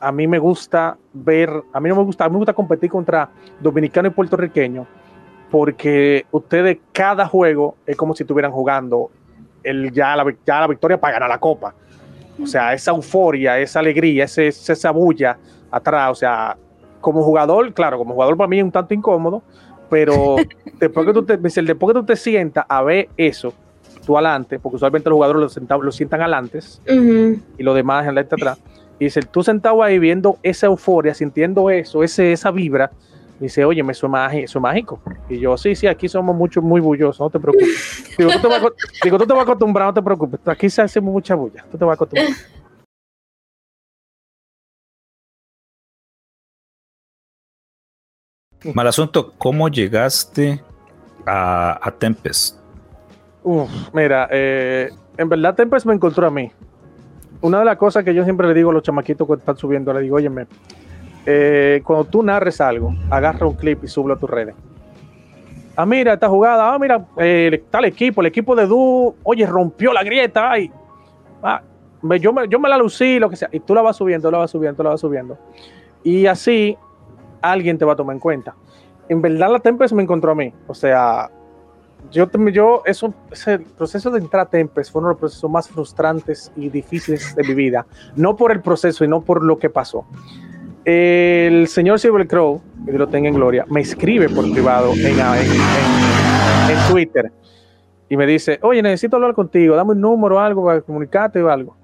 a 0.03 0.11
mí 0.11 0.27
me 0.27 0.39
gusta 0.39 0.97
ver, 1.13 1.63
a 1.73 1.81
mí 1.81 1.89
no 1.89 1.97
me 1.97 2.03
gusta, 2.03 2.25
a 2.25 2.29
mí 2.29 2.33
me 2.33 2.39
gusta 2.39 2.53
competir 2.53 2.91
contra 2.91 3.31
dominicanos 3.61 4.13
y 4.13 4.15
puertorriqueños 4.15 4.87
porque 5.53 6.25
ustedes 6.31 6.79
cada 6.93 7.27
juego 7.27 7.77
es 7.87 7.95
como 7.95 8.15
si 8.15 8.23
estuvieran 8.23 8.51
jugando 8.51 9.11
el, 9.63 9.93
ya, 9.93 10.17
la, 10.17 10.25
ya 10.47 10.61
la 10.61 10.67
victoria 10.67 10.99
para 10.99 11.13
ganar 11.13 11.29
la 11.29 11.39
copa. 11.39 11.75
O 12.43 12.47
sea, 12.47 12.73
esa 12.73 12.91
euforia, 12.91 13.59
esa 13.59 13.81
alegría, 13.81 14.25
ese, 14.25 14.49
esa 14.49 14.91
bulla 14.91 15.37
atrás. 15.71 16.11
O 16.11 16.15
sea, 16.15 16.57
como 17.03 17.23
jugador, 17.23 17.75
claro, 17.75 17.99
como 17.99 18.15
jugador 18.15 18.35
para 18.39 18.49
mí 18.49 18.59
es 18.59 18.65
un 18.65 18.73
tanto 18.73 18.95
incómodo, 18.95 19.43
pero 19.91 20.37
después 20.81 21.07
que 21.07 21.13
tú 21.13 21.23
te, 21.23 21.37
después 21.37 21.93
que 21.93 22.01
tú 22.01 22.07
te 22.07 22.17
sientas 22.17 22.65
a 22.67 22.83
ver 22.83 23.11
eso, 23.19 23.53
tú 24.07 24.17
adelante, 24.17 24.59
porque 24.59 24.77
usualmente 24.77 25.11
los 25.11 25.17
jugadores 25.17 25.59
lo, 25.69 25.83
lo 25.83 25.93
sientan 25.93 26.23
adelante 26.23 26.61
y 26.89 27.63
los 27.63 27.75
demás 27.77 28.05
adelante 28.05 28.37
atrás. 28.37 28.59
Y 29.03 29.07
dice, 29.07 29.21
tú 29.23 29.43
sentado 29.43 29.83
ahí 29.83 29.99
viendo 29.99 30.39
esa 30.45 30.67
euforia, 30.67 31.13
sintiendo 31.13 31.69
eso, 31.71 32.05
ese, 32.05 32.33
esa 32.33 32.53
vibra, 32.53 32.93
dice, 33.41 33.65
oye, 33.65 33.83
eso 33.91 34.07
es, 34.07 34.57
mágico. 34.61 35.01
Y 35.29 35.41
yo, 35.41 35.57
sí, 35.57 35.75
sí, 35.75 35.89
aquí 35.89 36.09
somos 36.09 36.37
muchos 36.37 36.63
muy 36.63 36.81
bullosos, 36.81 37.19
no 37.19 37.29
te 37.29 37.41
preocupes. 37.41 38.15
digo, 38.17 38.31
tú 38.31 38.39
te 38.39 38.47
vas, 38.47 38.63
digo, 39.03 39.19
tú 39.19 39.27
te 39.27 39.33
vas 39.33 39.41
a 39.41 39.43
acostumbrar, 39.43 39.89
no 39.89 39.95
te 39.95 40.03
preocupes. 40.03 40.39
Aquí 40.47 40.71
se 40.71 40.83
hace 40.83 41.01
mucha 41.01 41.35
bulla, 41.35 41.65
tú 41.69 41.77
te 41.77 41.85
vas 41.85 41.95
a 41.95 41.95
acostumbrar. 41.95 42.33
Mal 48.73 48.87
asunto, 48.87 49.33
¿cómo 49.37 49.69
llegaste 49.69 50.63
a, 51.27 51.89
a 51.89 51.91
Tempest? 51.91 52.57
Uf, 53.43 53.69
mira, 53.93 54.29
eh, 54.31 54.91
en 55.17 55.29
verdad 55.29 55.57
Tempest 55.57 55.87
me 55.87 55.95
encontró 55.95 56.29
a 56.29 56.31
mí 56.31 56.53
una 57.43 57.59
de 57.59 57.65
las 57.65 57.77
cosas 57.77 58.05
que 58.05 58.15
yo 58.15 58.25
siempre 58.25 58.49
le 58.49 58.55
digo 58.55 58.71
a 58.71 58.73
los 58.73 58.83
chamaquitos 58.83 59.27
que 59.27 59.35
están 59.35 59.57
subiendo, 59.57 59.93
le 59.93 60.01
digo, 60.01 60.17
óyeme, 60.17 60.47
eh, 61.27 61.83
cuando 61.85 62.05
tú 62.05 62.23
narres 62.23 62.61
algo, 62.61 62.95
agarra 63.11 63.47
un 63.47 63.55
clip 63.55 63.85
y 63.85 63.89
súbelo 63.89 64.15
a 64.15 64.19
tus 64.19 64.31
redes. 64.31 64.55
Ah, 65.77 65.87
mira, 65.87 66.15
esta 66.15 66.29
jugada, 66.29 66.73
ah, 66.73 66.79
mira, 66.79 67.05
eh, 67.17 67.65
tal 67.71 67.85
equipo, 67.85 68.21
el 68.21 68.29
equipo 68.29 68.55
de 68.55 68.67
Du, 68.67 69.15
oye, 69.23 69.47
rompió 69.47 69.93
la 69.93 70.05
grieta, 70.05 70.51
ay, 70.51 70.71
ah, 71.43 71.63
yo, 72.21 72.33
me, 72.33 72.49
yo 72.49 72.59
me 72.59 72.69
la 72.69 72.77
lucí, 72.77 73.19
lo 73.19 73.29
que 73.29 73.37
sea, 73.37 73.49
y 73.53 73.61
tú 73.61 73.75
la 73.75 73.83
vas 73.83 73.97
subiendo, 73.97 74.31
la 74.31 74.39
vas 74.39 74.51
subiendo, 74.51 74.83
la 74.83 74.91
vas 74.91 75.01
subiendo. 75.01 75.39
Y 76.05 76.27
así 76.27 76.77
alguien 77.41 77.79
te 77.79 77.85
va 77.85 77.95
a 77.95 77.97
tomar 77.97 78.15
en 78.15 78.21
cuenta. 78.21 78.55
En 79.09 79.21
verdad 79.21 79.51
la 79.51 79.59
Tempest 79.59 79.95
me 79.95 80.03
encontró 80.03 80.33
a 80.33 80.35
mí, 80.35 80.53
o 80.67 80.75
sea, 80.75 81.31
yo, 82.13 82.31
yo 82.51 82.83
eso, 82.85 83.13
ese 83.31 83.59
proceso 83.59 84.11
de 84.11 84.21
entrar 84.21 84.47
a 84.47 84.51
fue 84.85 85.01
uno 85.01 85.09
de 85.09 85.15
los 85.15 85.19
procesos 85.19 85.51
más 85.51 85.69
frustrantes 85.69 86.53
y 86.57 86.69
difíciles 86.69 87.35
de 87.35 87.43
mi 87.43 87.55
vida. 87.55 87.87
No 88.17 88.37
por 88.37 88.53
el 88.53 88.61
proceso 88.61 89.05
y 89.05 89.09
no 89.09 89.23
por 89.23 89.43
lo 89.43 89.59
que 89.59 89.71
pasó. 89.71 90.05
El 90.85 91.69
señor 91.69 91.99
Silver 91.99 92.27
Crow, 92.27 92.61
que 92.85 92.93
lo 92.93 93.09
tenga 93.09 93.29
en 93.29 93.35
gloria, 93.35 93.65
me 93.69 93.81
escribe 93.81 94.29
por 94.29 94.51
privado 94.51 94.93
en, 94.95 95.19
en, 95.19 96.91
Twitter 96.91 97.33
y 98.09 98.17
me 98.17 98.27
dice, 98.27 98.59
oye, 98.63 98.83
necesito 98.83 99.17
hablar 99.17 99.35
contigo, 99.35 99.77
dame 99.77 99.93
un 99.93 100.01
número 100.01 100.37
o 100.37 100.39
algo 100.39 100.65
para 100.65 100.81
comunicarte 100.81 101.43
o 101.43 101.49
algo. 101.49 101.77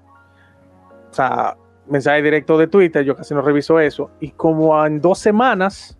O 1.09 1.13
sea, 1.13 1.55
mensaje 1.87 2.21
directo 2.21 2.57
de 2.57 2.67
Twitter, 2.67 3.03
yo 3.03 3.15
casi 3.15 3.33
no 3.33 3.41
reviso 3.41 3.79
eso. 3.79 4.11
Y 4.19 4.31
como 4.31 4.85
en 4.85 5.01
dos 5.01 5.19
semanas 5.19 5.98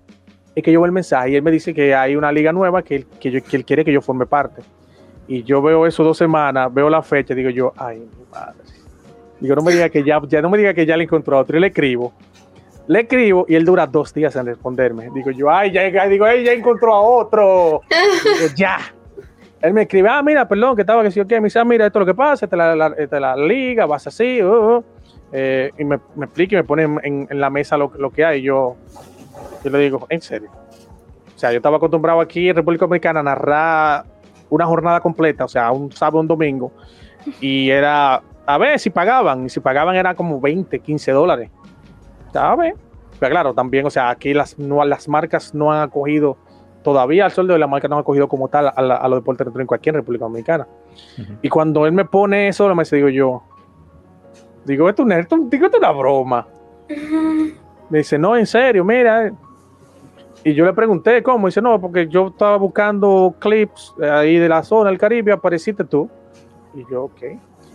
es 0.60 0.64
que 0.64 0.72
yo 0.72 0.80
veo 0.80 0.86
el 0.86 0.92
mensaje 0.92 1.32
y 1.32 1.36
él 1.36 1.42
me 1.42 1.52
dice 1.52 1.74
que 1.74 1.94
hay 1.94 2.16
una 2.16 2.32
liga 2.32 2.52
nueva 2.52 2.82
que 2.84 2.98
él, 2.98 3.08
que, 3.20 3.30
él 3.30 3.66
quiere 3.66 3.84
que 3.84 3.92
yo 3.92 4.02
forme 4.02 4.26
parte. 4.26 4.62
Y 5.28 5.44
yo 5.44 5.62
veo 5.62 5.86
eso 5.86 6.04
dos 6.04 6.18
semanas, 6.18 6.74
veo 6.74 6.90
la 6.90 7.02
fecha, 7.02 7.36
digo 7.36 7.50
yo, 7.50 7.74
ay, 7.78 8.00
mi 8.00 8.26
madre. 8.32 8.64
Digo, 9.40 9.56
no 9.56 9.62
me 9.62 9.72
diga 9.72 9.90
que 9.90 10.04
ya, 10.04 10.20
ya 10.28 10.42
no 10.42 10.50
me 10.50 10.58
diga 10.58 10.74
que 10.74 10.86
ya 10.86 10.98
le 10.98 11.04
encontró 11.04 11.38
a 11.38 11.42
otro. 11.42 11.58
Y 11.58 11.62
le 11.62 11.68
escribo. 11.68 12.14
Le 12.88 13.02
escribo 13.02 13.46
y 13.48 13.56
él 13.56 13.64
dura 13.64 13.86
dos 13.86 14.14
días 14.14 14.36
en 14.36 14.48
responderme. 14.48 15.10
Digo 15.14 15.32
yo, 15.32 15.50
ay, 15.50 15.72
ya, 15.72 15.84
digo, 16.08 16.26
ay, 16.26 16.44
ya 16.44 16.54
encontró 16.54 16.94
a 16.94 17.02
otro. 17.02 17.82
digo, 17.90 18.54
ya. 18.56 18.80
Él 19.62 19.74
me 19.74 19.84
escribe, 19.84 20.10
ah, 20.10 20.24
mira, 20.24 20.48
perdón, 20.48 20.76
que 20.76 20.82
estaba 20.82 21.04
que 21.04 21.12
si 21.12 21.20
yo 21.20 21.28
qué. 21.28 21.40
Me 21.40 21.46
dice, 21.46 21.60
ah, 21.60 21.66
mira, 21.66 21.86
esto 21.86 22.00
es 22.00 22.02
lo 22.02 22.06
que 22.06 22.16
pasa, 22.16 22.46
esta 22.46 22.56
es 22.56 22.78
la, 22.78 23.20
la, 23.20 23.36
liga, 23.36 23.86
vas 23.86 24.08
así. 24.08 24.42
Uh, 24.42 24.78
uh". 24.78 24.84
Eh, 25.32 25.72
y 25.78 25.84
me, 25.84 26.00
me, 26.16 26.26
explica 26.26 26.56
y 26.56 26.58
me 26.58 26.64
pone 26.64 26.84
en, 26.84 27.28
en 27.30 27.40
la 27.40 27.50
mesa 27.50 27.78
lo, 27.78 27.92
lo, 27.98 28.10
que 28.10 28.26
hay. 28.26 28.40
Y 28.40 28.44
yo, 28.44 28.78
yo 29.64 29.70
le 29.72 29.80
digo, 29.80 30.06
en 30.10 30.22
serio. 30.22 30.50
O 31.36 31.40
sea, 31.40 31.52
yo 31.52 31.58
estaba 31.58 31.78
acostumbrado 31.78 32.20
aquí 32.20 32.50
en 32.50 32.56
República 32.56 32.86
Dominicana 32.86 33.22
a 33.22 33.24
narrar 33.24 34.06
una 34.50 34.66
jornada 34.66 35.00
completa, 35.00 35.46
o 35.46 35.48
sea, 35.48 35.72
un 35.72 35.92
sábado, 35.92 36.20
un 36.20 36.28
domingo, 36.28 36.72
y 37.40 37.70
era, 37.70 38.22
a 38.46 38.58
ver 38.58 38.80
si 38.80 38.90
pagaban, 38.90 39.46
y 39.46 39.50
si 39.50 39.60
pagaban 39.60 39.96
era 39.96 40.16
como 40.16 40.42
20, 40.42 40.80
15 40.80 41.12
dólares. 41.12 41.50
¿Sabes? 42.34 42.74
Pero 43.20 43.32
claro, 43.32 43.54
también, 43.54 43.86
o 43.86 43.90
sea, 43.90 44.10
aquí 44.10 44.34
las, 44.34 44.58
no, 44.58 44.84
las 44.86 45.08
marcas 45.08 45.54
no 45.54 45.72
han 45.72 45.82
acogido 45.82 46.38
todavía 46.84 47.26
al 47.26 47.32
sueldo 47.32 47.54
de 47.54 47.60
la 47.60 47.68
marca 47.68 47.88
no 47.88 47.96
han 47.96 48.02
acogido 48.02 48.28
como 48.28 48.48
tal 48.48 48.68
a, 48.68 48.72
a 48.72 49.08
los 49.08 49.20
deportes 49.20 49.42
electrónicos 49.42 49.78
aquí 49.78 49.90
en 49.90 49.96
República 49.96 50.26
Dominicana. 50.26 50.68
Y 51.42 51.50
cuando 51.50 51.86
él 51.86 51.92
me 51.92 52.06
pone 52.06 52.48
eso, 52.48 52.74
me 52.74 52.84
digo 52.84 53.10
yo, 53.10 53.44
digo, 54.66 54.90
esto, 54.90 55.06
esto, 55.10 55.38
digo, 55.50 55.66
esto 55.66 55.78
es 55.78 55.84
una 55.84 55.92
broma. 55.92 56.48
Me 57.90 58.00
dice, 58.00 58.18
no, 58.18 58.36
en 58.38 58.46
serio, 58.46 58.84
mira. 58.86 59.32
Y 60.44 60.54
yo 60.54 60.66
le 60.66 60.74
pregunté 60.74 61.22
cómo. 61.24 61.48
Dice, 61.48 61.62
no, 61.62 61.80
porque 61.80 62.08
yo 62.08 62.28
estaba 62.28 62.58
buscando 62.58 63.36
clips 63.40 63.94
ahí 64.02 64.38
de 64.38 64.48
la 64.48 64.64
zona 64.64 64.90
del 64.90 65.00
Caribe, 65.00 65.32
apareciste 65.32 65.84
tú. 65.84 66.10
Y 66.74 66.84
yo, 66.90 67.06
ok. 67.06 67.22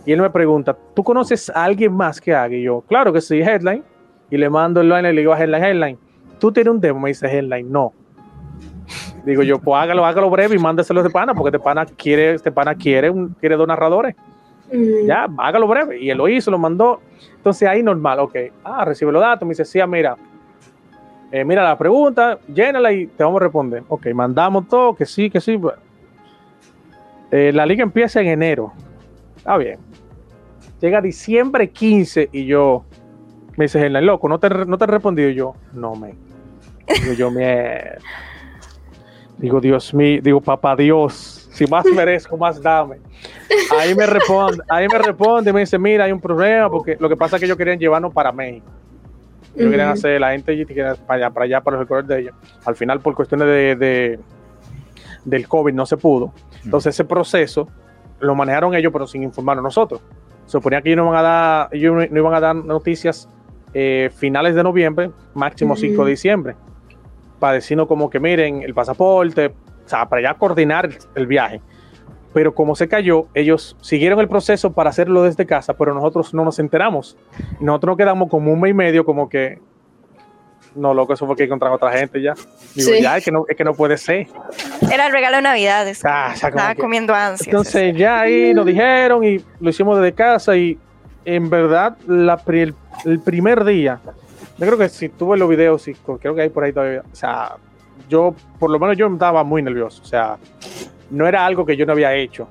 Y 0.05 0.11
él 0.11 0.21
me 0.21 0.29
pregunta, 0.29 0.75
¿tú 0.93 1.03
conoces 1.03 1.49
a 1.49 1.63
alguien 1.63 1.93
más 1.93 2.21
que 2.21 2.33
haga? 2.33 2.55
Y 2.55 2.63
yo, 2.63 2.81
claro 2.81 3.11
que 3.11 3.21
sí, 3.21 3.39
Headline. 3.39 3.83
Y 4.29 4.37
le 4.37 4.49
mando 4.49 4.81
el 4.81 4.89
line 4.89 5.09
y 5.09 5.13
le 5.13 5.21
digo 5.21 5.33
a 5.33 5.39
Headline, 5.39 5.63
Headline, 5.63 5.97
¿tú 6.39 6.51
tienes 6.51 6.71
un 6.71 6.79
demo? 6.79 6.99
Me 6.99 7.09
dice 7.09 7.27
Headline, 7.27 7.71
no. 7.71 7.93
Digo 9.25 9.41
yo, 9.41 9.59
pues 9.59 9.81
hágalo, 9.81 10.05
hágalo 10.05 10.29
breve 10.29 10.55
y 10.55 10.59
mándeselo 10.59 11.01
de 11.01 11.09
pana, 11.09 11.33
porque 11.33 11.51
de 11.51 11.59
pana 11.59 11.85
quiere, 11.85 12.37
de 12.37 12.51
pana 12.51 12.75
quiere, 12.75 13.09
un, 13.09 13.29
quiere 13.39 13.55
dos 13.55 13.67
narradores. 13.67 14.15
Mm. 14.71 15.07
Ya, 15.07 15.27
hágalo 15.37 15.67
breve. 15.67 15.99
Y 15.99 16.09
él 16.09 16.17
lo 16.17 16.27
hizo, 16.27 16.51
lo 16.51 16.57
mandó. 16.57 17.01
Entonces 17.35 17.67
ahí 17.67 17.83
normal, 17.83 18.19
ok. 18.19 18.35
Ah, 18.63 18.85
recibe 18.85 19.11
los 19.11 19.21
datos, 19.21 19.45
me 19.45 19.51
dice, 19.51 19.65
sí, 19.65 19.79
ah, 19.79 19.87
mira, 19.87 20.17
eh, 21.31 21.43
mira 21.43 21.63
la 21.63 21.77
pregunta, 21.77 22.39
llénala 22.47 22.91
y 22.91 23.07
te 23.07 23.23
vamos 23.23 23.41
a 23.41 23.43
responder. 23.45 23.83
Ok, 23.87 24.07
mandamos 24.13 24.67
todo, 24.67 24.95
que 24.95 25.05
sí, 25.05 25.29
que 25.29 25.41
sí. 25.41 25.59
Eh, 27.31 27.51
la 27.53 27.65
liga 27.65 27.83
empieza 27.83 28.21
en 28.21 28.27
enero. 28.27 28.71
Está 29.35 29.57
bien. 29.57 29.79
Llega 30.81 31.01
diciembre 31.01 31.69
15 31.69 32.29
y 32.31 32.45
yo, 32.45 32.85
me 33.57 33.65
dice, 33.65 33.85
el 33.85 33.93
loco, 34.05 34.27
¿no 34.27 34.39
te, 34.39 34.49
no 34.49 34.77
te 34.77 34.83
he 34.83 34.87
respondido? 34.87 35.29
yo, 35.29 35.55
no, 35.73 35.95
me. 35.95 36.13
Digo 37.01 37.13
yo, 37.13 37.31
me. 37.31 37.81
Digo, 39.37 39.59
Dios 39.59 39.93
mío, 39.93 40.19
digo, 40.23 40.41
papá 40.41 40.75
Dios, 40.75 41.44
si 41.55 41.65
más 41.67 41.85
merezco, 41.85 42.35
más 42.35 42.61
dame. 42.61 42.97
Ahí 43.79 43.95
me 43.95 44.05
responde, 44.05 44.61
ahí 44.67 44.87
me 44.89 44.97
responde, 44.97 45.53
me 45.53 45.61
dice, 45.61 45.79
mira, 45.79 46.03
hay 46.03 46.11
un 46.11 46.19
problema, 46.19 46.69
porque 46.69 46.97
lo 46.99 47.07
que 47.07 47.15
pasa 47.15 47.37
es 47.37 47.39
que 47.39 47.45
ellos 47.45 47.57
querían 47.57 47.79
llevarnos 47.79 48.13
para 48.13 48.33
México. 48.33 48.67
Ellos 49.55 49.71
querían 49.71 49.87
hacer, 49.87 50.19
la 50.19 50.31
gente 50.31 50.65
quería 50.65 50.95
para 50.95 51.25
allá, 51.25 51.33
para 51.33 51.45
allá, 51.45 51.61
para 51.61 51.77
los 51.77 51.85
recuerdos 51.85 52.09
de 52.09 52.19
ellos. 52.19 52.35
Al 52.65 52.75
final, 52.75 52.99
por 52.99 53.15
cuestiones 53.15 53.47
de, 53.47 54.19
del 55.23 55.47
COVID, 55.47 55.73
no 55.73 55.85
se 55.85 55.95
pudo. 55.95 56.33
Entonces, 56.65 56.93
ese 56.93 57.05
proceso 57.05 57.69
lo 58.19 58.35
manejaron 58.35 58.75
ellos, 58.75 58.91
pero 58.91 59.07
sin 59.07 59.23
informar 59.23 59.57
a 59.57 59.61
nosotros. 59.61 60.01
Suponía 60.47 60.81
que 60.81 60.89
ellos 60.89 61.05
no, 61.05 61.09
van 61.09 61.19
a 61.19 61.21
dar, 61.21 61.69
ellos 61.71 61.95
no 62.11 62.19
iban 62.19 62.33
a 62.33 62.39
dar 62.41 62.55
noticias 62.55 63.29
eh, 63.73 64.09
finales 64.13 64.55
de 64.55 64.63
noviembre, 64.63 65.11
máximo 65.33 65.77
5 65.77 66.03
de 66.03 66.11
diciembre 66.11 66.55
para 67.39 67.53
decirnos 67.53 67.87
como 67.87 68.09
que 68.09 68.19
miren 68.19 68.61
el 68.63 68.73
pasaporte, 68.73 69.53
o 69.85 69.89
sea, 69.89 70.07
para 70.07 70.21
ya 70.21 70.33
coordinar 70.33 70.89
el 71.15 71.27
viaje. 71.27 71.61
Pero 72.33 72.53
como 72.53 72.75
se 72.75 72.87
cayó, 72.87 73.27
ellos 73.33 73.77
siguieron 73.81 74.19
el 74.19 74.27
proceso 74.27 74.73
para 74.73 74.89
hacerlo 74.89 75.23
desde 75.23 75.45
casa, 75.45 75.73
pero 75.73 75.93
nosotros 75.93 76.33
no 76.33 76.43
nos 76.43 76.59
enteramos. 76.59 77.17
Nosotros 77.61 77.91
nos 77.91 77.97
quedamos 77.97 78.29
como 78.29 78.51
un 78.51 78.59
mes 78.59 78.71
y 78.71 78.73
medio, 78.73 79.05
como 79.05 79.29
que 79.29 79.59
no, 80.75 80.93
loco, 80.93 81.13
eso 81.13 81.25
fue 81.25 81.37
que 81.37 81.45
encontrar 81.45 81.71
a 81.71 81.75
otra 81.75 81.91
gente 81.93 82.21
ya. 82.21 82.33
Digo, 82.73 82.91
ya, 83.01 83.15
es 83.15 83.23
que, 83.23 83.31
no, 83.31 83.45
es 83.47 83.55
que 83.55 83.63
no 83.63 83.73
puede 83.73 83.97
ser. 83.97 84.27
Era 84.91 85.07
el 85.07 85.13
regalo 85.13 85.37
de 85.37 85.43
Navidad. 85.43 85.87
Ah, 86.03 86.33
estaba 86.33 86.75
comiendo 86.75 87.13
ansias. 87.13 87.47
Entonces, 87.47 87.95
ya 87.95 88.19
ahí 88.19 88.53
nos 88.53 88.65
dijeron 88.65 89.23
y 89.23 89.41
lo 89.61 89.69
hicimos 89.69 89.97
desde 89.97 90.13
casa. 90.13 90.57
Y 90.57 90.77
en 91.23 91.49
verdad, 91.49 91.95
la, 92.07 92.41
el 93.05 93.19
primer 93.21 93.63
día 93.63 94.01
yo 94.57 94.65
creo 94.65 94.77
que 94.77 94.89
si 94.89 95.09
tuve 95.09 95.37
los 95.37 95.49
videos, 95.49 95.81
sí, 95.81 95.95
creo 96.21 96.33
que 96.33 96.41
hay 96.41 96.49
por 96.49 96.63
ahí 96.63 96.71
todavía. 96.71 97.03
O 97.11 97.15
sea, 97.15 97.57
yo, 98.09 98.35
por 98.59 98.69
lo 98.69 98.79
menos 98.79 98.97
yo 98.97 99.07
estaba 99.07 99.43
muy 99.43 99.61
nervioso. 99.61 100.01
O 100.01 100.05
sea, 100.05 100.37
no 101.09 101.27
era 101.27 101.45
algo 101.45 101.65
que 101.65 101.75
yo 101.75 101.85
no 101.85 101.93
había 101.93 102.13
hecho. 102.13 102.47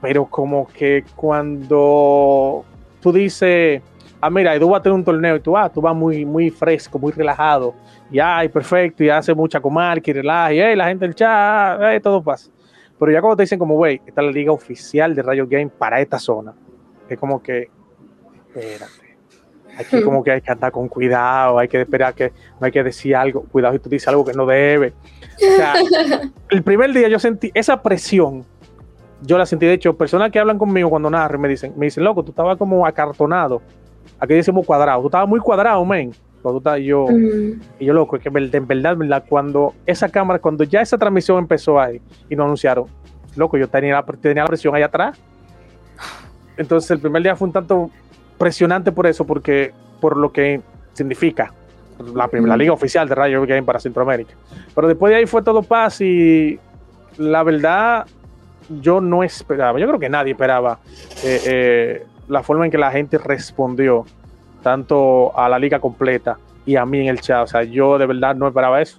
Pero 0.00 0.26
como 0.26 0.66
que 0.68 1.04
cuando 1.16 2.64
tú 3.00 3.12
dices, 3.12 3.82
ah, 4.20 4.30
mira, 4.30 4.54
Edu 4.54 4.70
va 4.70 4.78
a 4.78 4.82
tener 4.82 4.94
un 4.94 5.04
torneo 5.04 5.36
y 5.36 5.40
tú, 5.40 5.56
ah, 5.56 5.68
tú 5.68 5.80
vas 5.80 5.94
muy, 5.94 6.24
muy 6.24 6.50
fresco, 6.50 6.98
muy 6.98 7.12
relajado. 7.12 7.74
Y 8.10 8.18
ay, 8.18 8.48
perfecto, 8.48 9.02
y 9.02 9.08
hace 9.08 9.34
mucha 9.34 9.60
comarca 9.60 10.10
y 10.10 10.14
relaja, 10.14 10.52
y 10.52 10.60
hey, 10.60 10.76
la 10.76 10.88
gente 10.88 11.06
del 11.06 11.14
chat, 11.14 11.80
hey, 11.82 12.00
todo 12.02 12.22
pasa. 12.22 12.50
Pero 12.98 13.10
ya 13.10 13.20
cuando 13.20 13.36
te 13.36 13.42
dicen 13.44 13.58
como, 13.58 13.74
güey, 13.74 14.00
esta 14.06 14.20
es 14.20 14.26
la 14.26 14.32
liga 14.32 14.52
oficial 14.52 15.14
de 15.14 15.22
Rayo 15.22 15.46
Game 15.48 15.70
para 15.70 16.00
esta 16.00 16.18
zona, 16.18 16.54
es 17.08 17.18
como 17.18 17.42
que, 17.42 17.70
espérate 18.54 19.03
Aquí 19.78 20.02
como 20.02 20.22
que 20.22 20.32
hay 20.32 20.40
que 20.40 20.52
andar 20.52 20.72
con 20.72 20.88
cuidado, 20.88 21.58
hay 21.58 21.68
que 21.68 21.80
esperar 21.80 22.14
que 22.14 22.32
no 22.60 22.66
hay 22.66 22.72
que 22.72 22.82
decir 22.82 23.16
algo, 23.16 23.42
cuidado 23.44 23.74
si 23.74 23.80
tú 23.80 23.88
dices 23.88 24.08
algo 24.08 24.24
que 24.24 24.32
no 24.32 24.46
debe. 24.46 24.92
O 25.36 25.56
sea, 25.56 25.74
el 26.50 26.62
primer 26.62 26.92
día 26.92 27.08
yo 27.08 27.18
sentí 27.18 27.50
esa 27.54 27.82
presión, 27.82 28.44
yo 29.22 29.38
la 29.38 29.46
sentí, 29.46 29.66
de 29.66 29.72
hecho, 29.72 29.96
personas 29.96 30.30
que 30.30 30.38
hablan 30.38 30.58
conmigo 30.58 30.90
cuando 30.90 31.10
narran 31.10 31.40
me 31.40 31.48
dicen, 31.48 31.72
me 31.76 31.86
dicen, 31.86 32.04
loco, 32.04 32.22
tú 32.22 32.30
estabas 32.30 32.56
como 32.56 32.86
acartonado, 32.86 33.62
aquí 34.18 34.34
decimos 34.34 34.66
cuadrado, 34.66 35.00
tú 35.00 35.08
estabas 35.08 35.28
muy 35.28 35.40
cuadrado, 35.40 35.84
men. 35.84 36.12
Y 36.76 36.84
yo, 36.84 37.06
y 37.78 37.86
yo 37.86 37.94
loco, 37.94 38.16
es 38.16 38.22
que 38.22 38.28
en 38.28 38.66
verdad, 38.66 39.24
cuando 39.26 39.72
esa 39.86 40.10
cámara, 40.10 40.38
cuando 40.38 40.64
ya 40.64 40.82
esa 40.82 40.98
transmisión 40.98 41.38
empezó 41.38 41.80
ahí 41.80 42.02
y 42.28 42.36
nos 42.36 42.44
anunciaron, 42.44 42.84
loco, 43.34 43.56
yo 43.56 43.66
tenía 43.66 43.94
la, 43.94 44.02
tenía 44.02 44.42
la 44.42 44.48
presión 44.48 44.74
ahí 44.74 44.82
atrás. 44.82 45.18
Entonces 46.58 46.90
el 46.90 46.98
primer 46.98 47.22
día 47.22 47.34
fue 47.34 47.46
un 47.46 47.52
tanto 47.52 47.90
impresionante 48.34 48.92
por 48.92 49.06
eso, 49.06 49.24
porque 49.24 49.72
por 50.00 50.16
lo 50.16 50.32
que 50.32 50.60
significa 50.92 51.52
la, 52.14 52.28
la 52.32 52.56
liga 52.56 52.72
oficial 52.72 53.08
de 53.08 53.14
Rayo 53.14 53.46
Game 53.46 53.62
para 53.62 53.78
Centroamérica. 53.80 54.34
Pero 54.74 54.88
después 54.88 55.10
de 55.10 55.16
ahí 55.16 55.26
fue 55.26 55.42
todo 55.42 55.62
paz 55.62 56.00
y 56.00 56.58
la 57.16 57.42
verdad 57.42 58.06
yo 58.80 59.00
no 59.00 59.22
esperaba, 59.22 59.78
yo 59.78 59.86
creo 59.86 60.00
que 60.00 60.08
nadie 60.08 60.32
esperaba 60.32 60.78
eh, 61.22 61.40
eh, 61.46 62.06
la 62.28 62.42
forma 62.42 62.64
en 62.64 62.70
que 62.70 62.78
la 62.78 62.90
gente 62.90 63.18
respondió 63.18 64.04
tanto 64.62 65.38
a 65.38 65.48
la 65.48 65.58
liga 65.58 65.78
completa 65.78 66.38
y 66.66 66.76
a 66.76 66.86
mí 66.86 67.00
en 67.00 67.08
el 67.08 67.20
chat. 67.20 67.44
O 67.44 67.46
sea, 67.46 67.62
yo 67.62 67.98
de 67.98 68.06
verdad 68.06 68.34
no 68.34 68.48
esperaba 68.48 68.80
eso. 68.80 68.98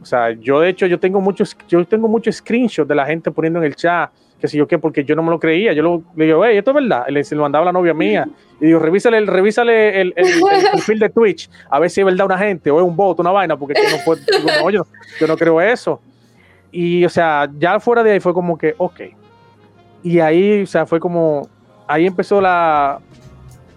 O 0.00 0.06
sea, 0.06 0.32
yo 0.32 0.60
de 0.60 0.70
hecho 0.70 0.86
yo 0.86 0.98
tengo 0.98 1.20
muchos, 1.20 1.56
yo 1.68 1.84
tengo 1.86 2.08
muchos 2.08 2.36
screenshots 2.36 2.88
de 2.88 2.94
la 2.94 3.06
gente 3.06 3.30
poniendo 3.30 3.58
en 3.60 3.66
el 3.66 3.76
chat 3.76 4.10
que 4.44 4.48
si 4.48 4.58
yo 4.58 4.68
qué, 4.68 4.78
porque 4.78 5.04
yo 5.04 5.16
no 5.16 5.22
me 5.22 5.30
lo 5.30 5.40
creía. 5.40 5.72
Yo 5.72 5.82
lo, 5.82 6.02
le 6.14 6.26
digo, 6.26 6.44
hey, 6.44 6.58
esto 6.58 6.72
es 6.72 6.74
verdad. 6.74 7.06
Le, 7.08 7.24
se 7.24 7.34
lo 7.34 7.40
mandaba 7.40 7.64
la 7.64 7.72
novia 7.72 7.94
mía. 7.94 8.28
Y 8.60 8.66
digo, 8.66 8.78
revísale, 8.78 9.16
el, 9.16 9.26
revísale 9.26 10.02
el, 10.02 10.12
el, 10.16 10.26
perfil 10.70 10.98
de 10.98 11.08
Twitch, 11.08 11.48
a 11.70 11.78
ver 11.78 11.88
si 11.88 12.02
es 12.02 12.04
verdad 12.04 12.26
una 12.26 12.36
gente 12.36 12.70
o 12.70 12.78
es 12.78 12.84
un 12.84 12.94
bot, 12.94 13.18
una 13.20 13.30
vaina, 13.30 13.56
porque 13.56 13.72
yo 13.74 13.96
no, 13.96 14.04
puedo, 14.04 14.20
no, 14.62 14.68
yo, 14.68 14.86
yo 15.18 15.26
no 15.26 15.38
creo 15.38 15.62
eso. 15.62 15.98
Y, 16.70 17.06
o 17.06 17.08
sea, 17.08 17.48
ya 17.58 17.80
fuera 17.80 18.02
de 18.02 18.12
ahí 18.12 18.20
fue 18.20 18.34
como 18.34 18.58
que, 18.58 18.74
ok. 18.76 19.00
Y 20.02 20.20
ahí, 20.20 20.64
o 20.64 20.66
sea, 20.66 20.84
fue 20.84 21.00
como, 21.00 21.48
ahí 21.88 22.06
empezó 22.06 22.38
la, 22.38 23.00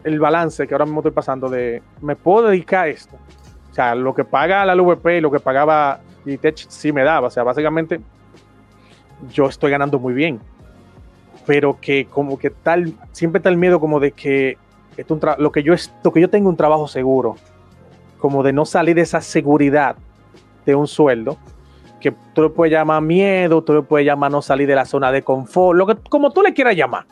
el 0.04 0.20
balance 0.20 0.68
que 0.68 0.74
ahora 0.74 0.84
mismo 0.84 1.00
estoy 1.00 1.14
pasando 1.14 1.48
de, 1.48 1.82
¿me 2.02 2.18
puedo 2.18 2.50
dedicar 2.50 2.88
a 2.88 2.88
esto? 2.90 3.16
O 3.72 3.74
sea, 3.74 3.96
lo 3.96 4.14
que 4.14 4.26
paga 4.26 4.66
la 4.66 4.76
LVP 4.76 5.20
y 5.20 5.22
lo 5.22 5.32
que 5.32 5.40
pagaba 5.40 6.02
Tech 6.42 6.58
sí 6.68 6.92
me 6.92 7.06
daba. 7.06 7.28
O 7.28 7.32
sea, 7.32 7.44
básicamente 7.44 8.02
yo 9.32 9.46
estoy 9.46 9.72
ganando 9.72 9.98
muy 9.98 10.14
bien 10.14 10.42
pero 11.48 11.80
que 11.80 12.06
como 12.06 12.38
que 12.38 12.50
tal, 12.52 12.94
siempre 13.14 13.40
está 13.40 13.50
el 13.50 13.58
miedo 13.58 13.80
como 13.80 14.02
de 14.02 14.12
que 14.12 14.58
esto 14.98 15.18
lo, 15.38 15.52
que 15.52 15.64
yo 15.64 15.74
lo 16.04 16.12
que 16.12 16.20
yo 16.20 16.30
tengo 16.30 16.50
un 16.50 16.58
trabajo 16.58 16.88
seguro, 16.88 17.38
como 18.20 18.44
de 18.44 18.52
no 18.52 18.66
salir 18.66 18.96
de 18.96 19.02
esa 19.02 19.22
seguridad 19.22 19.96
de 20.66 20.76
un 20.76 20.88
sueldo, 20.88 21.38
que 22.02 22.14
tú 22.34 22.44
le 22.44 22.50
puedes 22.50 22.74
llamar 22.74 23.02
miedo, 23.02 23.64
tú 23.64 23.74
le 23.74 23.82
puedes 23.82 24.06
llamar 24.06 24.30
no 24.30 24.42
salir 24.42 24.68
de 24.68 24.76
la 24.76 24.86
zona 24.86 25.12
de 25.12 25.22
confort, 25.22 25.78
lo 25.78 25.88
que, 25.88 25.96
como 26.10 26.32
tú 26.32 26.42
le 26.42 26.54
quieras 26.54 26.76
llamar, 26.76 27.06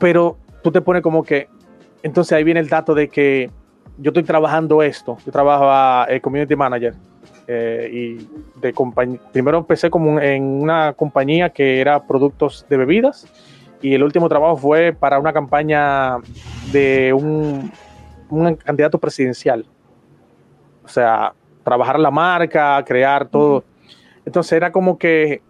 pero 0.00 0.38
tú 0.62 0.72
te 0.72 0.80
pones 0.80 1.02
como 1.02 1.22
que, 1.22 1.48
entonces 2.02 2.32
ahí 2.32 2.42
viene 2.42 2.60
el 2.60 2.68
dato 2.68 2.94
de 2.94 3.08
que 3.08 3.50
yo 3.98 4.10
estoy 4.10 4.22
trabajando 4.22 4.82
esto, 4.82 5.18
yo 5.26 5.30
trabajo 5.30 5.64
a 5.68 6.06
eh, 6.08 6.22
Community 6.22 6.56
Manager, 6.56 6.94
eh, 7.48 7.88
y 7.92 8.60
de 8.60 8.74
primero 9.32 9.58
empecé 9.58 9.88
como 9.88 10.20
en 10.20 10.42
una 10.42 10.92
compañía 10.94 11.50
que 11.50 11.80
era 11.80 12.02
productos 12.02 12.66
de 12.68 12.76
bebidas 12.76 13.26
y 13.80 13.94
el 13.94 14.02
último 14.02 14.28
trabajo 14.28 14.56
fue 14.56 14.92
para 14.92 15.20
una 15.20 15.32
campaña 15.32 16.16
de 16.72 17.12
un, 17.12 17.70
un 18.30 18.56
candidato 18.56 18.98
presidencial. 18.98 19.64
O 20.84 20.88
sea, 20.88 21.34
trabajar 21.62 22.00
la 22.00 22.10
marca, 22.10 22.82
crear 22.84 23.28
todo. 23.28 23.62
Entonces 24.24 24.52
era 24.52 24.72
como 24.72 24.98
que 24.98 25.40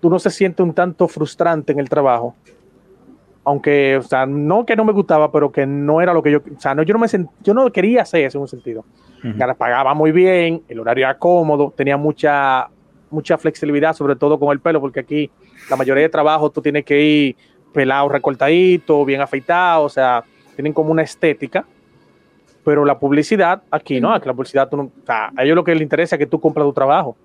tú 0.00 0.10
no 0.10 0.18
se 0.18 0.30
sientes 0.30 0.64
un 0.64 0.72
tanto 0.72 1.06
frustrante 1.06 1.72
en 1.72 1.78
el 1.78 1.88
trabajo. 1.88 2.34
Aunque, 3.44 3.96
o 3.96 4.02
sea, 4.02 4.26
no 4.26 4.66
que 4.66 4.74
no 4.74 4.84
me 4.84 4.92
gustaba, 4.92 5.30
pero 5.30 5.52
que 5.52 5.66
no 5.66 6.00
era 6.00 6.12
lo 6.12 6.22
que 6.22 6.32
yo, 6.32 6.38
o 6.38 6.60
sea, 6.60 6.74
no, 6.74 6.82
yo 6.82 6.94
no 6.94 7.00
me 7.00 7.06
yo 7.42 7.54
no 7.54 7.70
quería 7.70 8.02
hacer 8.02 8.24
eso 8.24 8.38
en 8.38 8.42
un 8.42 8.48
sentido 8.48 8.84
pagaba 9.56 9.94
muy 9.94 10.12
bien, 10.12 10.62
el 10.68 10.80
horario 10.80 11.04
era 11.04 11.18
cómodo, 11.18 11.72
tenía 11.76 11.96
mucha, 11.96 12.68
mucha 13.10 13.38
flexibilidad, 13.38 13.94
sobre 13.94 14.16
todo 14.16 14.38
con 14.38 14.52
el 14.52 14.60
pelo, 14.60 14.80
porque 14.80 15.00
aquí 15.00 15.30
la 15.70 15.76
mayoría 15.76 16.02
de 16.02 16.08
trabajo 16.08 16.50
tú 16.50 16.60
tienes 16.60 16.84
que 16.84 17.00
ir 17.00 17.36
pelado, 17.72 18.08
recortadito, 18.08 19.04
bien 19.04 19.20
afeitado, 19.20 19.84
o 19.84 19.88
sea, 19.88 20.24
tienen 20.54 20.72
como 20.72 20.90
una 20.90 21.02
estética. 21.02 21.64
Pero 22.64 22.84
la 22.84 22.98
publicidad 22.98 23.62
aquí, 23.70 24.00
¿no? 24.00 24.12
Aquí 24.12 24.26
la 24.26 24.34
publicidad, 24.34 24.68
tú 24.68 24.76
no, 24.76 24.82
o 24.84 25.06
sea, 25.06 25.30
a 25.34 25.44
ellos 25.44 25.56
lo 25.56 25.64
que 25.64 25.72
les 25.72 25.82
interesa 25.82 26.16
es 26.16 26.18
que 26.18 26.26
tú 26.26 26.40
compras 26.40 26.66
tu 26.66 26.72
trabajo. 26.72 27.16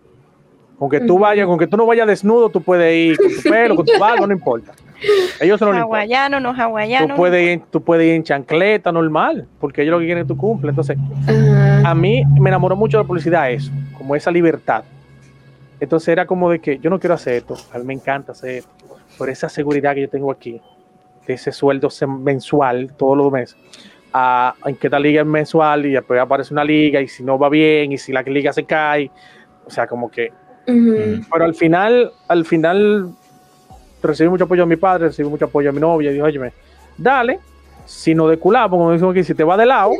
Aunque 0.83 0.99
tú 0.99 1.17
vayas, 1.17 1.47
aunque 1.47 1.65
tú 1.65 1.77
no 1.77 1.85
vayas 1.85 2.05
desnudo, 2.05 2.49
tú 2.49 2.61
puedes 2.61 2.93
ir 2.93 3.17
con 3.17 3.33
tu 3.33 3.41
pelo, 3.49 3.75
con 3.77 3.85
tu 3.85 3.97
barba, 3.97 4.27
no 4.27 4.33
importa. 4.33 4.73
Ellos 5.39 5.57
son 5.57 5.73
Hawaiano, 5.77 6.41
no 6.41 6.51
hawaiano. 6.51 7.15
Tú 7.15 7.15
puedes, 7.15 7.55
ir, 7.55 7.61
tú 7.71 7.81
puedes 7.81 8.05
ir 8.05 8.15
en 8.15 8.23
chancleta 8.23 8.91
normal, 8.91 9.47
porque 9.61 9.81
ellos 9.81 9.93
lo 9.93 9.99
que 9.99 10.05
quieren 10.07 10.23
es 10.23 10.27
que 10.27 10.33
tú 10.33 10.37
cumples. 10.37 10.71
Entonces, 10.71 10.97
a 11.85 11.95
mí 11.95 12.21
me 12.37 12.49
enamoró 12.49 12.75
mucho 12.75 12.97
la 12.97 13.05
publicidad 13.05 13.49
eso, 13.49 13.71
como 13.97 14.13
esa 14.13 14.29
libertad. 14.29 14.83
Entonces 15.79 16.09
era 16.09 16.25
como 16.25 16.51
de 16.51 16.59
que 16.59 16.79
yo 16.79 16.89
no 16.89 16.99
quiero 16.99 17.13
hacer 17.13 17.35
esto, 17.35 17.55
a 17.71 17.77
mí 17.77 17.85
me 17.85 17.93
encanta 17.93 18.33
hacer 18.33 18.57
esto, 18.57 18.71
por 19.17 19.29
esa 19.29 19.47
seguridad 19.47 19.93
que 19.93 20.01
yo 20.01 20.09
tengo 20.09 20.31
aquí, 20.31 20.59
de 21.25 21.33
ese 21.33 21.53
sueldo 21.53 21.87
mensual 22.19 22.93
todos 22.97 23.17
los 23.17 23.31
meses. 23.31 23.55
A, 24.11 24.53
en 24.65 24.75
que 24.75 24.87
esta 24.87 24.99
liga 24.99 25.21
es 25.21 25.27
mensual 25.27 25.85
y 25.85 25.93
después 25.93 26.19
aparece 26.19 26.53
una 26.53 26.65
liga 26.65 26.99
y 26.99 27.07
si 27.07 27.23
no 27.23 27.39
va 27.39 27.47
bien 27.47 27.93
y 27.93 27.97
si 27.97 28.11
la 28.11 28.21
liga 28.21 28.51
se 28.51 28.65
cae, 28.65 29.09
o 29.65 29.69
sea, 29.69 29.87
como 29.87 30.11
que... 30.11 30.31
Pero 30.65 31.45
al 31.45 31.55
final, 31.55 32.11
al 32.27 32.45
final 32.45 33.09
recibí 34.01 34.29
mucho 34.29 34.45
apoyo 34.45 34.63
a 34.63 34.65
mi 34.65 34.75
padre, 34.75 35.07
recibí 35.07 35.29
mucho 35.29 35.45
apoyo 35.45 35.69
a 35.69 35.73
mi 35.73 35.79
novia 35.79 36.11
y 36.11 36.13
dijo, 36.13 36.25
oye, 36.25 36.53
dale, 36.97 37.39
si 37.85 38.13
no 38.15 38.27
de 38.27 38.37
culado, 38.37 38.71
como 38.71 38.91
decimos 38.91 39.11
aquí, 39.11 39.23
si 39.23 39.33
te 39.33 39.43
va 39.43 39.57
de 39.57 39.65
lado, 39.65 39.91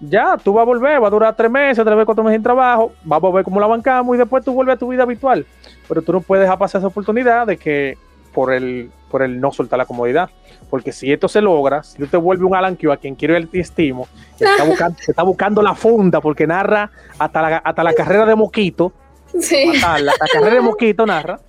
ya, 0.00 0.36
tú 0.36 0.52
vas 0.52 0.62
a 0.62 0.66
volver, 0.66 1.02
va 1.02 1.06
a 1.06 1.10
durar 1.10 1.36
tres 1.36 1.50
meses, 1.50 1.84
tres 1.84 1.94
veces, 1.96 2.06
cuatro 2.06 2.24
meses 2.24 2.36
en 2.36 2.42
trabajo, 2.42 2.92
vamos 3.04 3.32
a 3.32 3.36
ver 3.36 3.44
cómo 3.44 3.60
la 3.60 3.66
bancamos 3.66 4.14
y 4.14 4.18
después 4.18 4.44
tú 4.44 4.52
vuelves 4.52 4.74
a 4.76 4.78
tu 4.78 4.88
vida 4.88 5.04
habitual. 5.04 5.46
Pero 5.88 6.02
tú 6.02 6.12
no 6.12 6.20
puedes 6.20 6.42
dejar 6.42 6.58
pasar 6.58 6.80
esa 6.80 6.88
oportunidad 6.88 7.46
de 7.46 7.56
que 7.56 7.96
por 8.32 8.52
el, 8.52 8.90
por 9.10 9.22
el 9.22 9.40
no 9.40 9.52
soltar 9.52 9.78
la 9.78 9.86
comodidad. 9.86 10.30
Porque 10.70 10.90
si 10.90 11.12
esto 11.12 11.28
se 11.28 11.40
logra, 11.40 11.82
si 11.82 11.98
tú 11.98 12.06
te 12.06 12.16
vuelves 12.16 12.46
un 12.46 12.56
Alan 12.56 12.76
Q 12.76 12.90
a 12.90 12.96
quien 12.96 13.14
quiero 13.14 13.36
el 13.36 13.48
estimo, 13.52 14.08
está 14.40 14.64
buscando, 14.64 14.98
está 15.06 15.22
buscando 15.22 15.62
la 15.62 15.74
funda 15.74 16.20
porque 16.20 16.46
narra 16.46 16.90
hasta 17.18 17.42
la, 17.42 17.56
hasta 17.58 17.84
la 17.84 17.92
carrera 17.92 18.26
de 18.26 18.34
Moquito. 18.34 18.92
Sí. 19.40 19.72
la, 19.80 19.98
la, 19.98 20.12
carrera 20.32 20.56
de 20.56 20.60
Moquito 20.60 21.06
narra. 21.06 21.40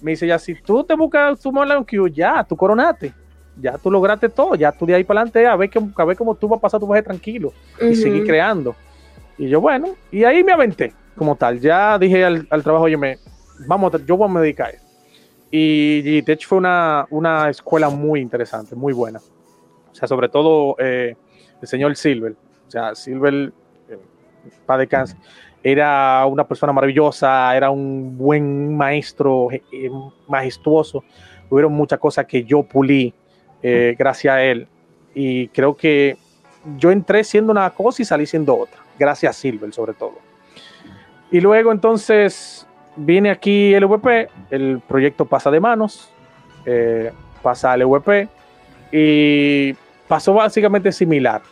Me 0.00 0.12
dice 0.12 0.26
ya, 0.26 0.38
si 0.38 0.54
tú 0.54 0.84
te 0.84 0.94
buscas 0.94 1.40
tu 1.40 1.60
Alan 1.60 1.84
Q, 1.84 2.08
ya, 2.08 2.44
tú 2.44 2.56
coronaste 2.56 3.12
ya 3.60 3.78
tú 3.78 3.90
lograste 3.90 4.28
todo, 4.28 4.54
ya 4.54 4.72
tú 4.72 4.86
de 4.86 4.94
ahí 4.94 5.04
para 5.04 5.20
adelante 5.20 5.46
a 5.46 5.56
ver, 5.56 5.68
que, 5.68 5.80
a 5.96 6.04
ver 6.04 6.16
cómo 6.16 6.34
tú 6.34 6.48
vas 6.48 6.58
a 6.58 6.60
pasar 6.60 6.80
tu 6.80 6.86
viaje 6.86 7.02
tranquilo 7.02 7.52
y 7.80 7.94
seguir 7.94 8.24
creando. 8.24 8.74
Y 9.38 9.48
yo, 9.48 9.60
bueno, 9.60 9.88
y 10.10 10.24
ahí 10.24 10.44
me 10.44 10.52
aventé 10.52 10.92
como 11.16 11.36
tal. 11.36 11.60
Ya 11.60 11.98
dije 11.98 12.24
al, 12.24 12.62
trabajo, 12.62 12.84
oye, 12.84 12.96
me, 12.96 13.18
vamos, 13.66 13.92
yo 14.06 14.16
voy 14.16 14.30
a 14.36 14.40
dedicar. 14.40 14.74
Y 15.50 16.22
de 16.22 16.32
hecho 16.32 16.48
fue 16.48 16.58
una, 16.58 17.06
una, 17.10 17.50
escuela 17.50 17.90
muy 17.90 18.20
interesante, 18.20 18.74
muy 18.74 18.92
buena. 18.92 19.18
O 19.90 19.94
sea, 19.94 20.08
sobre 20.08 20.28
todo 20.28 20.76
eh, 20.78 21.14
el 21.60 21.68
señor 21.68 21.94
Silver. 21.96 22.34
O 22.66 22.70
sea, 22.70 22.94
Silver, 22.94 23.52
eh, 23.88 23.98
para 24.64 24.80
de 24.80 24.86
cáncer, 24.86 25.18
era 25.62 26.26
una 26.26 26.46
persona 26.46 26.72
maravillosa, 26.72 27.56
era 27.56 27.70
un 27.70 28.16
buen 28.16 28.76
maestro, 28.76 29.48
eh, 29.50 29.90
majestuoso. 30.28 31.04
Hubieron 31.48 31.72
muchas 31.72 31.98
cosas 31.98 32.26
que 32.26 32.44
yo 32.44 32.62
pulí 32.62 33.14
eh, 33.62 33.94
gracias 33.98 34.34
a 34.34 34.42
él. 34.42 34.66
Y 35.14 35.48
creo 35.48 35.76
que 35.76 36.16
yo 36.76 36.90
entré 36.90 37.22
siendo 37.24 37.52
una 37.52 37.70
cosa 37.70 38.02
y 38.02 38.04
salí 38.04 38.26
siendo 38.26 38.56
otra, 38.56 38.78
gracias 38.98 39.36
a 39.36 39.38
Silver 39.38 39.72
sobre 39.72 39.92
todo. 39.94 40.14
Y 41.30 41.40
luego 41.40 41.72
entonces 41.72 42.66
viene 42.96 43.30
aquí 43.30 43.72
el 43.74 43.86
VP, 43.86 44.28
el 44.50 44.80
proyecto 44.86 45.24
pasa 45.24 45.50
de 45.50 45.60
manos, 45.60 46.10
eh, 46.66 47.12
pasa 47.42 47.72
al 47.72 47.84
VP 47.84 48.28
y 48.92 49.74
pasó 50.08 50.34
básicamente 50.34 50.92
similar. 50.92 51.42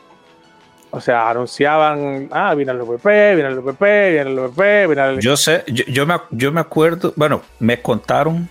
O 0.92 1.00
sea, 1.00 1.30
anunciaban, 1.30 2.28
ah, 2.32 2.54
viene 2.54 2.72
el 2.72 2.78
VP, 2.78 3.34
viene 3.36 3.50
el 3.50 3.60
VP, 3.60 4.10
viene 4.12 4.30
el 4.30 4.38
VP, 4.40 4.86
viene 4.88 5.08
el... 5.08 5.20
Yo 5.20 5.36
sé, 5.36 5.62
yo, 5.66 6.04
me, 6.04 6.16
yo 6.30 6.50
me 6.50 6.60
acuerdo, 6.60 7.12
bueno, 7.14 7.42
me 7.60 7.80
contaron 7.80 8.48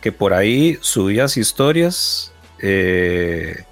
que 0.00 0.12
por 0.12 0.32
ahí 0.32 0.78
subías 0.80 1.36
historias 1.36 2.32
eh, 2.60 3.64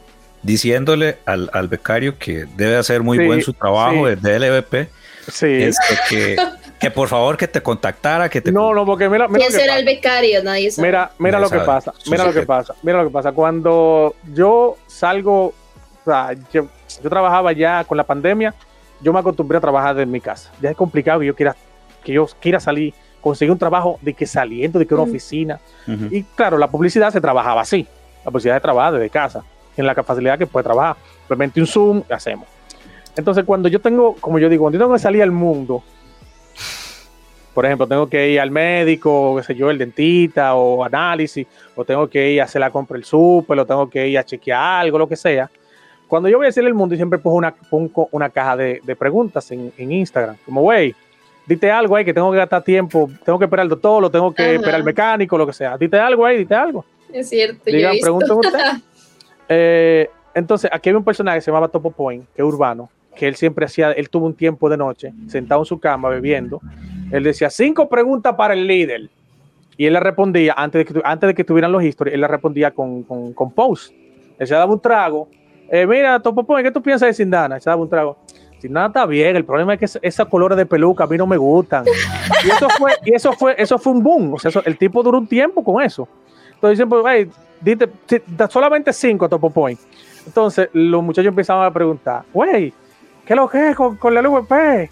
diciéndole 0.43 1.19
al, 1.25 1.69
becario 1.69 2.19
que 2.19 2.47
debe 2.57 2.77
hacer 2.77 3.03
muy 3.03 3.25
buen 3.25 3.43
su 3.43 3.53
trabajo 3.53 4.07
desde 4.07 4.39
LVP. 4.39 4.89
Sí. 5.31 5.47
Este, 5.47 5.99
que, 6.09 6.37
que, 6.81 6.91
por 6.91 7.07
favor 7.07 7.37
que 7.37 7.47
te 7.47 7.63
contactara, 7.63 8.29
que 8.29 8.41
te... 8.41 8.51
No, 8.51 8.75
no, 8.75 8.85
porque 8.85 9.09
mira... 9.09 9.29
mira 9.29 9.47
¿Quién 9.47 9.53
será 9.53 9.79
el 9.79 9.85
becario? 9.85 10.43
Nadie 10.43 10.73
sabe. 10.73 10.89
Mira, 10.89 11.13
mira 11.19 11.39
lo 11.39 11.49
que 11.49 11.61
pasa, 11.61 11.93
mira 12.11 12.25
lo 12.25 12.33
que 12.33 12.43
pasa, 12.43 12.75
mira 12.83 12.99
lo 12.99 13.09
que 13.09 13.13
pasa. 13.13 13.31
Cuando 13.31 14.17
yo 14.33 14.79
salgo, 14.89 15.55
sea, 16.11 16.35
yo, 16.53 16.69
trabajaba 17.03 17.53
ya 17.53 17.85
con 17.85 17.97
la 17.97 18.05
pandemia, 18.05 18.55
yo 19.01 19.13
me 19.13 19.19
acostumbré 19.19 19.59
a 19.59 19.61
trabajar 19.61 19.95
desde 19.95 20.11
mi 20.11 20.21
casa. 20.21 20.51
Ya 20.61 20.71
es 20.71 20.77
complicado 20.77 21.21
que 21.21 21.27
yo 21.27 21.35
quiera, 21.35 21.57
que 22.05 22.13
yo 22.13 22.27
quiera 22.41 22.61
salir, 22.61 22.95
conseguir 23.21 23.53
un 23.53 23.59
trabajo 23.59 23.99
de 24.03 24.15
que 24.15 24.27
saliendo, 24.27 24.79
de 24.79 24.87
que 24.87 24.95
una 24.95 25.05
oficina. 25.05 25.61
Y 26.11 26.23
claro, 26.23 26.59
la 26.59 26.69
publicidad 26.69 27.11
se 27.13 27.21
trabajaba 27.21 27.61
así 27.63 27.87
la 28.25 28.31
posibilidad 28.31 28.57
de 28.57 28.61
trabajar 28.61 28.93
desde 28.95 29.11
casa, 29.11 29.45
en 29.77 29.87
la 29.87 29.95
facilidad 29.95 30.39
que 30.39 30.47
puede 30.47 30.65
trabajar. 30.65 30.97
Simplemente 31.21 31.61
un 31.61 31.67
Zoom, 31.67 32.03
hacemos. 32.11 32.47
Entonces, 33.17 33.45
cuando 33.45 33.69
yo 33.69 33.81
tengo, 33.81 34.15
como 34.21 34.39
yo 34.39 34.49
digo, 34.49 34.65
cuando 34.65 34.79
yo 34.79 34.85
tengo 34.85 34.95
que 34.95 35.01
salir 35.01 35.23
al 35.23 35.33
mundo, 35.33 35.83
por 37.55 37.67
ejemplo, 37.67 37.87
tengo 37.87 38.09
que 38.09 38.31
ir 38.31 38.41
al 38.41 38.51
médico, 38.51 39.37
qué 39.37 39.43
sé 39.43 39.55
yo, 39.55 39.71
el 39.71 39.79
dentista 39.79 40.55
o 40.55 40.85
análisis, 40.85 41.47
o 41.75 41.85
tengo 41.85 42.09
que 42.09 42.31
ir 42.31 42.41
a 42.41 42.45
hacer 42.45 42.61
la 42.61 42.71
compra 42.71 42.95
del 42.95 43.05
súper, 43.05 43.59
o 43.59 43.67
tengo 43.67 43.89
que 43.91 44.07
ir 44.07 44.19
a 44.19 44.25
chequear 44.25 44.83
algo, 44.83 44.99
lo 44.99 45.09
que 45.09 45.17
sea. 45.17 45.51
Cuando 46.11 46.29
yo 46.29 46.39
voy 46.39 46.49
a 46.49 46.53
salir 46.53 46.67
al 46.67 46.75
mundo, 46.75 46.97
siempre 46.97 47.21
pongo 47.21 47.37
una, 47.37 47.55
pongo 47.55 48.09
una 48.11 48.29
caja 48.31 48.57
de, 48.57 48.97
preguntas 48.99 49.49
en, 49.53 49.73
Instagram, 49.79 50.37
como, 50.45 50.61
güey, 50.63 50.93
dite 51.47 51.71
algo 51.71 51.95
ahí 51.95 52.05
que 52.05 52.13
tengo 52.13 52.33
que 52.33 52.39
gastar 52.39 52.65
tiempo, 52.65 53.09
tengo 53.25 53.39
que 53.39 53.45
esperar 53.45 53.63
al 53.63 53.69
doctor, 53.69 54.03
lo 54.03 54.11
tengo 54.11 54.35
que 54.35 54.57
esperar 54.57 54.75
al 54.75 54.83
mecánico, 54.83 55.39
lo 55.39 55.47
que 55.47 55.53
sea. 55.53 55.79
Dite 55.79 56.01
algo 56.01 56.27
ahí, 56.27 56.39
dite 56.39 56.53
algo. 56.53 56.85
Es 57.13 57.29
cierto. 57.29 57.63
Digan, 57.65 57.95
pregunten 58.03 58.33
usted. 58.33 58.59
Eh, 59.53 60.09
entonces, 60.33 60.71
aquí 60.73 60.91
hay 60.91 60.95
un 60.95 61.03
personaje 61.03 61.39
que 61.39 61.41
se 61.41 61.51
llamaba 61.51 61.67
Topo 61.67 61.91
Point, 61.91 62.25
que 62.37 62.41
es 62.41 62.47
urbano, 62.47 62.89
que 63.17 63.27
él 63.27 63.35
siempre 63.35 63.65
hacía, 63.65 63.91
él 63.91 64.09
tuvo 64.09 64.27
un 64.27 64.35
tiempo 64.35 64.69
de 64.71 64.77
noche, 64.77 65.13
sentado 65.27 65.63
en 65.63 65.65
su 65.65 65.81
cama 65.81 66.09
bebiendo. 66.09 66.61
Él 67.11 67.25
decía, 67.25 67.51
cinco 67.51 67.89
preguntas 67.89 68.37
para 68.37 68.55
el 68.55 68.65
líder. 68.65 69.11
Y 69.77 69.87
él 69.87 69.95
le 69.95 69.99
respondía, 69.99 70.55
antes 70.57 70.87
de 70.87 70.95
que, 70.95 71.01
antes 71.03 71.27
de 71.27 71.35
que 71.35 71.43
tuvieran 71.43 71.73
los 71.73 71.83
historias, 71.83 72.15
él 72.15 72.21
le 72.21 72.29
respondía 72.29 72.71
con, 72.71 73.03
con, 73.03 73.33
con 73.33 73.51
post. 73.51 73.93
Él 74.39 74.47
se 74.47 74.55
daba 74.55 74.73
un 74.73 74.79
trago. 74.81 75.29
Eh, 75.71 75.87
mira, 75.87 76.19
Topo 76.21 76.43
Point, 76.43 76.67
¿qué 76.67 76.73
tú 76.73 76.83
piensas 76.83 77.09
de 77.09 77.15
Sindana? 77.15 77.61
Se 77.61 77.71
daba 77.71 77.81
un 77.81 77.89
trago. 77.89 78.17
Sindana 78.59 78.89
está 78.89 79.07
bien, 79.07 79.37
el 79.37 79.45
problema 79.45 79.75
es 79.75 79.79
que 79.81 79.99
esos 80.03 80.29
colores 80.29 80.59
de 80.59 80.67
peluca 80.67 81.05
a 81.05 81.07
mí 81.07 81.17
no 81.17 81.27
me 81.27 81.37
gustan. 81.37 81.85
Y 82.45 82.49
eso 82.51 82.69
fue, 82.77 82.93
y 83.05 83.15
eso 83.15 83.33
fue, 83.33 83.55
eso 83.57 83.79
fue 83.79 83.93
un 83.93 84.03
boom. 84.03 84.35
O 84.35 84.39
sea, 84.39 84.51
el 84.65 84.77
tipo 84.77 85.03
duró 85.03 85.19
un 85.19 85.27
tiempo 85.27 85.63
con 85.63 85.83
eso. 85.83 86.09
Entonces 86.55 86.77
siempre, 86.77 86.99
hey, 87.07 87.31
dite, 87.61 87.89
solamente 88.51 88.93
cinco 88.93 89.29
topo 89.29 89.49
point. 89.49 89.79
Entonces 90.27 90.69
los 90.73 91.03
muchachos 91.03 91.29
empezaban 91.29 91.65
a 91.65 91.73
preguntar, 91.73 92.25
güey, 92.35 92.75
¿qué 93.25 93.35
lo 93.35 93.49
que 93.49 93.71
es 93.71 93.77
con, 93.77 93.97
con 93.97 94.13
la 94.13 94.21
LVP? 94.21 94.91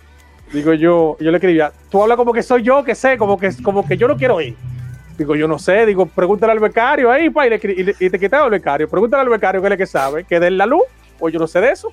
Digo 0.53 0.73
yo, 0.73 1.17
yo 1.21 1.31
le 1.31 1.37
escribía, 1.37 1.73
tú 1.91 2.03
hablas 2.03 2.17
como 2.17 2.33
que 2.33 2.43
soy 2.43 2.63
yo 2.63 2.83
que 2.83 2.95
sé, 2.95 3.19
como 3.19 3.37
que, 3.39 3.51
como 3.63 3.87
que 3.87 3.97
yo 3.99 4.09
no 4.09 4.17
quiero 4.17 4.41
ir. 4.41 4.57
Digo, 5.19 5.35
yo 5.35 5.47
no 5.47 5.59
sé, 5.59 5.85
digo, 5.85 6.07
pregúntale 6.07 6.53
al 6.53 6.61
becario 6.61 7.11
ahí, 7.11 7.29
pa, 7.29 7.47
y, 7.47 7.59
te 7.59 8.19
quitaba 8.19 8.45
al 8.45 8.51
becario, 8.51 8.89
pregúntale 8.89 9.25
al 9.25 9.29
becario 9.29 9.61
que 9.61 9.69
es 9.69 9.77
que 9.77 9.87
sabe, 9.87 10.25
que 10.25 10.41
den 10.41 10.57
la 10.57 10.65
luz, 10.65 10.85
o 11.19 11.29
yo 11.29 11.39
no 11.39 11.47
sé 11.47 11.61
de 11.61 11.71
eso. 11.71 11.93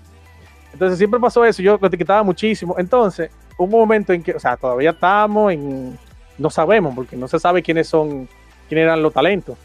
Entonces 0.71 0.97
siempre 0.97 1.19
pasó 1.19 1.43
eso, 1.43 1.61
yo 1.61 1.77
te 1.77 1.97
quitaba 1.97 2.21
muchísimo. 2.23 2.75
Entonces, 2.77 3.31
un 3.57 3.69
momento 3.69 4.13
en 4.13 4.21
que, 4.21 4.33
o 4.33 4.39
sea, 4.39 4.55
todavía 4.55 4.91
estamos 4.91 5.51
en, 5.51 5.97
no 6.37 6.49
sabemos, 6.49 6.93
porque 6.95 7.17
no 7.17 7.27
se 7.27 7.39
sabe 7.39 7.63
quiénes 7.63 7.87
son, 7.87 8.29
quiénes 8.69 8.83
eran 8.83 9.01
los 9.01 9.11
talentos 9.11 9.57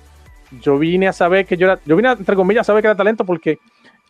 yo 0.51 0.79
vine 0.79 1.09
a 1.09 1.13
saber 1.13 1.47
que 1.47 1.57
yo 1.57 1.67
era, 1.67 1.81
yo 1.85 1.97
vine 1.97 2.11
entre 2.11 2.35
comillas 2.35 2.63
a 2.63 2.65
saber 2.65 2.83
que 2.83 2.89
era 2.89 2.97
talento 2.97 3.25
porque 3.25 3.59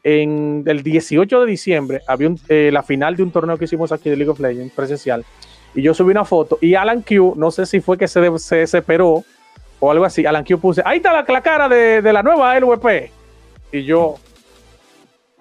en 0.02 0.62
el 0.66 0.82
18 0.82 1.40
de 1.40 1.46
diciembre 1.46 2.00
había 2.06 2.30
eh, 2.48 2.70
la 2.72 2.82
final 2.82 3.16
de 3.16 3.22
un 3.22 3.30
torneo 3.30 3.58
que 3.58 3.66
hicimos 3.66 3.92
aquí 3.92 4.08
de 4.08 4.16
League 4.16 4.30
of 4.30 4.40
Legends 4.40 4.72
presencial 4.72 5.24
y 5.74 5.82
yo 5.82 5.92
subí 5.92 6.10
una 6.10 6.24
foto 6.24 6.58
y 6.60 6.74
Alan 6.74 7.02
Q, 7.02 7.34
no 7.36 7.50
sé 7.50 7.66
si 7.66 7.80
fue 7.80 7.98
que 7.98 8.08
se, 8.08 8.38
se 8.38 8.56
desesperó 8.56 9.24
o 9.80 9.90
algo 9.90 10.04
así, 10.04 10.24
Alan 10.24 10.44
Q 10.44 10.58
puse, 10.58 10.82
ahí 10.84 10.98
está 10.98 11.12
la, 11.12 11.40
cara 11.40 11.68
de, 11.68 12.02
la 12.12 12.22
nueva 12.22 12.58
LVP 12.58 13.10
y 13.72 13.84
yo 13.84 14.16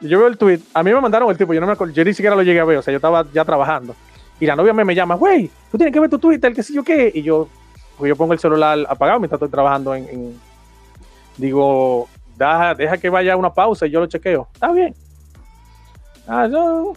yo 0.01 0.17
veo 0.17 0.27
el 0.27 0.37
tweet, 0.37 0.59
a 0.73 0.81
mí 0.81 0.93
me 0.93 1.01
mandaron 1.01 1.29
el 1.29 1.37
tipo, 1.37 1.53
yo 1.53 1.59
no 1.59 1.67
me 1.67 1.73
acuerdo, 1.73 1.93
yo 1.93 2.05
ni 2.05 2.13
siquiera 2.13 2.35
lo 2.35 2.41
llegué 2.41 2.61
a 2.61 2.65
ver, 2.65 2.77
o 2.77 2.81
sea, 2.81 2.91
yo 2.93 2.97
estaba 2.97 3.25
ya 3.33 3.43
trabajando 3.43 3.95
y 4.39 4.45
la 4.45 4.55
novia 4.55 4.73
me, 4.73 4.85
me 4.85 4.95
llama, 4.95 5.15
güey, 5.15 5.51
tú 5.69 5.77
tienes 5.77 5.93
que 5.93 5.99
ver 5.99 6.09
tu 6.09 6.17
Twitter, 6.17 6.53
que 6.53 6.63
sé 6.63 6.73
yo 6.73 6.83
qué, 6.83 7.11
y 7.13 7.21
yo, 7.21 7.49
pues 7.97 8.07
yo 8.07 8.15
pongo 8.15 8.31
el 8.31 8.39
celular 8.39 8.79
apagado 8.87 9.19
mientras 9.19 9.37
estoy 9.37 9.51
trabajando 9.51 9.93
digo, 11.39 12.07
deja, 12.37 12.75
deja 12.75 12.97
que 12.97 13.09
vaya 13.09 13.35
una 13.35 13.53
pausa 13.53 13.87
y 13.87 13.91
yo 13.91 13.99
lo 13.99 14.07
chequeo. 14.07 14.47
Está 14.53 14.71
bien. 14.71 14.93
Ah, 16.27 16.47
yo, 16.51 16.93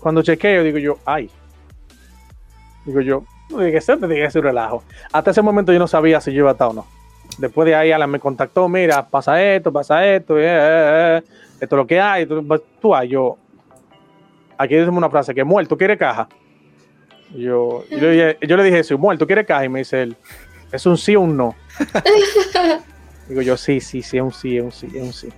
Cuando 0.00 0.22
chequeo, 0.22 0.62
digo 0.62 0.78
yo, 0.78 0.98
ay. 1.04 1.30
Digo 2.84 3.00
yo, 3.00 3.24
no 3.54 3.62
diga 3.62 3.78
eso, 3.78 3.96
te 3.96 4.06
diga 4.06 4.26
ese 4.26 4.40
relajo. 4.40 4.82
Hasta 5.12 5.30
ese 5.30 5.42
momento 5.42 5.72
yo 5.72 5.78
no 5.78 5.88
sabía 5.88 6.20
si 6.20 6.32
yo 6.32 6.40
iba 6.40 6.50
a 6.50 6.52
estar 6.52 6.68
o 6.68 6.72
no. 6.72 6.86
Después 7.38 7.66
de 7.66 7.74
ahí, 7.74 7.90
Alan 7.90 8.10
me 8.10 8.20
contactó, 8.20 8.68
mira, 8.68 9.06
pasa 9.08 9.42
esto, 9.42 9.72
pasa 9.72 10.06
esto, 10.06 10.38
eh, 10.38 10.44
eh, 10.44 11.18
eh, 11.18 11.22
esto 11.60 11.76
es 11.76 11.78
lo 11.78 11.86
que 11.86 12.00
hay. 12.00 12.26
Tú, 12.26 12.62
tú 12.80 12.94
hay, 12.94 13.08
yo, 13.08 13.36
aquí 14.58 14.74
decimos 14.74 14.98
una 14.98 15.10
frase, 15.10 15.34
que 15.34 15.44
muerto, 15.44 15.76
¿quiere 15.76 15.96
caja? 15.96 16.28
Yo, 17.34 17.84
yo, 17.90 17.98
le 17.98 18.10
dije, 18.10 18.38
yo 18.46 18.56
le 18.56 18.64
dije 18.64 18.78
eso, 18.80 18.96
muerto, 18.98 19.26
¿quiere 19.26 19.44
caja? 19.44 19.64
Y 19.64 19.68
me 19.68 19.80
dice 19.80 20.02
él, 20.02 20.16
¿es 20.70 20.86
un 20.86 20.96
sí 20.96 21.16
o 21.16 21.22
un 21.22 21.36
no? 21.36 21.54
Digo 23.28 23.42
yo, 23.42 23.56
sí, 23.56 23.80
sí, 23.80 24.02
sí, 24.02 24.18
es 24.18 24.22
un 24.22 24.32
sí, 24.32 24.58
es 24.58 24.62
un 24.62 24.72
sí, 24.72 24.86
es 24.94 25.02
un 25.02 25.12
sí. 25.12 25.28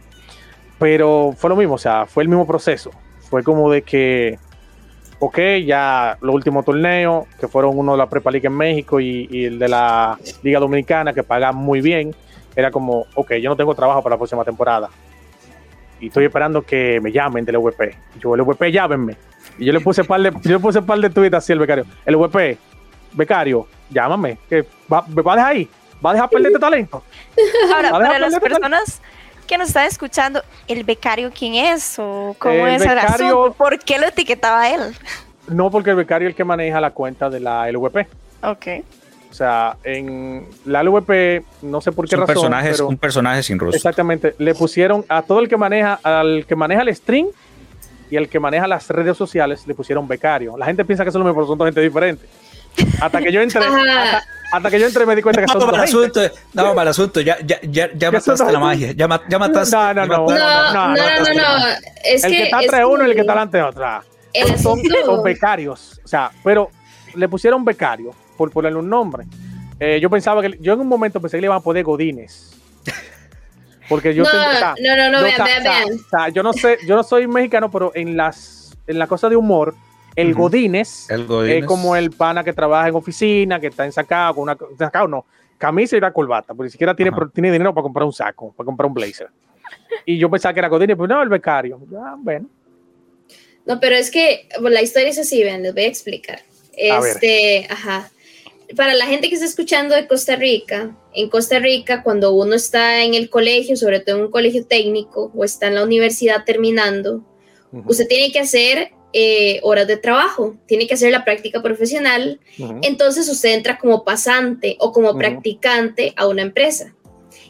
Pero 0.78 1.34
fue 1.36 1.50
lo 1.50 1.56
mismo, 1.56 1.74
o 1.74 1.78
sea, 1.78 2.06
fue 2.06 2.22
el 2.22 2.28
mismo 2.28 2.46
proceso. 2.46 2.90
Fue 3.30 3.42
como 3.42 3.70
de 3.70 3.82
que, 3.82 4.38
ok, 5.18 5.38
ya 5.64 6.16
los 6.20 6.34
últimos 6.34 6.64
torneos, 6.64 7.26
que 7.40 7.48
fueron 7.48 7.78
uno 7.78 7.92
de 7.92 7.98
la 7.98 8.08
Prepa 8.08 8.30
League 8.30 8.46
en 8.46 8.56
México 8.56 9.00
y, 9.00 9.28
y 9.30 9.44
el 9.46 9.58
de 9.58 9.68
la 9.68 10.18
Liga 10.42 10.60
Dominicana, 10.60 11.12
que 11.12 11.22
paga 11.22 11.52
muy 11.52 11.80
bien, 11.80 12.14
era 12.54 12.70
como, 12.70 13.06
ok, 13.14 13.34
yo 13.34 13.50
no 13.50 13.56
tengo 13.56 13.74
trabajo 13.74 14.02
para 14.02 14.14
la 14.14 14.18
próxima 14.18 14.44
temporada. 14.44 14.88
Y 16.00 16.08
estoy 16.08 16.26
esperando 16.26 16.62
que 16.62 17.00
me 17.00 17.10
llamen 17.10 17.44
del 17.44 17.58
VP. 17.58 17.94
Yo, 18.18 18.34
el 18.34 18.42
VP, 18.42 18.70
llámenme. 18.70 19.16
Y 19.58 19.64
yo 19.64 19.72
le 19.72 19.80
puse 19.80 20.04
par 20.04 20.20
de, 20.20 20.30
yo 20.42 20.52
le 20.52 20.58
puse 20.58 20.82
par 20.82 20.98
de 20.98 21.08
tweets 21.08 21.34
así 21.34 21.52
al 21.52 21.58
becario. 21.58 21.84
El 22.04 22.16
VP, 22.16 22.58
becario, 23.12 23.66
llámame. 23.90 24.38
Que 24.48 24.66
va, 24.92 25.04
¿Me 25.08 25.22
va 25.22 25.32
a 25.32 25.36
dejar 25.36 25.52
ahí? 25.52 25.68
¿Va 26.04 26.10
a 26.10 26.14
dejar 26.14 26.28
perder 26.28 26.48
este 26.48 26.58
talento? 26.58 27.02
Ahora, 27.74 27.90
¿Va 27.90 27.96
a 27.96 28.00
dejar 28.00 28.12
para 28.12 28.18
las 28.18 28.34
este 28.34 28.48
talento? 28.48 28.86
Que 29.46 29.56
nos 29.58 29.68
están 29.68 29.86
escuchando, 29.86 30.42
¿el 30.68 30.84
becario 30.84 31.30
quién 31.36 31.54
es? 31.54 31.98
¿O 31.98 32.34
cómo 32.38 32.66
El 32.66 32.74
es 32.76 32.82
el 32.82 32.88
becario- 32.88 33.26
asunto? 33.44 33.54
¿Por 33.56 33.78
qué 33.78 33.98
lo 33.98 34.06
etiquetaba 34.06 34.68
él? 34.68 34.80
No, 35.48 35.70
porque 35.70 35.90
el 35.90 35.96
becario 35.96 36.28
es 36.28 36.32
el 36.32 36.36
que 36.36 36.44
maneja 36.44 36.80
la 36.80 36.90
cuenta 36.90 37.30
de 37.30 37.40
la 37.40 37.68
LVP. 37.70 38.06
Ok. 38.42 38.66
O 39.30 39.34
sea, 39.34 39.76
en 39.84 40.46
la 40.64 40.82
LVP, 40.82 41.42
no 41.62 41.80
sé 41.80 41.92
por 41.92 42.08
qué 42.08 42.14
un 42.16 42.22
razón, 42.22 42.34
personaje, 42.34 42.70
pero 42.70 42.88
un 42.88 42.96
personaje 42.96 43.42
sin 43.42 43.58
rostro. 43.58 43.76
exactamente, 43.76 44.34
le 44.38 44.54
pusieron 44.54 45.04
a 45.08 45.20
todo 45.22 45.40
el 45.40 45.48
que 45.48 45.56
maneja, 45.56 45.98
al 46.02 46.46
que 46.46 46.56
maneja 46.56 46.82
el 46.82 46.94
stream 46.94 47.26
y 48.10 48.16
al 48.16 48.28
que 48.28 48.40
maneja 48.40 48.66
las 48.66 48.88
redes 48.88 49.16
sociales, 49.16 49.66
le 49.66 49.74
pusieron 49.74 50.08
becario. 50.08 50.56
La 50.56 50.64
gente 50.66 50.84
piensa 50.84 51.04
que 51.04 51.10
son 51.10 51.20
lo 51.20 51.26
mismo, 51.26 51.34
pero 51.40 51.48
son 51.48 51.58
dos 51.58 51.66
gente 51.66 51.80
diferentes. 51.80 52.26
Hasta 53.00 53.20
que 53.20 53.30
yo 53.32 53.40
entré, 53.42 53.60
hasta, 53.64 54.22
hasta 54.52 54.70
que 54.70 54.78
yo 54.80 54.86
entré 54.86 55.04
me 55.06 55.16
di 55.16 55.22
cuenta 55.22 55.40
que 55.42 55.48
son 55.48 55.58
No, 55.58 55.66
dos 55.66 55.70
para 55.72 55.84
el 55.84 55.88
gente. 55.90 56.20
asunto, 56.26 56.40
no, 56.54 56.68
para 56.70 56.82
el 56.82 56.88
asunto, 56.88 57.20
ya, 57.20 57.38
ya, 57.44 57.58
ya, 57.62 57.90
ya 57.94 58.10
¿Qué 58.10 58.20
son 58.20 58.32
mataste 58.34 58.52
la 58.52 58.58
magia, 58.60 58.92
ya, 58.92 59.20
ya 59.28 59.38
mataste. 59.38 59.76
No, 59.76 59.94
no, 59.94 60.06
no, 60.06 60.16
No, 60.16 60.26
no, 60.26 60.94
no, 60.94 60.94
no, 60.94 61.34
no. 61.34 61.66
Es 62.04 62.24
el 62.24 62.30
que, 62.30 62.36
que, 62.36 62.42
está 62.44 62.58
es 62.60 62.64
entre 62.66 62.84
uno 62.84 63.06
y 63.06 63.10
el 63.10 63.14
que 63.14 63.20
está 63.22 63.32
delante 63.32 63.56
de 63.58 63.62
otra. 63.64 64.02
son, 64.62 64.80
son 65.04 65.22
becarios. 65.22 66.00
O 66.04 66.08
sea, 66.08 66.30
pero 66.44 66.70
le 67.14 67.28
pusieron 67.28 67.64
becario 67.64 68.14
por 68.36 68.50
ponerle 68.50 68.78
un 68.78 68.88
nombre. 68.88 69.24
Eh, 69.80 69.98
yo 70.00 70.08
pensaba 70.08 70.40
que, 70.42 70.56
yo 70.60 70.72
en 70.74 70.80
un 70.80 70.88
momento 70.88 71.20
pensé 71.20 71.36
que 71.36 71.42
le 71.42 71.46
iban 71.46 71.58
a 71.58 71.60
poner 71.60 71.84
Godines. 71.84 72.52
Porque 73.88 74.14
yo 74.14 74.24
No, 74.24 74.30
tengo- 74.30 74.44
o 74.48 74.52
sea, 74.52 74.74
no, 74.82 74.96
no, 74.96 75.10
no, 75.10 75.22
vean, 75.22 75.34
o 75.34 75.36
sea, 75.36 75.44
vean, 75.44 75.60
o 75.60 75.62
sea, 75.62 75.72
vean. 75.84 75.92
o 75.94 76.08
sea, 76.10 76.28
yo 76.30 76.42
no 76.42 76.52
sé, 76.52 76.78
yo 76.86 76.96
no 76.96 77.02
soy 77.04 77.26
mexicano, 77.28 77.70
pero 77.70 77.92
en 77.94 78.16
las 78.16 78.76
en 78.88 78.98
la 78.98 79.06
cosa 79.06 79.28
de 79.28 79.36
humor, 79.36 79.74
el 80.16 80.28
El 80.28 80.34
Godínez. 80.34 81.08
es 81.10 81.66
como 81.66 81.94
el 81.94 82.10
pana 82.10 82.42
que 82.42 82.52
trabaja 82.52 82.88
en 82.88 82.94
oficina, 82.94 83.60
que 83.60 83.68
está 83.68 83.84
ensacado 83.84 84.34
con 84.34 84.42
una 84.44 84.56
ensacado 84.70 85.06
no, 85.06 85.26
camisa 85.58 85.96
y 85.96 85.98
una 85.98 86.12
corbata, 86.12 86.54
porque 86.54 86.68
ni 86.68 86.70
siquiera 86.70 86.96
tiene, 86.96 87.10
Ajá. 87.10 87.30
tiene 87.32 87.52
dinero 87.52 87.72
para 87.74 87.82
comprar 87.82 88.04
un 88.04 88.12
saco, 88.12 88.52
para 88.56 88.64
comprar 88.64 88.86
un 88.86 88.94
blazer. 88.94 89.28
Y 90.04 90.18
yo 90.18 90.30
pensaba 90.30 90.52
que 90.52 90.60
era 90.60 90.68
Godines, 90.68 90.96
pues 90.96 91.08
no, 91.08 91.22
el 91.22 91.28
becario. 91.28 91.80
Ah, 91.98 92.16
bueno. 92.18 92.48
No, 93.66 93.78
pero 93.80 93.96
es 93.96 94.10
que 94.10 94.48
bueno, 94.60 94.74
la 94.74 94.82
historia 94.82 95.08
es 95.08 95.18
así, 95.18 95.42
vean, 95.42 95.62
les 95.62 95.74
voy 95.74 95.84
a 95.84 95.88
explicar. 95.88 96.40
A 96.90 97.00
ver. 97.00 97.12
Este, 97.12 97.66
ajá. 97.68 98.10
Para 98.74 98.94
la 98.94 99.06
gente 99.06 99.28
que 99.28 99.34
está 99.34 99.46
escuchando 99.46 99.94
de 99.94 100.08
Costa 100.08 100.34
Rica, 100.34 100.96
en 101.14 101.30
Costa 101.30 101.58
Rica, 101.58 102.02
cuando 102.02 102.32
uno 102.32 102.54
está 102.54 103.02
en 103.02 103.14
el 103.14 103.30
colegio, 103.30 103.76
sobre 103.76 104.00
todo 104.00 104.16
en 104.16 104.22
un 104.22 104.30
colegio 104.30 104.66
técnico, 104.66 105.30
o 105.34 105.44
está 105.44 105.68
en 105.68 105.76
la 105.76 105.84
universidad 105.84 106.44
terminando, 106.44 107.24
usted 107.86 108.08
tiene 108.08 108.32
que 108.32 108.40
hacer 108.40 108.90
eh, 109.18 109.60
horas 109.62 109.86
de 109.86 109.96
trabajo, 109.96 110.56
tiene 110.66 110.86
que 110.86 110.92
hacer 110.92 111.10
la 111.10 111.24
práctica 111.24 111.62
profesional, 111.62 112.38
entonces 112.82 113.26
usted 113.30 113.54
entra 113.54 113.78
como 113.78 114.04
pasante 114.04 114.76
o 114.78 114.92
como 114.92 115.16
practicante 115.16 116.12
a 116.16 116.26
una 116.26 116.42
empresa. 116.42 116.92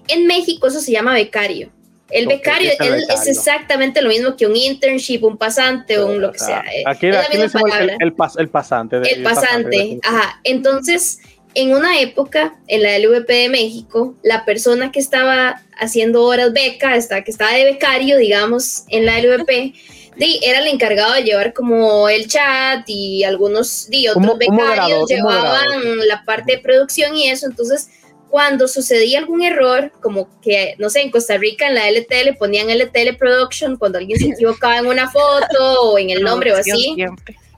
En 0.06 0.26
México 0.28 0.68
eso 0.68 0.80
se 0.80 0.92
llama 0.92 1.12
becario. 1.14 1.72
El 2.08 2.28
becario, 2.28 2.70
¿qué 2.78 2.98
es 3.12 3.26
exactamente 3.26 4.00
lo 4.00 4.08
mismo 4.10 4.36
que 4.36 4.46
un 4.46 4.54
internship, 4.54 5.24
un 5.24 5.36
pasante 5.36 5.98
o 5.98 6.06
un 6.06 6.20
lo 6.20 6.30
que 6.30 6.38
sea. 6.38 6.60
eh, 6.72 6.84
Aquí, 6.86 7.08
es 7.08 7.14
la 7.14 7.20
aquí 7.22 7.36
misma 7.38 7.60
el, 7.64 7.70
palabra. 7.70 7.96
el 7.98 8.14
pas- 8.14 8.38
el 8.38 8.48
pasante. 8.48 9.00
de- 9.00 9.10
El 9.10 9.22
pasante, 9.24 9.98
ajá. 10.04 10.40
Entonces, 10.44 11.18
en 11.54 11.74
una 11.74 11.98
época, 12.00 12.54
en 12.68 12.84
la 12.84 12.96
LVP 12.96 13.32
de 13.32 13.48
México, 13.48 14.14
la 14.22 14.44
persona 14.44 14.92
que 14.92 15.00
estaba 15.00 15.62
haciendo 15.80 16.22
horas 16.22 16.52
beca, 16.52 16.94
esta- 16.94 17.24
que 17.24 17.32
estaba 17.32 17.52
de 17.54 17.64
becario, 17.64 18.18
digamos, 18.18 18.84
en 18.88 19.04
la 19.04 19.18
LVP, 19.18 19.74
di, 20.16 20.40
era 20.42 20.58
el 20.58 20.66
encargado 20.66 21.14
de 21.14 21.22
llevar 21.22 21.52
como 21.52 22.08
el 22.08 22.26
chat 22.26 22.84
y 22.86 23.24
algunos 23.24 23.88
di, 23.88 24.08
otros 24.08 24.26
un 24.26 24.38
becarios 24.38 25.02
un 25.02 25.06
llevaban 25.06 26.06
la 26.06 26.24
parte 26.24 26.56
de 26.56 26.58
producción 26.58 27.16
y 27.16 27.28
eso. 27.28 27.46
Entonces, 27.46 27.88
cuando 28.28 28.68
sucedía 28.68 29.18
algún 29.18 29.42
error, 29.42 29.92
como 30.00 30.28
que, 30.40 30.74
no 30.78 30.90
sé, 30.90 31.02
en 31.02 31.10
Costa 31.10 31.38
Rica 31.38 31.68
en 31.68 31.74
la 31.74 31.90
LTL 31.90 32.36
ponían 32.38 32.68
LTL 32.68 33.16
Production, 33.18 33.76
cuando 33.76 33.98
alguien 33.98 34.18
se 34.18 34.26
equivocaba 34.30 34.78
en 34.78 34.86
una 34.86 35.10
foto 35.10 35.80
o 35.82 35.98
en 35.98 36.10
el 36.10 36.22
nombre 36.22 36.52
o 36.52 36.56
así, 36.56 36.96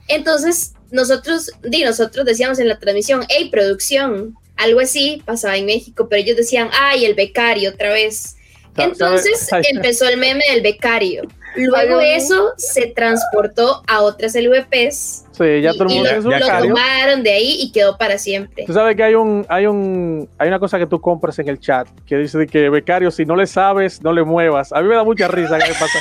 entonces, 0.07 0.73
nosotros, 0.91 1.51
di, 1.61 1.83
nosotros 1.83 2.25
decíamos 2.25 2.59
en 2.59 2.67
la 2.67 2.79
transmisión, 2.79 3.25
hey, 3.29 3.49
producción, 3.51 4.35
algo 4.57 4.81
así 4.81 5.21
pasaba 5.25 5.55
en 5.55 5.65
México, 5.65 6.07
pero 6.09 6.21
ellos 6.21 6.35
decían, 6.35 6.69
ay, 6.73 7.05
el 7.05 7.13
becario 7.13 7.69
otra 7.69 7.93
vez. 7.93 8.35
Entonces 8.75 9.47
empezó 9.71 10.07
el 10.07 10.17
meme 10.17 10.43
del 10.51 10.61
becario. 10.61 11.23
Ay, 11.55 11.65
Luego 11.65 11.99
Dios 11.99 12.23
eso 12.23 12.53
se 12.57 12.87
transportó 12.87 13.81
a 13.87 14.01
otras 14.01 14.35
LVPs 14.35 15.25
Sí, 15.31 15.61
ya 15.61 15.71
y, 15.71 15.77
todo 15.77 15.85
el 15.87 15.91
y 15.91 15.95
mundo 15.95 16.09
lo, 16.11 16.21
ya 16.31 16.39
lo 16.39 16.45
becario. 16.45 16.69
tomaron 16.73 17.23
de 17.23 17.31
ahí 17.31 17.55
y 17.61 17.71
quedó 17.71 17.97
para 17.97 18.17
siempre. 18.17 18.65
Tú 18.65 18.73
sabes 18.73 18.95
que 18.95 19.03
hay 19.03 19.15
un, 19.15 19.45
hay 19.47 19.65
un, 19.67 20.27
hay 20.37 20.47
una 20.49 20.59
cosa 20.59 20.77
que 20.77 20.85
tú 20.85 20.99
compras 20.99 21.39
en 21.39 21.47
el 21.47 21.59
chat 21.59 21.87
que 22.05 22.17
dice 22.17 22.37
de 22.37 22.45
que 22.47 22.69
becario, 22.69 23.09
si 23.09 23.25
no 23.25 23.35
le 23.35 23.47
sabes, 23.47 24.01
no 24.03 24.11
le 24.11 24.23
muevas. 24.23 24.73
A 24.73 24.81
mí 24.81 24.87
me 24.89 24.95
da 24.95 25.03
mucha 25.03 25.27
risa 25.29 25.57
que 25.57 25.71
pasa. 25.71 25.99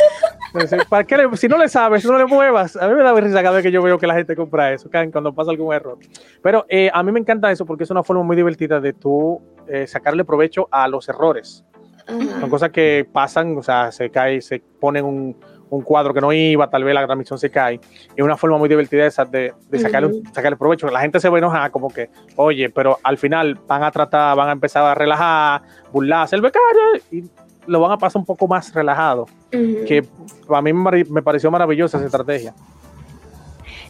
¿Para 0.88 1.05
qué 1.05 1.16
le- 1.16 1.36
si 1.36 1.46
no 1.46 1.57
le 1.59 1.68
sabes, 1.68 2.05
no 2.05 2.18
le 2.18 2.24
muevas. 2.26 2.74
A 2.76 2.88
mí 2.88 2.94
me 2.94 3.03
da 3.03 3.12
risa 3.14 3.42
cada 3.42 3.57
vez 3.57 3.62
que 3.62 3.70
yo 3.70 3.82
veo 3.82 3.99
que 3.99 4.07
la 4.07 4.14
gente 4.14 4.34
compra 4.34 4.72
eso, 4.72 4.90
cuando 5.12 5.32
pasa 5.32 5.51
algún 5.51 5.72
error. 5.74 5.99
Pero 6.42 6.64
eh, 6.68 6.90
a 6.92 7.03
mí 7.03 7.12
me 7.12 7.20
encanta 7.20 7.51
eso 7.53 7.64
porque 7.64 7.84
es 7.84 7.90
una 7.90 8.03
forma 8.03 8.22
muy 8.24 8.34
divertida 8.34 8.80
de 8.80 8.92
tú 8.92 9.40
eh, 9.68 9.86
sacarle 9.86 10.24
provecho 10.24 10.66
a 10.70 10.88
los 10.88 11.09
errores. 11.09 11.64
Son 12.09 12.51
cosas 12.51 12.71
que 12.71 13.07
pasan, 13.11 13.57
o 13.57 13.63
sea, 13.63 13.93
se 13.93 14.11
cae, 14.11 14.41
se 14.41 14.63
ponen 14.81 15.05
un, 15.05 15.37
un 15.71 15.83
cuadro 15.83 16.15
que 16.15 16.21
no 16.21 16.33
iba, 16.33 16.69
tal 16.71 16.85
vez 16.85 16.95
la 16.95 17.05
transmisión 17.05 17.39
se 17.39 17.51
cae. 17.51 17.81
Es 18.17 18.25
una 18.25 18.37
forma 18.37 18.59
muy 18.59 18.69
divertida 18.69 19.07
esa 19.07 19.25
de, 19.25 19.53
de 19.69 19.79
sacarle, 19.79 20.57
provecho. 20.57 20.89
La 20.89 21.01
gente 21.01 21.21
se 21.21 21.29
va 21.29 21.37
a 21.37 21.39
enojar 21.39 21.71
como 21.71 21.89
que, 21.89 22.11
oye, 22.37 22.71
pero 22.71 22.99
al 23.03 23.19
final 23.19 23.59
van 23.67 23.83
a 23.83 23.91
tratar, 23.91 24.37
van 24.37 24.49
a 24.49 24.53
empezar 24.53 24.85
a 24.85 24.95
relajar, 24.95 25.63
burlarse 25.93 26.37
el 26.37 26.43
becario 26.43 26.81
y 27.11 27.25
lo 27.67 27.81
van 27.81 27.93
a 27.93 27.99
pasar 27.99 28.21
un 28.21 28.27
poco 28.27 28.49
más 28.49 28.73
relajado. 28.73 29.27
Que 29.51 30.07
a 30.49 30.63
mí 30.63 30.73
me 30.73 31.23
pareció 31.23 31.51
maravillosa 31.51 31.99
esa 31.99 32.07
estrategia. 32.07 32.55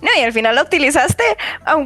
No, 0.03 0.09
y 0.17 0.23
al 0.23 0.33
final 0.33 0.55
lo 0.55 0.63
utilizaste, 0.63 1.25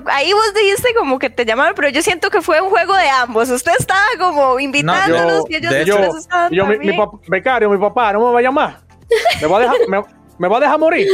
ahí 0.06 0.32
vos 0.32 0.54
dijiste 0.54 0.94
como 0.94 1.18
que 1.18 1.30
te 1.30 1.44
llamaban, 1.46 1.74
pero 1.74 1.88
yo 1.88 2.02
siento 2.02 2.28
que 2.30 2.42
fue 2.42 2.60
un 2.60 2.68
juego 2.70 2.94
de 2.96 3.08
ambos. 3.08 3.48
Usted 3.50 3.72
estaba 3.78 4.02
como 4.18 4.60
invitándolos 4.60 5.44
yo- 5.44 5.44
y 5.48 5.56
ellos 5.56 5.72
de 5.72 5.84
Yo, 5.84 5.96
después 5.96 6.22
estaban 6.22 6.52
yo 6.52 6.64
mi, 6.66 6.70
mi 6.72 6.86
también. 6.88 7.00
pap- 7.00 7.20
becario, 7.28 7.70
mi 7.70 7.78
papá, 7.78 8.12
no 8.12 8.26
me 8.26 8.32
va 8.32 8.38
a 8.38 8.42
llamar. 8.42 8.80
Me 9.40 9.46
va 9.46 9.56
a 9.56 9.60
dejar, 9.60 9.76
me, 9.88 10.02
me 10.38 10.48
va 10.48 10.56
a 10.56 10.60
dejar 10.60 10.78
morir. 10.78 11.06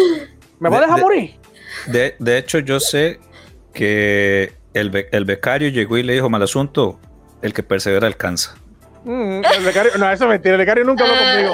Me 0.59 0.69
va 0.69 0.77
a 0.77 0.81
De- 0.81 0.87
dejar 0.87 0.99
de- 0.99 1.03
morir. 1.05 1.35
De, 1.87 2.17
de 2.19 2.39
hecho, 2.39 2.59
yo 2.59 2.81
sé 2.81 3.21
que 3.73 4.55
el, 4.75 4.91
be- 4.91 5.09
el 5.13 5.25
becario 5.25 5.69
llegó 5.69 5.99
y 5.99 6.03
le 6.03 6.15
dijo 6.15 6.29
mal 6.29 6.43
asunto, 6.43 6.99
el 7.43 7.53
que 7.55 7.63
persevera 7.63 8.07
alcanza. 8.07 8.57
Mm, 9.05 9.41
no, 9.99 10.11
eso 10.11 10.25
es 10.25 10.29
mentira. 10.29 10.55
El 10.55 10.59
becario 10.59 10.85
nunca 10.85 11.05
habló 11.05 11.17
conmigo. 11.17 11.53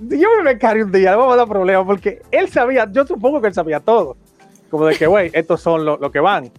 Yo 0.00 0.28
me 0.36 0.42
becario 0.42 0.84
un 0.84 0.92
día, 0.92 1.10
le 1.10 1.16
vamos 1.16 1.34
a 1.34 1.36
dar 1.36 1.48
problemas 1.48 1.86
porque 1.86 2.22
él 2.30 2.48
sabía, 2.48 2.88
yo 2.90 3.06
supongo 3.06 3.40
que 3.40 3.48
él 3.48 3.54
sabía 3.54 3.80
todo. 3.80 4.16
Como 4.70 4.86
de 4.86 4.96
que, 4.96 5.06
güey, 5.06 5.30
estos 5.32 5.60
son 5.60 5.84
los 5.84 6.00
lo 6.00 6.10
que 6.10 6.20
van. 6.20 6.50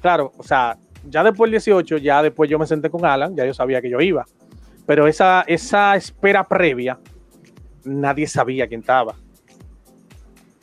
Claro, 0.00 0.32
o 0.36 0.42
sea, 0.42 0.76
ya 1.08 1.22
después 1.22 1.48
del 1.50 1.60
18, 1.60 1.98
ya 1.98 2.22
después 2.22 2.50
yo 2.50 2.58
me 2.58 2.66
senté 2.66 2.90
con 2.90 3.04
Alan, 3.04 3.34
ya 3.34 3.44
yo 3.44 3.54
sabía 3.54 3.80
que 3.80 3.90
yo 3.90 4.00
iba. 4.00 4.24
Pero 4.86 5.06
esa, 5.06 5.44
esa 5.46 5.96
espera 5.96 6.44
previa, 6.44 6.98
nadie 7.84 8.26
sabía 8.26 8.66
quién 8.66 8.80
estaba. 8.80 9.14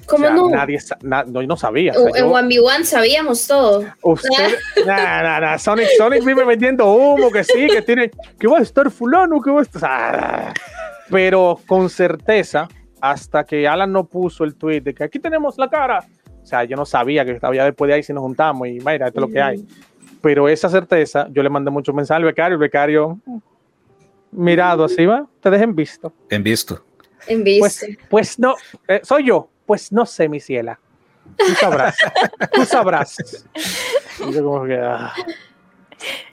O 0.04 0.10
¿Cómo 0.10 0.26
sea, 0.26 0.34
no? 0.34 0.50
Nadie, 0.50 0.80
sa- 0.80 0.98
na- 1.02 1.24
no, 1.24 1.42
no 1.44 1.56
sabía. 1.58 1.94
o 1.94 1.96
sea, 1.96 2.12
en 2.22 2.26
yo- 2.30 2.32
1v1 2.32 2.84
sabíamos 2.84 3.48
todo. 3.48 3.86
Usted, 4.02 4.56
nah, 4.86 5.22
nah, 5.24 5.40
nah, 5.40 5.58
Sonic, 5.58 5.88
Sonic 5.98 6.24
vive 6.26 6.44
vendiendo 6.46 6.92
humo, 6.94 7.32
que 7.32 7.44
sí, 7.44 7.68
que 7.68 7.82
tiene, 7.82 8.12
que 8.40 8.48
va 8.48 8.58
a 8.60 8.62
estar 8.62 8.90
fulano, 8.92 9.42
que 9.42 9.52
va 9.52 9.60
a 9.60 9.64
estar, 9.64 9.78
o 9.78 9.80
sea, 9.80 10.54
pero 11.10 11.60
con 11.68 11.90
certeza 11.90 12.68
hasta 13.02 13.44
que 13.44 13.68
Alan 13.68 13.92
no 13.92 14.06
puso 14.06 14.44
el 14.44 14.56
tweet 14.56 14.82
de 14.82 14.94
que 14.94 15.04
aquí 15.04 15.20
tenemos 15.20 15.58
la 15.58 15.70
cara. 15.70 16.06
O 16.42 16.46
sea, 16.46 16.64
yo 16.66 16.76
no 16.76 16.86
sabía 16.86 17.24
que 17.26 17.32
estaba 17.32 17.56
ya 17.56 17.66
después 17.66 17.88
de 17.90 17.96
ahí 17.96 18.04
si 18.04 18.12
nos 18.14 18.22
juntamos 18.24 18.68
y 18.68 18.74
mira, 18.80 19.08
esto 19.08 19.20
es 19.20 19.22
lo 19.22 19.30
que 19.30 19.42
hay. 19.42 19.66
Pero 20.22 20.48
esa 20.50 20.70
certeza, 20.70 21.28
yo 21.32 21.44
le 21.44 21.50
mandé 21.50 21.70
muchos 21.72 21.94
mensajes 21.94 22.18
al 22.20 22.24
becario, 22.26 22.56
el 22.56 22.60
becario 22.60 23.20
mirado 24.32 24.84
así, 24.86 25.06
va, 25.06 25.28
te 25.42 25.50
dejen 25.50 25.76
visto. 25.76 26.12
En 26.30 26.44
visto. 26.44 26.84
En 27.28 27.44
visto. 27.44 27.62
Pues, 27.62 27.86
pues 28.10 28.40
no, 28.40 28.56
eh, 28.88 29.02
soy 29.04 29.26
yo. 29.28 29.50
Pues 29.66 29.92
no 29.92 30.06
sé, 30.06 30.30
mi 30.30 30.40
ciela. 30.40 30.80
Tú 31.38 31.54
sabrás. 31.56 31.98
tú 32.54 32.66
sabrás. 32.66 33.46
Ah. 34.82 35.14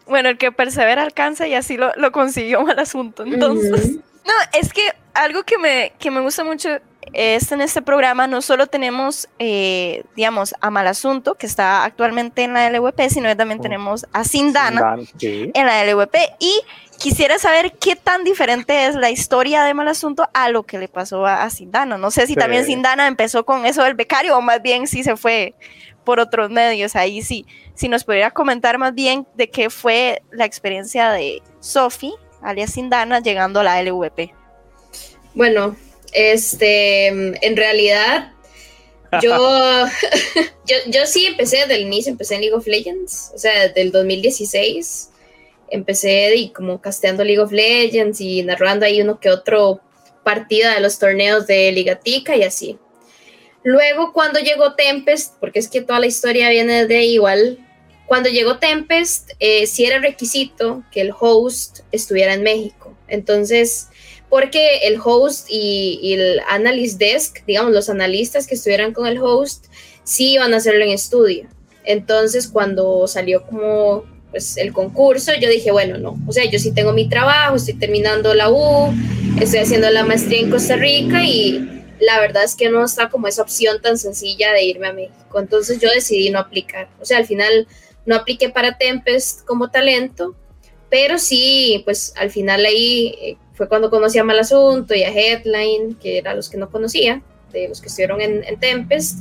Bueno, 0.07 0.29
el 0.29 0.39
que 0.39 0.53
persevera 0.53 1.03
alcanza 1.03 1.47
y 1.47 1.55
así 1.55 1.77
lo, 1.77 1.93
lo 1.97 2.13
consiguió 2.13 2.63
mal 2.63 2.79
asunto. 2.79 3.25
Entonces, 3.25 3.93
no, 3.93 4.33
es 4.59 4.73
que 4.73 4.83
algo 5.15 5.45
que 5.45 5.59
me, 5.59 5.93
que 5.99 6.11
me 6.11 6.21
gusta 6.21 6.45
mucho 6.45 6.69
es 7.13 7.51
en 7.51 7.61
este 7.61 7.83
programa 7.83 8.27
no 8.27 8.43
solo 8.43 8.67
tenemos, 8.67 9.29
eh, 9.39 10.05
digamos, 10.15 10.55
a 10.61 10.71
Mal 10.71 10.87
Asunto, 10.87 11.35
que 11.35 11.47
está 11.47 11.85
actualmente 11.85 12.43
en 12.43 12.53
la 12.55 12.71
LWP, 12.71 13.09
sino 13.09 13.35
también 13.37 13.61
oh. 13.61 13.63
tenemos 13.63 14.07
a 14.13 14.25
Sindana 14.25 14.97
en 15.21 15.67
la 15.67 15.85
LWP. 15.85 16.15
Y 16.39 16.61
quisiera 17.01 17.39
saber 17.39 17.73
qué 17.81 17.97
tan 17.97 18.25
diferente 18.25 18.87
es 18.87 18.95
la 18.95 19.11
historia 19.11 19.65
de 19.65 19.73
Mal 19.75 19.89
Asunto 19.89 20.29
a 20.35 20.51
lo 20.51 20.65
que 20.65 20.79
le 20.79 20.87
pasó 20.87 21.27
a, 21.27 21.49
Sindana. 21.49 21.97
No 21.97 22.11
sé 22.11 22.27
si 22.27 22.35
también 22.37 22.67
Sindana 22.67 23.07
empezó 23.07 23.45
con 23.45 23.65
eso 23.65 23.83
del 23.83 23.95
becario 23.95 24.37
o 24.37 24.43
más 24.43 24.63
bien 24.63 24.87
si 24.87 25.03
se 25.03 25.17
fue 25.17 25.55
por 26.05 26.21
otros 26.21 26.51
medios. 26.51 26.95
Ahí 26.97 27.23
sí, 27.23 27.47
si 27.75 27.89
nos 27.89 28.05
pudiera 28.05 28.31
comentar 28.31 28.77
más 28.77 28.95
bien 28.95 29.27
de 29.35 29.49
qué 29.49 29.71
fue 29.71 30.23
la 30.31 30.45
experiencia 30.45 31.11
de 31.11 31.43
Sophie, 31.59 32.13
alias 32.43 32.75
Sindana, 32.75 33.21
llegando 33.21 33.61
a 33.61 33.65
la 33.65 33.83
LVP. 33.83 34.35
Bueno, 35.35 35.77
este, 36.13 37.07
en 37.07 37.57
realidad, 37.57 38.33
yo, 39.23 39.87
yo, 40.87 41.07
sí 41.07 41.25
empecé 41.25 41.59
desde 41.59 41.77
el 41.77 41.83
inicio, 41.83 42.13
empecé 42.13 42.35
en 42.35 42.43
League 42.43 42.57
of 42.57 42.67
Legends, 42.67 43.33
o 43.35 43.39
sea, 43.39 43.69
desde 43.69 43.81
el 43.81 43.91
2016. 43.91 45.10
Empecé 45.71 46.35
y 46.37 46.51
como 46.51 46.81
casteando 46.81 47.25
League 47.25 47.41
of 47.41 47.53
Legends 47.53 48.21
y 48.21 48.43
narrando 48.43 48.87
ahí 48.87 49.01
uno 49.01 49.21
que 49.21 49.31
otro 49.31 49.81
partida 50.25 50.75
de 50.75 50.81
los 50.81 50.99
torneos 50.99 51.47
de 51.47 51.73
Ligatica 51.73 52.37
y 52.37 52.43
así. 52.43 52.79
Luego, 53.63 54.13
cuando 54.13 54.41
llegó 54.41 54.75
Tempest, 54.75 55.35
porque 55.39 55.59
es 55.59 55.69
que 55.69 55.83
toda 55.83 56.01
la 56.01 56.07
historia 56.07 56.49
viene 56.49 56.87
de 56.87 57.05
igual, 57.05 57.59
cuando 58.07 58.29
llegó 58.29 58.59
Tempest, 58.59 59.33
eh, 59.39 59.67
sí 59.67 59.85
era 59.85 60.01
requisito 60.01 60.83
que 60.91 61.01
el 61.03 61.13
host 61.19 61.81
estuviera 61.93 62.35
en 62.35 62.43
México. 62.43 62.97
Entonces, 63.07 63.89
porque 64.29 64.79
el 64.85 64.99
host 65.03 65.47
y, 65.51 66.15
el 66.15 66.41
analyst 66.49 66.99
desk, 66.99 67.45
digamos, 67.47 67.73
los 67.73 67.91
analistas 67.91 68.47
que 68.47 68.55
estuvieran 68.55 68.95
con 68.95 69.07
el 69.07 69.19
host, 69.21 69.67
sí 70.03 70.33
iban 70.33 70.55
a 70.55 70.57
hacerlo 70.57 70.85
en 70.85 70.91
estudio. 70.91 71.49
Entonces, 71.85 72.49
cuando 72.49 73.07
salió 73.07 73.45
como 73.45 74.05
pues, 74.31 74.57
el 74.57 74.73
concurso, 74.73 75.33
yo 75.41 75.49
dije, 75.49 75.71
bueno, 75.71 75.99
no, 75.99 76.19
o 76.27 76.33
sea, 76.33 76.45
yo 76.49 76.59
sí 76.59 76.73
tengo 76.73 76.93
mi 76.93 77.09
trabajo, 77.09 77.57
estoy 77.57 77.75
terminando 77.75 78.35
la 78.35 78.51
U, 78.51 78.93
estoy 79.41 79.61
haciendo 79.61 79.91
la 79.91 80.05
maestría 80.05 80.41
en 80.41 80.51
Costa 80.51 80.77
Rica 80.77 81.25
y 81.25 81.85
la 82.01 82.21
verdad 82.21 82.45
es 82.45 82.55
que 82.55 82.71
no 82.71 82.85
está 82.85 83.11
como 83.11 83.29
esa 83.29 83.43
opción 83.43 83.81
tan 83.81 83.99
sencilla 83.99 84.53
de 84.53 84.65
irme 84.65 84.89
a 84.89 84.93
México. 84.93 85.39
Entonces 85.39 85.79
yo 85.81 85.91
decidí 85.91 86.31
no 86.31 86.39
aplicar. 86.39 86.89
O 87.01 87.05
sea, 87.05 87.19
al 87.19 87.27
final 87.27 87.69
no 88.07 88.17
apliqué 88.17 88.49
para 88.49 88.79
Tempest 88.79 89.45
como 89.45 89.71
talento, 89.71 90.35
pero 90.89 91.19
sí, 91.19 91.83
pues 91.85 92.13
al 92.17 92.31
final 92.31 92.65
ahí 92.65 93.15
eh, 93.21 93.37
fue 93.55 93.69
cuando 93.69 93.91
conocí 93.91 94.19
a 94.19 94.25
Mal 94.25 94.39
Asunto 94.39 94.95
y 94.95 95.03
a 95.03 95.11
Headline, 95.11 95.95
que 95.97 96.19
eran 96.19 96.37
los 96.37 96.49
que 96.49 96.57
no 96.57 96.71
conocía, 96.71 97.23
de 97.53 97.69
los 97.69 97.81
que 97.81 97.89
estuvieron 97.89 98.21
en, 98.21 98.59
Tempest, 98.59 99.19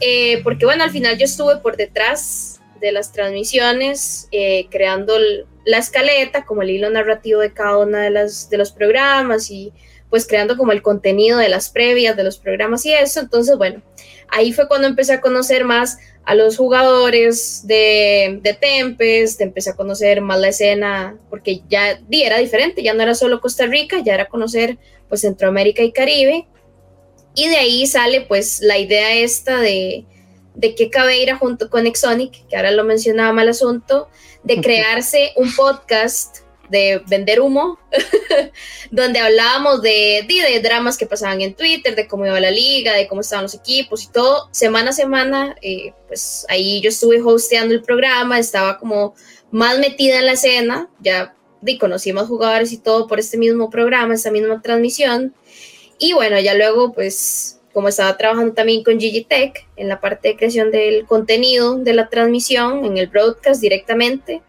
eh, 0.00 0.40
porque 0.42 0.64
bueno, 0.64 0.84
al 0.84 0.90
final 0.90 1.18
yo 1.18 1.24
estuve 1.24 1.58
por 1.58 1.76
detrás 1.76 2.53
de 2.80 2.92
las 2.92 3.12
transmisiones, 3.12 4.28
eh, 4.32 4.66
creando 4.70 5.16
la 5.64 5.78
escaleta, 5.78 6.44
como 6.44 6.62
el 6.62 6.70
hilo 6.70 6.90
narrativo 6.90 7.40
de 7.40 7.52
cada 7.52 7.78
uno 7.78 7.98
de, 7.98 8.10
de 8.10 8.58
los 8.58 8.72
programas 8.72 9.50
y 9.50 9.72
pues 10.10 10.26
creando 10.26 10.56
como 10.56 10.70
el 10.70 10.82
contenido 10.82 11.38
de 11.38 11.48
las 11.48 11.70
previas 11.70 12.16
de 12.16 12.22
los 12.22 12.38
programas 12.38 12.86
y 12.86 12.92
eso. 12.92 13.20
Entonces, 13.20 13.56
bueno, 13.56 13.82
ahí 14.28 14.52
fue 14.52 14.68
cuando 14.68 14.86
empecé 14.86 15.12
a 15.14 15.20
conocer 15.20 15.64
más 15.64 15.98
a 16.24 16.34
los 16.34 16.56
jugadores 16.56 17.66
de, 17.66 18.38
de 18.42 18.54
Tempest, 18.54 19.40
empecé 19.40 19.70
a 19.70 19.76
conocer 19.76 20.20
más 20.20 20.38
la 20.38 20.48
escena, 20.48 21.18
porque 21.28 21.62
ya 21.68 22.00
era 22.10 22.38
diferente, 22.38 22.82
ya 22.82 22.94
no 22.94 23.02
era 23.02 23.14
solo 23.14 23.40
Costa 23.40 23.66
Rica, 23.66 23.98
ya 24.04 24.14
era 24.14 24.28
conocer 24.28 24.78
pues 25.08 25.22
Centroamérica 25.22 25.82
y 25.82 25.92
Caribe. 25.92 26.46
Y 27.34 27.48
de 27.48 27.56
ahí 27.56 27.86
sale 27.86 28.20
pues 28.22 28.60
la 28.60 28.78
idea 28.78 29.14
esta 29.14 29.60
de, 29.60 30.06
de 30.54 30.74
que 30.74 30.90
Cabeira 30.90 31.36
junto 31.36 31.68
con 31.68 31.86
Exonic, 31.86 32.46
que 32.48 32.56
ahora 32.56 32.70
lo 32.70 32.84
mencionaba 32.84 33.32
mal 33.32 33.48
asunto, 33.48 34.08
de 34.42 34.60
crearse 34.62 35.32
un 35.36 35.54
podcast 35.54 36.38
de 36.68 37.02
vender 37.06 37.40
humo, 37.40 37.78
donde 38.90 39.18
hablábamos 39.18 39.82
de, 39.82 40.24
de, 40.26 40.60
dramas 40.60 40.96
que 40.96 41.06
pasaban 41.06 41.40
en 41.40 41.54
Twitter, 41.54 41.94
de 41.94 42.08
cómo 42.08 42.26
iba 42.26 42.40
la 42.40 42.50
liga, 42.50 42.94
de 42.94 43.06
cómo 43.06 43.20
estaban 43.20 43.44
los 43.44 43.54
equipos 43.54 44.04
y 44.04 44.08
todo. 44.08 44.48
Semana 44.50 44.90
a 44.90 44.94
semana, 44.94 45.56
eh, 45.62 45.92
pues 46.08 46.46
ahí 46.48 46.80
yo 46.80 46.88
estuve 46.88 47.22
hosteando 47.22 47.74
el 47.74 47.82
programa, 47.82 48.38
estaba 48.38 48.78
como 48.78 49.14
más 49.50 49.78
metida 49.78 50.18
en 50.18 50.26
la 50.26 50.32
escena, 50.32 50.88
ya 51.00 51.34
de, 51.60 51.78
conocí 51.78 52.12
más 52.12 52.26
jugadores 52.26 52.72
y 52.72 52.78
todo 52.78 53.06
por 53.06 53.18
este 53.18 53.36
mismo 53.36 53.70
programa, 53.70 54.14
esta 54.14 54.30
misma 54.30 54.60
transmisión. 54.62 55.34
Y 55.98 56.12
bueno, 56.12 56.38
ya 56.40 56.54
luego, 56.54 56.92
pues 56.92 57.60
como 57.74 57.88
estaba 57.88 58.16
trabajando 58.16 58.54
también 58.54 58.84
con 58.84 58.98
Tech 58.98 59.66
en 59.76 59.88
la 59.88 60.00
parte 60.00 60.28
de 60.28 60.36
creación 60.36 60.70
del 60.70 61.04
contenido 61.04 61.76
de 61.76 61.92
la 61.92 62.08
transmisión, 62.08 62.84
en 62.84 62.96
el 62.96 63.08
broadcast 63.08 63.60
directamente, 63.60 64.40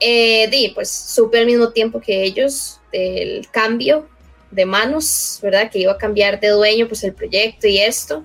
eh, 0.00 0.72
pues 0.74 0.90
supe 0.90 1.38
al 1.38 1.46
mismo 1.46 1.70
tiempo 1.70 2.00
que 2.00 2.24
ellos 2.24 2.80
del 2.92 3.48
cambio 3.50 4.08
de 4.50 4.66
manos, 4.66 5.38
¿verdad? 5.42 5.70
Que 5.70 5.78
iba 5.78 5.92
a 5.92 5.98
cambiar 5.98 6.40
de 6.40 6.48
dueño, 6.48 6.88
pues 6.88 7.04
el 7.04 7.14
proyecto 7.14 7.68
y 7.68 7.78
esto. 7.78 8.24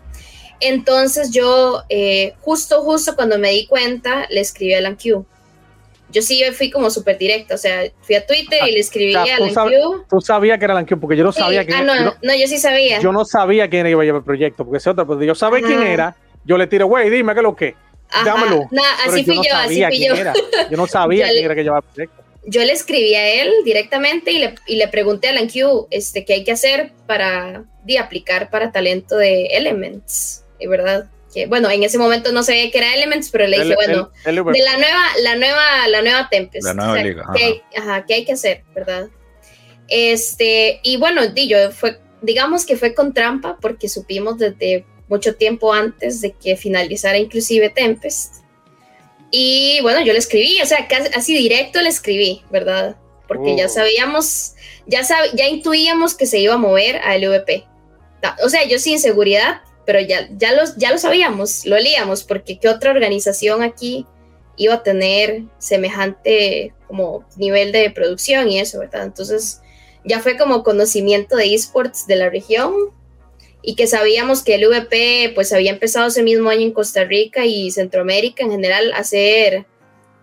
Entonces 0.60 1.32
yo, 1.32 1.84
eh, 1.90 2.34
justo, 2.42 2.82
justo 2.82 3.16
cuando 3.16 3.38
me 3.38 3.52
di 3.52 3.68
cuenta, 3.68 4.26
le 4.30 4.40
escribí 4.40 4.74
a 4.74 4.80
Alan 4.80 4.96
Q. 4.96 5.26
Yo 6.14 6.22
sí 6.22 6.42
fui 6.54 6.70
como 6.70 6.90
súper 6.90 7.18
directa, 7.18 7.56
o 7.56 7.58
sea, 7.58 7.82
fui 8.02 8.16
a 8.16 8.26
Twitter 8.26 8.60
y 8.68 8.72
le 8.72 8.80
escribí 8.80 9.16
a 9.16 9.24
Alan 9.24 9.54
Q. 9.54 10.06
Tú 10.10 10.22
sabías 10.22 10.58
que 10.60 10.66
era 10.66 10.74
Alan 10.74 10.86
Q, 10.86 11.00
porque 11.00 11.18
yo 11.18 11.24
no 11.24 11.32
sabía 11.32 11.66
que 11.66 11.74
Ah, 11.74 11.84
no, 11.84 11.96
yo 11.96 12.14
no, 12.22 12.36
yo 12.36 12.48
sí 12.48 12.58
sabía. 12.60 13.00
Yo 13.00 13.12
no 13.12 13.26
sabía 13.26 13.70
quién 13.70 13.88
iba 13.88 14.02
a 14.02 14.06
llevar 14.06 14.20
el 14.20 14.26
proyecto, 14.26 14.64
porque 14.64 14.78
ese 14.78 14.92
otro, 14.92 15.06
pues 15.06 15.20
yo 15.26 15.36
sabía 15.36 15.66
quién 15.66 15.82
era, 15.84 16.16
yo 16.46 16.58
le 16.58 16.68
tiro, 16.68 16.88
güey, 16.88 17.10
dime 17.10 17.34
qué 17.34 17.40
es 17.40 17.44
lo 17.44 17.56
que 17.56 17.76
Dámelo. 18.26 18.70
así 19.06 19.24
fui 19.24 19.36
yo, 19.36 19.56
así 19.56 19.84
fui 19.84 20.06
yo. 20.06 20.14
Yo 20.70 20.78
no 20.78 20.88
sabía 20.88 21.28
quién 21.32 21.46
era 21.46 21.56
que 21.56 21.64
llevaba 21.64 21.80
el 21.80 21.94
proyecto. 21.94 22.24
Yo 22.46 22.62
le 22.64 22.74
escribí 22.74 23.16
a 23.16 23.42
él 23.42 23.52
directamente 23.64 24.32
y 24.32 24.40
le, 24.40 24.56
y 24.68 24.76
le 24.76 24.88
pregunté 24.90 25.28
a 25.28 25.32
Alan 25.32 25.48
Q 25.48 25.88
este, 25.92 26.26
qué 26.26 26.34
hay 26.34 26.44
que 26.44 26.52
hacer 26.52 26.92
para 27.08 27.64
de, 27.86 27.98
aplicar 27.98 28.50
para 28.50 28.72
talento 28.72 29.16
de 29.16 29.46
Elements, 29.46 30.44
¿verdad? 30.68 31.10
Que, 31.34 31.48
bueno, 31.48 31.70
en 31.70 31.84
ese 31.84 31.98
momento 31.98 32.32
no 32.32 32.44
sabía 32.44 32.70
que 32.70 32.78
era 32.78 32.94
Elements, 32.94 33.30
pero 33.32 33.48
le 33.48 33.60
dije, 33.62 33.76
bueno, 33.76 34.12
de 34.24 34.34
la 34.34 34.78
nueva, 34.78 35.04
la 35.22 35.36
nueva, 35.36 35.88
la 35.88 36.02
nueva 36.02 36.30
Tempest. 36.30 36.66
La 36.66 36.74
nueva 36.74 37.02
liga. 37.02 37.26
¿qué, 37.36 37.62
ajá, 37.76 38.06
¿qué 38.06 38.14
hay 38.14 38.26
que 38.26 38.34
hacer, 38.34 38.64
verdad? 38.76 39.10
Este, 39.88 40.80
y 40.84 40.98
bueno, 40.98 41.28
di, 41.28 41.48
yo 41.48 41.72
fue, 41.72 42.00
digamos 42.22 42.66
que 42.66 42.78
fue 42.78 42.94
con 42.94 43.14
trampa 43.14 43.58
porque 43.60 43.90
supimos 43.90 44.38
desde 44.38 44.86
mucho 45.08 45.36
tiempo 45.36 45.74
antes 45.74 46.22
de 46.22 46.32
que 46.34 46.56
finalizara 46.56 47.18
inclusive 47.18 47.70
Tempest. 47.70 48.44
Y 49.32 49.80
bueno, 49.82 50.02
yo 50.06 50.14
le 50.14 50.20
escribí, 50.20 50.62
o 50.62 50.66
sea, 50.66 50.88
así 51.16 51.36
directo 51.36 51.82
le 51.82 51.90
escribí, 51.90 52.44
¿verdad? 52.52 52.98
Porque 53.28 53.58
ya 53.58 53.66
oh. 53.66 53.70
sabíamos, 53.70 54.54
ya, 54.86 55.02
ya 55.34 55.48
intuíamos 55.48 56.14
que 56.14 56.28
se 56.28 56.40
iba 56.40 56.54
a 56.54 56.58
mover 56.58 56.98
a 56.98 57.18
LVP. 57.18 57.66
O 58.44 58.50
sea, 58.50 58.64
yo 58.68 58.80
sin 58.80 59.00
seguridad, 59.00 59.62
pero 59.86 60.00
ya, 60.00 60.30
ya, 60.38 60.54
los, 60.54 60.76
ya 60.78 60.92
lo 60.92 60.98
sabíamos, 60.98 61.66
lo 61.66 61.78
leíamos, 61.78 62.24
porque 62.24 62.60
qué 62.60 62.70
otra 62.70 62.92
organización 62.92 63.64
aquí 63.64 64.06
iba 64.56 64.76
a 64.76 64.84
tener 64.84 65.44
semejante 65.58 66.74
como 66.88 67.26
nivel 67.38 67.72
de 67.72 67.90
producción 67.90 68.50
y 68.50 68.60
eso, 68.60 68.80
¿verdad? 68.80 69.04
Entonces 69.04 69.62
ya 70.06 70.20
fue 70.20 70.38
como 70.38 70.64
conocimiento 70.64 71.36
de 71.36 71.54
esports 71.54 72.08
de 72.08 72.16
la 72.18 72.30
región 72.30 72.74
y 73.62 73.76
que 73.76 73.88
sabíamos 73.88 74.44
que 74.44 74.56
el 74.56 74.68
VP 74.68 75.32
pues 75.34 75.54
había 75.54 75.72
empezado 75.72 76.08
ese 76.08 76.22
mismo 76.22 76.50
año 76.50 76.62
en 76.62 76.74
Costa 76.74 77.06
Rica 77.06 77.46
y 77.46 77.72
Centroamérica 77.72 78.44
en 78.44 78.52
general 78.52 78.92
a 78.94 78.98
hacer 78.98 79.66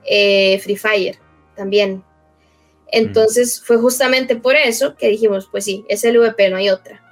eh, 0.04 0.58
Free 0.62 0.76
Fire 0.76 1.18
también. 1.56 2.04
Entonces 2.92 3.62
fue 3.64 3.78
justamente 3.78 4.36
por 4.36 4.56
eso 4.56 4.96
que 4.96 5.08
dijimos, 5.08 5.48
pues 5.50 5.64
sí, 5.64 5.84
es 5.88 6.04
el 6.04 6.18
VP, 6.18 6.50
no 6.50 6.56
hay 6.56 6.70
otra. 6.70 7.02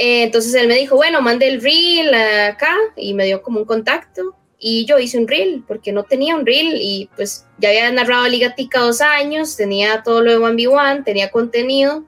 Eh, 0.00 0.22
entonces 0.22 0.54
él 0.54 0.68
me 0.68 0.76
dijo, 0.76 0.94
bueno, 0.94 1.20
mande 1.20 1.48
el 1.48 1.60
reel 1.60 2.14
acá 2.14 2.72
y 2.94 3.14
me 3.14 3.26
dio 3.26 3.42
como 3.42 3.58
un 3.58 3.66
contacto 3.66 4.36
y 4.56 4.84
yo 4.86 5.00
hice 5.00 5.18
un 5.18 5.26
reel 5.26 5.64
porque 5.66 5.90
no 5.90 6.04
tenía 6.04 6.36
un 6.36 6.46
reel 6.46 6.78
y 6.80 7.10
pues 7.16 7.46
ya 7.58 7.70
había 7.70 7.90
narrado 7.90 8.28
Liga 8.28 8.54
Tica 8.54 8.78
dos 8.80 9.00
años, 9.00 9.56
tenía 9.56 10.04
todo 10.04 10.22
lo 10.22 10.30
de 10.30 10.38
1v1, 10.38 11.04
tenía 11.04 11.32
contenido. 11.32 12.04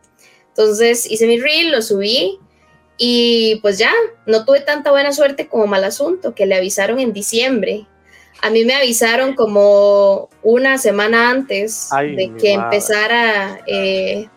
Entonces 0.51 1.11
hice 1.11 1.26
mi 1.26 1.41
reel, 1.41 1.72
lo 1.72 1.82
subí 1.82 2.38
Y 2.97 3.57
pues 3.57 3.78
ya, 3.78 3.93
no 4.24 4.45
tuve 4.45 4.61
tanta 4.61 4.93
buena 4.93 5.12
suerte 5.12 5.49
como 5.49 5.66
mal 5.66 5.82
asunto, 5.82 6.32
que 6.32 6.47
le 6.47 6.55
avisaron 6.55 7.01
en 7.01 7.12
diciembre. 7.12 7.86
A 8.41 8.51
mí 8.51 8.64
me 8.64 8.74
avisaron 8.74 9.34
como 9.34 10.28
una 10.45 10.78
semana 10.78 11.30
antes 11.30 11.88
de 11.91 12.32
que 12.41 12.53
empezara 12.53 13.62
eh, 13.66 14.28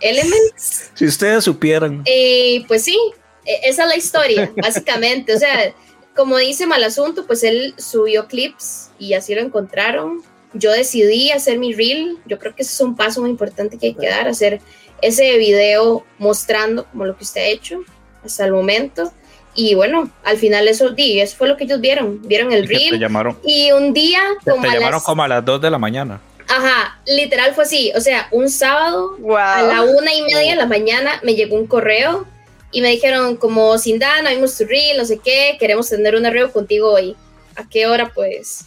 Elements. 0.00 0.90
Si 0.94 1.04
ustedes 1.04 1.44
supieran. 1.44 2.02
Y 2.06 2.64
pues 2.68 2.84
sí, 2.84 2.98
e, 3.44 3.68
esa 3.68 3.82
es 3.84 3.88
la 3.88 3.96
historia, 3.96 4.52
básicamente. 4.62 5.34
O 5.34 5.38
sea, 5.38 5.74
como 6.14 6.36
dice 6.38 6.66
mal 6.66 6.82
asunto, 6.84 7.26
pues 7.26 7.42
él 7.44 7.74
subió 7.78 8.26
clips 8.26 8.90
y 8.98 9.14
así 9.14 9.34
lo 9.34 9.40
encontraron. 9.40 10.22
Yo 10.52 10.72
decidí 10.72 11.30
hacer 11.30 11.58
mi 11.58 11.72
reel. 11.72 12.18
Yo 12.26 12.38
creo 12.38 12.54
que 12.54 12.62
ese 12.62 12.72
es 12.72 12.80
un 12.80 12.96
paso 12.96 13.20
muy 13.20 13.30
importante 13.30 13.78
que 13.78 13.88
hay 13.88 13.94
que 13.94 14.08
dar, 14.08 14.28
hacer 14.28 14.60
ese 15.00 15.38
video 15.38 16.04
mostrando 16.18 16.84
como 16.86 17.06
lo 17.06 17.16
que 17.16 17.24
usted 17.24 17.40
ha 17.40 17.46
hecho 17.46 17.80
hasta 18.24 18.44
el 18.44 18.52
momento. 18.52 19.12
Y 19.54 19.74
bueno, 19.74 20.10
al 20.24 20.36
final 20.36 20.68
eso, 20.68 20.90
di, 20.90 21.20
eso 21.20 21.36
fue 21.36 21.48
lo 21.48 21.56
que 21.56 21.64
ellos 21.64 21.80
vieron. 21.80 22.20
Vieron 22.22 22.52
el 22.52 22.68
reel. 22.68 22.98
llamaron, 22.98 23.38
y 23.44 23.72
un 23.72 23.92
día 23.92 24.20
como 24.44 24.62
te 24.62 24.68
llamaron 24.68 24.92
las, 24.92 25.02
como 25.02 25.22
a 25.22 25.28
las 25.28 25.44
2 25.44 25.60
de 25.60 25.70
la 25.70 25.78
mañana. 25.78 26.20
Ajá, 26.50 27.00
literal 27.06 27.54
fue 27.54 27.62
así. 27.62 27.92
O 27.94 28.00
sea, 28.00 28.26
un 28.32 28.50
sábado 28.50 29.16
a 29.38 29.62
la 29.62 29.82
una 29.82 30.12
y 30.12 30.22
media 30.22 30.50
de 30.50 30.56
la 30.56 30.66
mañana 30.66 31.20
me 31.22 31.36
llegó 31.36 31.54
un 31.54 31.68
correo 31.68 32.26
y 32.72 32.80
me 32.80 32.88
dijeron 32.90 33.36
como, 33.36 33.78
Sindana, 33.78 34.30
vimos 34.30 34.58
tu 34.58 34.64
reel, 34.64 34.96
no 34.98 35.04
sé 35.04 35.18
qué, 35.18 35.56
queremos 35.60 35.88
tener 35.88 36.16
un 36.16 36.26
arreo 36.26 36.52
contigo 36.52 36.92
hoy. 36.92 37.16
¿A 37.54 37.68
qué 37.68 37.86
hora? 37.86 38.10
Pues. 38.12 38.66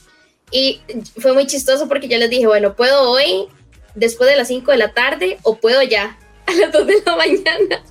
Y 0.49 0.79
fue 1.19 1.33
muy 1.33 1.45
chistoso 1.45 1.89
porque 1.89 2.07
yo 2.07 2.17
les 2.17 2.29
dije, 2.29 2.47
bueno, 2.47 2.73
puedo 2.73 3.09
hoy, 3.09 3.47
después 3.95 4.29
de 4.29 4.37
las 4.37 4.47
5 4.47 4.71
de 4.71 4.77
la 4.77 4.93
tarde, 4.93 5.37
o 5.43 5.57
puedo 5.57 5.81
ya, 5.83 6.17
a 6.45 6.53
las 6.53 6.71
2 6.71 6.87
de 6.87 7.03
la 7.05 7.15
mañana. 7.17 7.83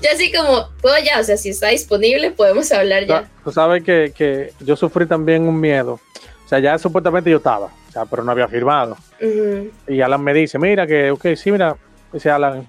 ya 0.00 0.12
así 0.12 0.30
como, 0.32 0.68
puedo 0.80 0.96
ya, 0.98 1.18
o 1.18 1.24
sea, 1.24 1.36
si 1.36 1.48
está 1.48 1.68
disponible, 1.68 2.30
podemos 2.30 2.70
hablar 2.70 3.06
ya. 3.06 3.28
Tú 3.42 3.50
sabes 3.50 3.82
que, 3.82 4.12
que 4.16 4.52
yo 4.60 4.76
sufrí 4.76 5.06
también 5.06 5.48
un 5.48 5.58
miedo. 5.58 5.98
O 6.44 6.48
sea, 6.48 6.60
ya 6.60 6.78
supuestamente 6.78 7.28
yo 7.28 7.38
estaba, 7.38 7.72
o 7.92 7.94
sea, 7.94 8.06
pero 8.06 8.24
no 8.24 8.32
había 8.32 8.48
firmado. 8.48 8.96
Y 9.86 10.00
Alan 10.00 10.24
me 10.24 10.32
dice, 10.32 10.58
mira 10.58 10.86
que, 10.86 11.10
ok, 11.10 11.26
sí, 11.36 11.52
mira, 11.52 11.76
dice 12.10 12.30
Alan, 12.30 12.66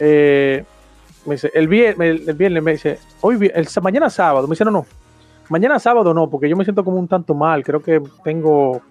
eh, 0.00 0.64
me 1.26 1.36
dice, 1.36 1.52
el 1.54 1.68
viernes, 1.68 2.26
el, 2.26 2.34
viernes 2.34 2.60
me 2.60 2.72
dice, 2.72 2.98
hoy, 3.20 3.52
el, 3.54 3.68
mañana 3.80 4.10
sábado, 4.10 4.48
me 4.48 4.54
dice, 4.54 4.64
no, 4.64 4.72
no, 4.72 4.86
mañana 5.48 5.78
sábado 5.78 6.12
no, 6.12 6.28
porque 6.28 6.48
yo 6.48 6.56
me 6.56 6.64
siento 6.64 6.82
como 6.82 6.96
un 6.96 7.06
tanto 7.06 7.34
mal, 7.34 7.62
creo 7.62 7.80
que 7.80 8.02
tengo 8.24 8.82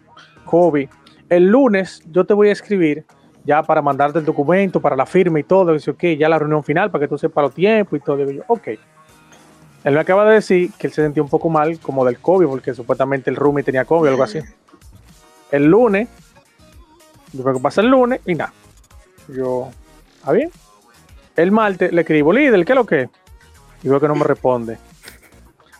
COVID. 0.45 0.88
El 1.28 1.47
lunes 1.47 2.01
yo 2.09 2.24
te 2.24 2.34
voy 2.34 2.47
a 2.47 2.53
escribir 2.53 3.03
ya 3.43 3.61
para 3.61 3.82
mandarte 3.82 4.20
el 4.20 4.26
documento, 4.26 4.80
para 4.80 4.95
la 4.95 5.05
firma 5.05 5.38
y 5.38 5.43
todo, 5.43 5.74
dice, 5.74 5.91
ok, 5.91 6.01
ya 6.18 6.30
la 6.30 6.39
reunión 6.39 6.63
final, 6.63 6.89
para 6.91 7.03
que 7.03 7.09
tú 7.09 7.18
sepas 7.18 7.43
los 7.43 7.53
tiempos 7.53 7.99
y 7.99 8.01
todo. 8.01 8.32
Y 8.32 8.38
yo, 8.38 8.43
ok. 8.47 8.70
Él 9.84 9.93
me 9.93 9.99
acaba 9.99 10.26
de 10.30 10.36
decir 10.36 10.72
que 10.80 10.88
él 10.88 10.93
se 10.93 11.03
sentía 11.03 11.22
un 11.22 11.30
poco 11.30 11.49
mal, 11.49 11.78
como 11.80 12.05
del 12.05 12.20
COVID, 12.20 12.47
porque 12.47 12.74
supuestamente 12.74 13.30
el 13.30 13.36
roomie 13.36 13.63
tenía 13.63 13.84
COVID 13.84 14.07
o 14.07 14.11
algo 14.11 14.24
así. 14.24 14.39
El 15.51 15.65
lunes, 15.65 16.07
que 17.31 17.59
pasa 17.61 17.81
el 17.81 17.87
lunes 17.87 18.21
y 18.25 18.35
nada. 18.35 18.53
Yo, 19.27 19.69
¿está 20.15 20.31
bien? 20.31 20.51
El 21.35 21.51
martes 21.51 21.91
le 21.91 22.01
escribo, 22.01 22.33
líder, 22.33 22.65
¿qué 22.65 22.71
es 22.71 22.75
lo 22.75 22.85
que? 22.85 23.09
Y 23.83 23.89
veo 23.89 23.99
que 23.99 24.07
no 24.07 24.15
me 24.15 24.23
responde. 24.23 24.77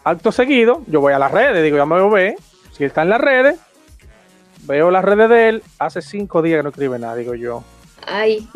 Acto 0.04 0.32
seguido, 0.32 0.84
yo 0.88 1.02
voy 1.02 1.14
a 1.14 1.20
las 1.20 1.32
redes, 1.32 1.64
digo, 1.64 1.78
ya 1.78 1.86
me 1.86 2.00
voy 2.00 2.22
a 2.22 2.24
ver. 2.24 2.36
Si 2.72 2.84
está 2.84 3.02
en 3.02 3.10
las 3.10 3.20
redes, 3.20 3.60
veo 4.66 4.92
las 4.92 5.04
redes 5.04 5.30
de 5.30 5.50
él. 5.50 5.64
Hace 5.80 6.02
cinco 6.02 6.42
días 6.42 6.60
que 6.60 6.64
no 6.64 6.70
escribe 6.70 7.00
nada, 7.00 7.16
digo 7.16 7.34
yo. 7.34 7.64
Ay. 8.06 8.48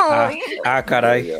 Ah, 0.00 0.30
ah 0.64 0.84
caray. 0.84 1.32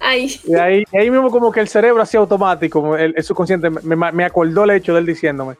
Ay. 0.00 0.40
Y 0.44 0.54
ahí, 0.54 0.84
ahí 0.92 1.10
mismo 1.10 1.30
como 1.30 1.52
que 1.52 1.60
el 1.60 1.68
cerebro 1.68 2.02
así 2.02 2.16
automático, 2.16 2.96
el, 2.96 3.22
subconsciente, 3.22 3.70
me, 3.70 3.96
me, 3.96 4.24
acordó 4.24 4.64
el 4.64 4.70
hecho 4.70 4.94
de 4.94 5.00
él 5.00 5.06
diciéndome, 5.06 5.56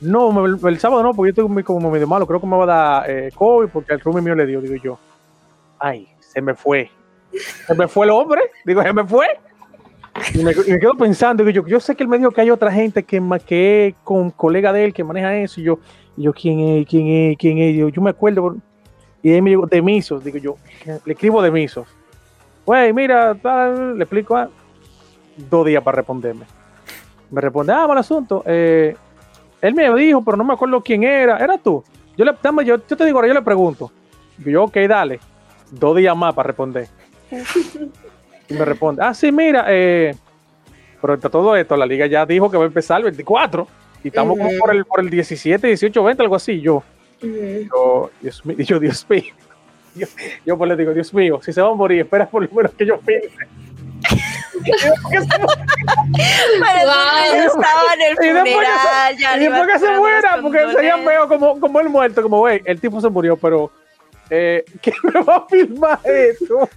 no, 0.00 0.46
el, 0.46 0.78
sábado 0.78 1.02
no, 1.02 1.14
porque 1.14 1.32
yo 1.32 1.42
estoy 1.44 1.62
como 1.64 1.90
medio 1.90 2.06
malo, 2.06 2.26
creo 2.26 2.40
que 2.40 2.46
me 2.46 2.56
va 2.56 2.62
a 2.62 2.66
dar 2.66 3.10
eh, 3.10 3.30
COVID 3.34 3.68
porque 3.68 3.94
el 3.94 4.00
roomie 4.00 4.22
mío 4.22 4.34
le 4.34 4.46
dio, 4.46 4.60
digo 4.60 4.76
yo. 4.76 4.98
Ay, 5.78 6.08
se 6.20 6.40
me 6.40 6.54
fue. 6.54 6.90
Se 7.66 7.74
me 7.74 7.88
fue 7.88 8.06
el 8.06 8.12
hombre, 8.12 8.42
digo, 8.64 8.82
se 8.82 8.92
me 8.92 9.04
fue. 9.04 9.26
Y 10.34 10.42
me, 10.42 10.54
quedo 10.54 10.94
pensando, 10.94 11.44
digo, 11.44 11.62
yo, 11.62 11.68
yo 11.68 11.80
sé 11.80 11.94
que 11.94 12.02
él 12.02 12.08
me 12.08 12.18
dijo 12.18 12.30
que 12.30 12.40
hay 12.40 12.50
otra 12.50 12.72
gente 12.72 13.02
que, 13.02 13.22
que 13.46 13.94
con 14.04 14.30
colega 14.30 14.72
de 14.72 14.84
él 14.84 14.92
que 14.92 15.04
maneja 15.04 15.36
eso, 15.36 15.60
y 15.60 15.64
yo, 15.64 15.78
y 16.16 16.22
yo 16.22 16.32
¿quién 16.32 16.60
es? 16.60 16.86
¿quién 16.86 17.06
es? 17.08 17.36
¿quién 17.38 17.58
es? 17.58 17.76
Yo, 17.76 17.88
yo 17.88 18.02
me 18.02 18.10
acuerdo, 18.10 18.56
y 19.22 19.32
él 19.32 19.42
me 19.42 19.50
dijo, 19.50 19.66
de 19.66 19.82
misos, 19.82 20.24
digo 20.24 20.38
yo, 20.38 20.56
le 21.04 21.12
escribo 21.12 21.42
de 21.42 21.50
misos. 21.50 21.86
Güey, 22.64 22.92
mira, 22.92 23.34
le 23.94 24.02
explico, 24.02 24.36
ah, 24.36 24.48
dos 25.50 25.66
días 25.66 25.82
para 25.82 25.96
responderme. 25.96 26.44
Me 27.30 27.40
responde, 27.40 27.72
ah, 27.72 27.86
mal 27.86 27.98
asunto. 27.98 28.42
Eh, 28.46 28.94
él 29.60 29.74
me 29.74 29.92
dijo, 29.94 30.22
pero 30.24 30.36
no 30.36 30.44
me 30.44 30.54
acuerdo 30.54 30.80
quién 30.80 31.04
era. 31.04 31.38
¿Era 31.38 31.58
tú? 31.58 31.82
Yo, 32.16 32.24
le, 32.24 32.32
yo, 32.64 32.76
yo 32.86 32.96
te 32.96 33.04
digo, 33.04 33.18
ahora 33.18 33.28
yo 33.28 33.34
le 33.34 33.42
pregunto. 33.42 33.90
Yo, 34.44 34.64
ok, 34.64 34.76
dale. 34.88 35.20
Dos 35.70 35.96
días 35.96 36.16
más 36.16 36.34
para 36.34 36.48
responder. 36.48 36.88
Y 38.48 38.54
me 38.54 38.64
responde, 38.64 39.02
ah, 39.04 39.12
sí, 39.12 39.30
mira, 39.30 39.66
eh, 39.68 40.14
pero 41.00 41.18
todo 41.18 41.54
esto, 41.54 41.76
la 41.76 41.86
liga 41.86 42.06
ya 42.06 42.24
dijo 42.24 42.50
que 42.50 42.56
va 42.56 42.64
a 42.64 42.66
empezar 42.66 42.98
el 42.98 43.04
24 43.04 43.68
y 44.02 44.08
estamos 44.08 44.38
como 44.38 44.50
por 44.58 44.74
el, 44.74 44.84
por 44.84 45.00
el 45.00 45.10
17, 45.10 45.66
18, 45.66 46.02
20, 46.02 46.22
algo 46.22 46.36
así. 46.36 46.60
Yo, 46.60 46.82
yo, 47.20 48.10
Dios 48.20 48.46
mío, 48.46 48.56
yo, 48.58 48.80
Dios 48.80 49.06
mío. 49.08 49.34
Yo, 50.46 50.56
pues 50.56 50.68
le 50.68 50.76
digo, 50.76 50.94
Dios 50.94 51.12
mío, 51.12 51.40
si 51.42 51.52
se 51.52 51.60
va 51.60 51.70
a 51.70 51.74
morir, 51.74 52.00
espera 52.00 52.28
por 52.28 52.42
lo 52.42 52.48
menos 52.54 52.72
que 52.72 52.86
yo 52.86 52.98
piense. 53.00 53.28
Pero 54.64 55.46
wow. 56.86 57.42
estaba 57.46 57.94
en 57.94 58.02
el 58.02 58.16
funeral, 58.16 58.46
y 58.46 58.48
después 58.48 58.66
que 58.66 58.78
se, 59.18 59.36
y 59.36 59.40
después 59.40 59.66
que 59.66 59.78
se 59.78 59.90
muera, 59.96 60.38
porque 60.42 60.72
sería 60.72 60.98
feo 60.98 61.28
como, 61.28 61.60
como 61.60 61.80
el 61.80 61.88
muerto, 61.88 62.22
como, 62.22 62.38
güey, 62.38 62.62
el 62.64 62.80
tipo 62.80 63.00
se 63.00 63.08
murió, 63.08 63.36
pero 63.36 63.70
eh, 64.30 64.64
¿quién 64.82 64.96
me 65.02 65.20
va 65.22 65.36
a 65.36 65.46
filmar 65.46 66.00
esto? 66.04 66.56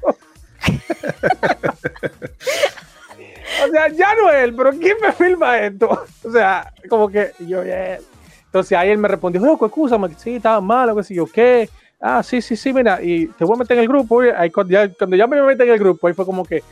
o 3.66 3.72
sea, 3.72 3.88
ya 3.90 4.16
no 4.16 4.30
él, 4.32 4.56
pero 4.56 4.72
¿quién 4.72 4.98
me 5.02 5.12
filma 5.12 5.58
esto? 5.60 6.06
O 6.24 6.32
sea, 6.32 6.72
como 6.90 7.10
que 7.10 7.32
yo, 7.40 7.64
yeah. 7.64 8.00
Entonces 8.46 8.78
ahí 8.78 8.90
él 8.90 8.98
me 8.98 9.08
respondió, 9.08 9.42
oh, 9.42 9.66
escúchame, 9.66 10.10
sí, 10.18 10.36
estaba 10.36 10.60
mal, 10.60 10.94
qué 10.96 11.04
sé 11.04 11.16
yo, 11.16 11.26
¿qué? 11.26 11.70
Ah, 12.02 12.24
sí, 12.24 12.42
sí, 12.42 12.58
sí, 12.58 12.74
mira, 12.74 13.00
y 13.02 13.28
te 13.28 13.46
voy 13.46 13.56
a 13.56 13.60
meter 13.60 13.78
en 13.78 13.84
el 13.84 13.88
grupo. 13.88 14.22
Ahí, 14.36 14.50
cuando, 14.50 14.74
ya, 14.74 14.92
cuando 14.92 15.16
ya 15.16 15.28
me 15.28 15.42
metí 15.42 15.62
en 15.62 15.70
el 15.70 15.80
grupo, 15.80 16.08
ahí 16.08 16.14
fue 16.14 16.26
como 16.26 16.44
que. 16.44 16.64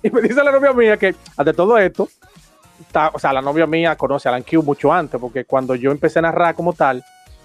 Y 0.02 0.10
me 0.10 0.22
dice 0.22 0.42
la 0.42 0.52
novia 0.52 0.72
mía 0.72 0.96
que, 0.96 1.14
ante 1.36 1.52
todo 1.52 1.76
esto, 1.78 2.08
o 3.12 3.18
sea, 3.18 3.32
la 3.32 3.42
novia 3.42 3.66
mía 3.66 3.96
conoce 3.96 4.28
a 4.28 4.32
Alan 4.32 4.42
Q 4.42 4.62
mucho 4.62 4.92
antes, 4.92 5.20
porque 5.20 5.44
cuando 5.44 5.74
yo 5.74 5.90
empecé 5.90 6.18
a 6.20 6.22
narrar 6.22 6.54
como 6.54 6.72
tal, 6.72 7.04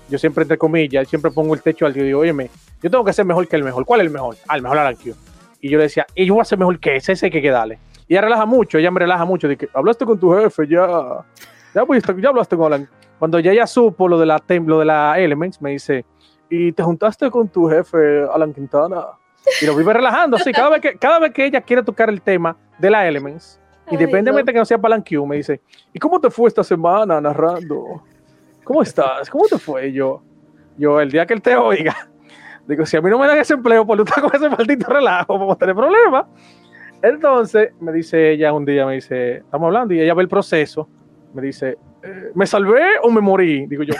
yo 0.10 0.18
siempre, 0.18 0.43
entre 0.43 0.58
comillas, 0.58 1.08
siempre 1.08 1.32
pongo 1.32 1.53
el 1.53 1.62
techo 1.62 1.86
al 1.86 1.97
y 1.97 2.01
digo, 2.01 2.20
oye, 2.20 2.49
yo 2.82 2.89
tengo 2.89 3.03
que 3.03 3.14
ser 3.14 3.26
mejor 3.26 3.47
que 3.47 3.56
el 3.56 3.64
mejor. 3.64 3.86
¿Cuál 3.86 4.01
es 4.01 4.08
el 4.08 4.14
mejor? 4.14 4.38
Ah, 4.47 4.56
el 4.56 4.62
mejor 4.62 4.78
Alan 4.78 4.95
Q. 4.95 5.14
Y 5.62 5.70
yo 5.70 5.78
le 5.78 5.86
decía, 5.86 6.06
y 6.14 6.26
yo 6.26 6.36
voy 6.36 6.41
a 6.41 6.45
ser 6.45 6.60
mejor 6.60 6.80
que 6.80 6.95
ese, 6.95 7.14
ese 7.14 7.26
hay 7.26 7.32
que 7.32 7.49
darle. 7.49 7.80
Y 8.08 8.14
ella 8.14 8.22
relaja 8.22 8.45
mucho, 8.45 8.78
ella 8.78 8.91
me 8.91 8.99
relaja 8.99 9.26
mucho, 9.26 9.47
que 9.49 9.68
hablaste 9.74 10.06
con 10.06 10.20
tu 10.20 10.32
jefe, 10.36 10.68
ya, 10.68 11.26
ya, 11.74 11.86
pues, 11.86 12.03
ya 12.22 12.30
hablaste 12.30 12.56
con 12.56 12.72
Alan. 12.72 12.88
Cuando 13.18 13.39
ya 13.39 13.51
ella 13.51 13.66
supo 13.66 14.08
lo 14.08 14.20
de 14.20 14.28
la, 14.28 14.41
lo 14.47 14.80
de 14.80 14.86
la 14.86 15.20
Elements, 15.20 15.62
me 15.62 15.72
dice, 15.72 16.06
y 16.49 16.72
te 16.72 16.84
juntaste 16.84 17.32
con 17.32 17.47
tu 17.49 17.68
jefe, 17.68 18.26
Alan 18.32 18.53
Quintana. 18.53 19.06
Y 19.62 19.66
lo 19.66 19.76
vive 19.76 19.93
relajando, 19.93 20.38
así, 20.38 20.52
cada 20.52 20.70
vez 20.70 20.82
que, 20.82 20.98
cada 20.98 21.20
vez 21.20 21.32
que 21.32 21.46
ella 21.46 21.62
quiere 21.62 21.84
tocar 21.84 22.10
el 22.10 22.22
tema 22.22 22.58
de 22.80 22.89
la 22.89 23.08
Elements, 23.08 23.60
independientemente 23.91 24.52
que 24.52 24.60
no 24.60 24.66
sea 24.66 24.80
Q, 24.80 25.26
me 25.26 25.38
dice, 25.38 25.62
¿y 25.93 26.00
cómo 26.00 26.20
te 26.20 26.30
fue 26.30 26.48
esta 26.48 26.64
semana 26.64 27.22
narrando? 27.22 28.04
¿Cómo 28.64 28.82
estás? 28.82 29.30
¿Cómo 29.30 29.46
te 29.46 29.58
fue? 29.58 29.91
yo, 29.91 30.22
yo, 30.78 31.00
el 31.00 31.12
día 31.12 31.26
que 31.26 31.34
él 31.34 31.41
te 31.41 31.56
oiga, 31.56 31.96
digo, 32.68 32.86
si 32.86 32.98
a 32.98 33.02
mí 33.02 33.10
no 33.10 33.20
me 33.20 33.28
dan 33.28 33.38
ese 33.38 33.54
empleo, 33.54 33.86
por 33.86 33.98
luchar 33.98 34.22
con 34.22 34.32
ese 34.34 34.50
maldito 34.50 34.91
relajo, 34.91 35.38
vamos 35.38 35.56
a 35.56 35.60
tener 35.60 35.76
problemas. 35.76 36.26
Entonces, 37.02 37.70
me 37.80 37.91
dice 37.91 38.32
ella 38.32 38.52
un 38.52 38.66
día, 38.66 38.86
me 38.86 38.96
dice, 38.96 39.38
estamos 39.38 39.68
hablando, 39.68 39.93
y 39.93 40.02
ella 40.02 40.14
ve 40.16 40.24
el 40.24 40.30
proceso, 40.30 40.89
me 41.34 41.41
dice, 41.41 41.78
eh, 42.02 42.32
¿me 42.34 42.48
salvé 42.48 42.82
o 43.04 43.12
me 43.12 43.22
morí? 43.22 43.68
Digo 43.68 43.84
yo, 43.84 43.93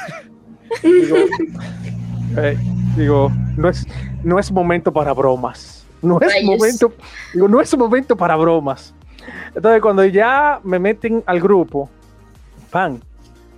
digo, 0.84 1.18
eh, 2.38 2.58
digo 2.96 3.32
no, 3.58 3.70
es, 3.70 3.88
no 4.24 4.39
es 4.39 4.52
momento 4.52 4.91
para 4.91 5.14
bromas. 5.14 5.86
No 6.02 6.20
es 6.22 6.43
momento, 6.43 6.93
digo, 7.34 7.48
no 7.48 7.62
es 7.62 7.76
momento 7.76 8.16
para 8.16 8.36
bromas. 8.36 8.93
Entonces, 9.56 9.82
cuando 9.82 10.06
ya 10.06 10.60
me 10.64 10.78
meten 10.78 11.24
al 11.26 11.39
grupo, 11.39 11.89
pan, 12.70 13.02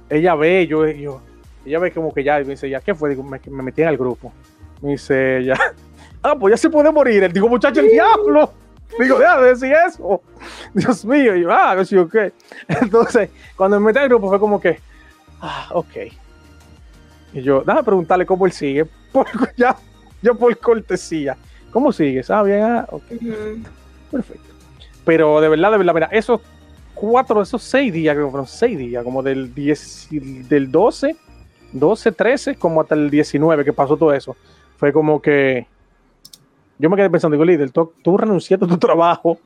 ella 0.10 0.36
ve, 0.36 0.66
yo, 0.66 0.88
yo, 0.88 1.22
ella 1.66 1.80
ve 1.80 1.92
como 1.92 2.14
que 2.14 2.24
ya, 2.24 2.40
me 2.40 2.46
dice, 2.46 2.70
¿ya 2.70 2.80
qué 2.80 2.96
fue? 2.96 3.10
Digo, 3.10 3.24
me, 3.24 3.42
me 3.50 3.64
metí 3.64 3.82
en 3.82 3.90
el 3.90 3.98
grupo. 3.98 4.32
Me 4.82 4.92
dice 4.92 5.40
ella, 5.40 5.56
ah, 6.24 6.36
pues 6.40 6.54
ya 6.54 6.58
se 6.58 6.70
puede 6.70 6.92
morir. 6.92 7.32
Digo, 7.34 7.50
muchacho, 7.50 7.82
el 7.82 7.90
diablo. 7.90 8.54
Digo, 8.98 9.20
ya, 9.20 9.40
decir 9.42 9.74
eso. 9.86 10.22
Dios 10.74 11.04
mío. 11.04 11.36
Y 11.36 11.42
yo, 11.42 11.52
ah, 11.52 11.76
no 11.76 11.84
sé 11.84 11.98
qué. 12.12 12.32
Entonces, 12.68 13.30
cuando 13.56 13.80
me 13.80 13.88
metí 13.88 14.00
el 14.00 14.10
grupo 14.10 14.30
fue 14.30 14.40
como 14.40 14.62
que, 14.62 14.80
ah, 15.42 15.70
ok. 15.74 15.96
Y 17.34 17.42
yo, 17.42 17.60
déjame 17.60 17.84
preguntarle 17.84 18.26
cómo 18.26 18.46
él 18.46 18.52
sigue. 18.54 18.88
Por, 19.12 19.28
ya, 19.56 19.76
yo 20.22 20.36
por 20.36 20.58
cortesía. 20.58 21.38
¿Cómo 21.72 21.92
sigues? 21.92 22.30
Ah, 22.30 22.44
bien, 22.44 22.64
ah, 22.64 22.88
ok. 22.90 23.04
Perfecto. 24.12 24.54
Pero 25.06 25.40
de 25.42 25.50
verdad, 25.50 25.72
de 25.72 25.78
verdad, 25.78 25.94
mira, 25.94 26.10
esos 26.12 26.42
cuatro, 26.94 27.42
esos 27.42 27.62
seis 27.62 27.94
días, 27.94 28.16
creo 28.16 28.28
que 28.28 28.32
fueron 28.32 28.48
seis 28.48 28.78
días, 28.78 29.04
como 29.04 29.22
del, 29.24 29.54
10, 29.54 30.10
del 30.50 30.72
12, 30.72 31.16
12, 31.72 32.12
13, 32.12 32.56
como 32.56 32.82
hasta 32.82 32.96
el 32.96 33.10
19 33.10 33.64
que 33.64 33.74
pasó 33.74 33.96
todo 33.96 34.14
eso. 34.14 34.36
Fue 34.78 34.92
como 34.92 35.22
que 35.22 35.68
yo 36.80 36.90
me 36.90 36.96
quedé 36.96 37.10
pensando, 37.10 37.36
digo, 37.36 37.46
líder, 37.46 37.72
tú, 37.72 37.92
tú 38.04 38.18
renunciaste 38.18 38.66
a 38.66 38.68
tu 38.68 38.78
trabajo 38.78 39.40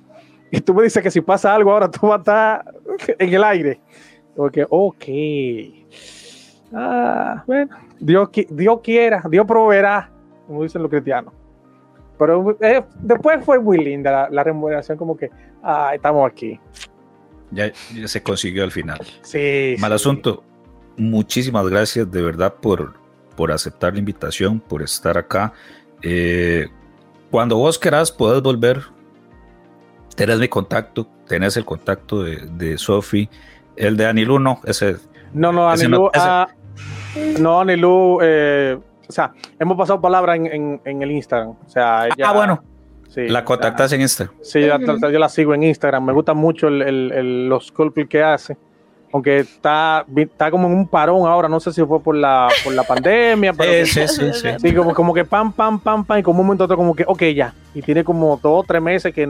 y 0.50 0.60
tú 0.60 0.74
me 0.74 0.84
dices 0.84 1.02
que 1.02 1.12
si 1.12 1.22
pasa 1.22 1.54
algo 1.54 1.72
ahora 1.72 1.90
tú 1.90 2.08
vas 2.08 2.28
a 2.28 2.64
estar 2.98 3.16
en 3.20 3.34
el 3.34 3.44
aire. 3.44 3.80
Porque, 4.36 4.66
ok. 4.70 5.06
Ah, 6.74 7.44
bueno, 7.46 7.76
Dios, 8.00 8.30
Dios 8.50 8.80
quiera, 8.84 9.22
Dios 9.30 9.46
proveerá, 9.46 10.10
como 10.48 10.64
dicen 10.64 10.82
los 10.82 10.90
cristianos. 10.90 11.34
Pero 12.18 12.58
eh, 12.62 12.84
después 13.00 13.44
fue 13.44 13.60
muy 13.60 13.78
linda 13.80 14.30
la, 14.30 14.44
remuneración, 14.44 14.98
como 14.98 15.18
que, 15.18 15.30
ah, 15.64 15.92
estamos 15.94 16.30
aquí. 16.30 16.60
Ya, 17.50 17.72
se 18.06 18.22
consiguió 18.22 18.64
al 18.64 18.72
final. 18.72 19.00
Sí. 19.22 19.76
Mal 19.80 19.92
asunto. 19.94 20.44
Muchísimas 20.98 21.68
gracias 21.68 22.10
de 22.12 22.22
verdad 22.22 22.54
por, 22.62 22.94
por 23.36 23.52
aceptar 23.52 23.94
la 23.94 24.00
invitación, 24.00 24.60
por 24.60 24.84
estar 24.84 25.18
acá. 25.18 25.54
Eh, 26.04 26.68
cuando 27.32 27.58
vos 27.58 27.80
querás, 27.80 28.12
podés 28.12 28.42
volver. 28.42 28.82
Tenés 30.16 30.40
mi 30.40 30.48
contacto, 30.48 31.08
tenés 31.28 31.58
el 31.58 31.66
contacto 31.66 32.24
de, 32.24 32.38
de 32.52 32.78
Sofi, 32.78 33.30
el 33.76 33.98
de 33.98 34.06
Anilu 34.06 34.38
no, 34.38 34.60
ese. 34.66 34.98
No, 35.34 35.52
no, 35.52 35.70
Anilu, 35.70 36.12
ah, 36.14 36.48
no, 36.50 36.61
Anilu, 37.16 38.20
eh, 38.22 38.78
o 39.08 39.12
sea, 39.12 39.34
hemos 39.60 39.78
pasado 39.78 40.00
palabra 40.00 40.36
en, 40.36 40.80
en, 40.84 41.02
el 41.02 41.12
Instagram. 41.12 41.56
O 41.66 41.70
sea, 41.70 42.08
ella, 42.08 42.30
ah, 42.30 42.34
bueno. 42.34 42.64
Sí, 43.10 43.28
la 43.28 43.44
contactas 43.44 43.92
en 43.92 44.02
Instagram. 44.02 44.36
Sí, 44.42 44.62
yo 44.62 45.20
la 45.20 45.30
sigo 45.30 45.54
en 45.54 45.64
Instagram. 45.64 46.06
Me 46.06 46.14
gusta 46.14 46.34
mucho 46.34 46.70
el, 46.70 46.82
el, 46.82 47.50
los 47.50 47.68
sculptures 47.68 48.10
que 48.10 48.24
hace 48.24 48.58
aunque 49.14 49.40
está, 49.40 50.06
está 50.16 50.50
como 50.50 50.68
en 50.68 50.74
un 50.74 50.88
parón 50.88 51.28
ahora, 51.28 51.50
no 51.50 51.60
sé 51.60 51.74
si 51.74 51.84
fue 51.84 52.00
por 52.00 52.16
la, 52.16 52.48
por 52.64 52.74
la 52.74 52.84
pandemia, 52.84 53.54
pero 53.54 53.86
sí, 53.86 54.08
sí, 54.08 54.32
sí, 54.34 54.50
sí. 54.58 54.74
como, 54.74 54.94
como 54.94 55.14
que 55.14 55.26
pam, 55.26 55.52
pam, 55.52 55.80
pam, 55.80 56.06
pam, 56.06 56.20
y 56.20 56.24
como 56.24 56.42
un 56.42 56.48
momento 56.48 56.64
otro 56.64 56.78
como 56.78 56.96
que, 56.96 57.04
ok, 57.06 57.24
ya, 57.36 57.54
y 57.74 57.82
tiene 57.82 58.04
como 58.04 58.40
dos 58.42 58.62
o 58.62 58.64
tres 58.64 58.82
meses 58.82 59.14
que 59.14 59.28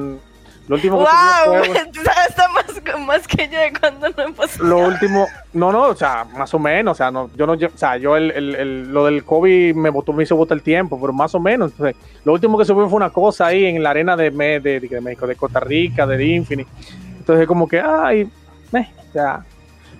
lo 0.72 0.78
último 0.78 0.99
que 0.99 1.03
wow, 1.03 1.63
está 2.30 2.47
más, 2.47 3.05
más, 3.05 3.28
que 3.28 3.49
yo 3.49 3.59
de 3.59 3.74
cuando 3.78 4.07
no 4.07 4.24
hemos 4.24 4.57
Lo 4.57 4.78
último, 4.78 5.28
no, 5.51 5.69
no, 5.69 5.89
o 5.89 5.95
sea, 5.97 6.24
más 6.24 6.53
o 6.53 6.59
menos, 6.59 6.93
o 6.93 6.95
sea, 6.95 7.11
no, 7.11 7.30
yo 7.36 7.45
no, 7.45 7.51
o 7.51 7.78
sea, 7.78 7.97
yo 7.97 8.15
el, 8.15 8.32
el, 8.32 8.55
el, 8.55 8.93
lo 8.93 9.03
del 9.03 9.26
COVID 9.26 9.76
me 9.76 9.89
botó, 9.89 10.13
me 10.13 10.24
hizo 10.24 10.38
botar 10.38 10.57
el 10.57 10.63
tiempo, 10.63 10.97
pero 10.97 11.11
más 11.11 11.36
o 11.36 11.41
menos, 11.41 11.72
entonces, 11.72 11.97
lo 12.24 12.32
último 12.32 12.57
que 12.57 12.63
subió 12.63 12.88
fue 12.88 12.95
una 12.95 13.09
cosa 13.09 13.47
ahí 13.47 13.65
en 13.65 13.84
la 13.84 13.89
arena 13.89 14.15
de, 14.15 14.32
de, 14.32 14.80
de, 14.80 15.01
México, 15.01 15.28
de 15.28 15.36
Costa 15.36 15.59
Rica, 15.59 16.07
de 16.07 16.26
Infinity, 16.26 16.69
entonces 17.17 17.45
como 17.47 17.67
que, 17.67 17.82
ay, 17.82 18.30
eh, 18.72 18.88
ya, 19.13 19.43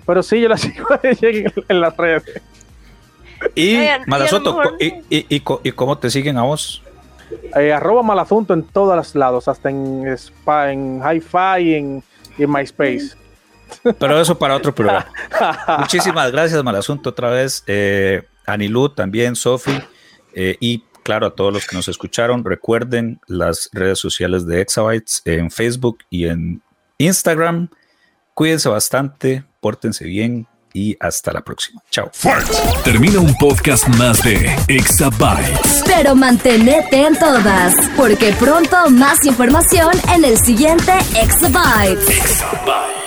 pero 0.06 0.22
sí, 0.22 0.40
yo 0.40 0.48
la 0.48 0.56
sigo 0.56 0.86
en, 1.02 1.80
las 1.82 1.94
redes. 1.98 2.22
Y 3.54 3.76
Malasunto, 4.06 4.58
y, 4.80 4.86
y, 5.10 5.26
y, 5.28 5.72
cómo 5.72 5.98
te 5.98 6.08
siguen 6.08 6.38
a 6.38 6.44
vos? 6.44 6.82
Eh, 7.56 7.72
arroba 7.72 8.02
Malasunto 8.02 8.54
en 8.54 8.62
todos 8.62 8.96
los 8.96 9.14
lados, 9.14 9.48
hasta 9.48 9.70
en, 9.70 10.04
en 10.06 11.00
Hi-Fi 11.02 11.74
en, 11.74 12.02
en 12.38 12.52
MySpace. 12.52 13.16
Pero 13.98 14.20
eso 14.20 14.38
para 14.38 14.56
otro 14.56 14.74
programa. 14.74 15.06
Muchísimas 15.78 16.30
gracias, 16.30 16.62
Malasunto, 16.62 17.10
otra 17.10 17.30
vez. 17.30 17.64
Eh, 17.66 18.22
también, 18.94 19.36
Sofi. 19.36 19.72
Eh, 20.34 20.56
y 20.60 20.84
claro, 21.02 21.26
a 21.26 21.34
todos 21.34 21.52
los 21.52 21.66
que 21.66 21.76
nos 21.76 21.88
escucharon, 21.88 22.44
recuerden 22.44 23.20
las 23.26 23.68
redes 23.72 23.98
sociales 23.98 24.46
de 24.46 24.60
Exabytes 24.60 25.22
en 25.24 25.50
Facebook 25.50 25.98
y 26.10 26.26
en 26.26 26.62
Instagram. 26.98 27.68
Cuídense 28.34 28.68
bastante, 28.68 29.44
pórtense 29.60 30.04
bien 30.04 30.46
y 30.72 30.96
hasta 31.00 31.32
la 31.32 31.40
próxima. 31.42 31.82
Chao. 31.90 32.10
Termina 32.84 33.20
un 33.20 33.34
podcast 33.34 33.86
más 33.88 34.22
de 34.22 34.54
Exabytes. 34.68 35.82
Pero 35.86 36.14
mantenete 36.14 37.06
en 37.06 37.18
todas, 37.18 37.74
porque 37.96 38.32
pronto 38.32 38.90
más 38.90 39.24
información 39.24 39.92
en 40.14 40.24
el 40.24 40.38
siguiente 40.38 40.92
Exabytes. 41.20 42.08
Exabytes. 42.08 43.01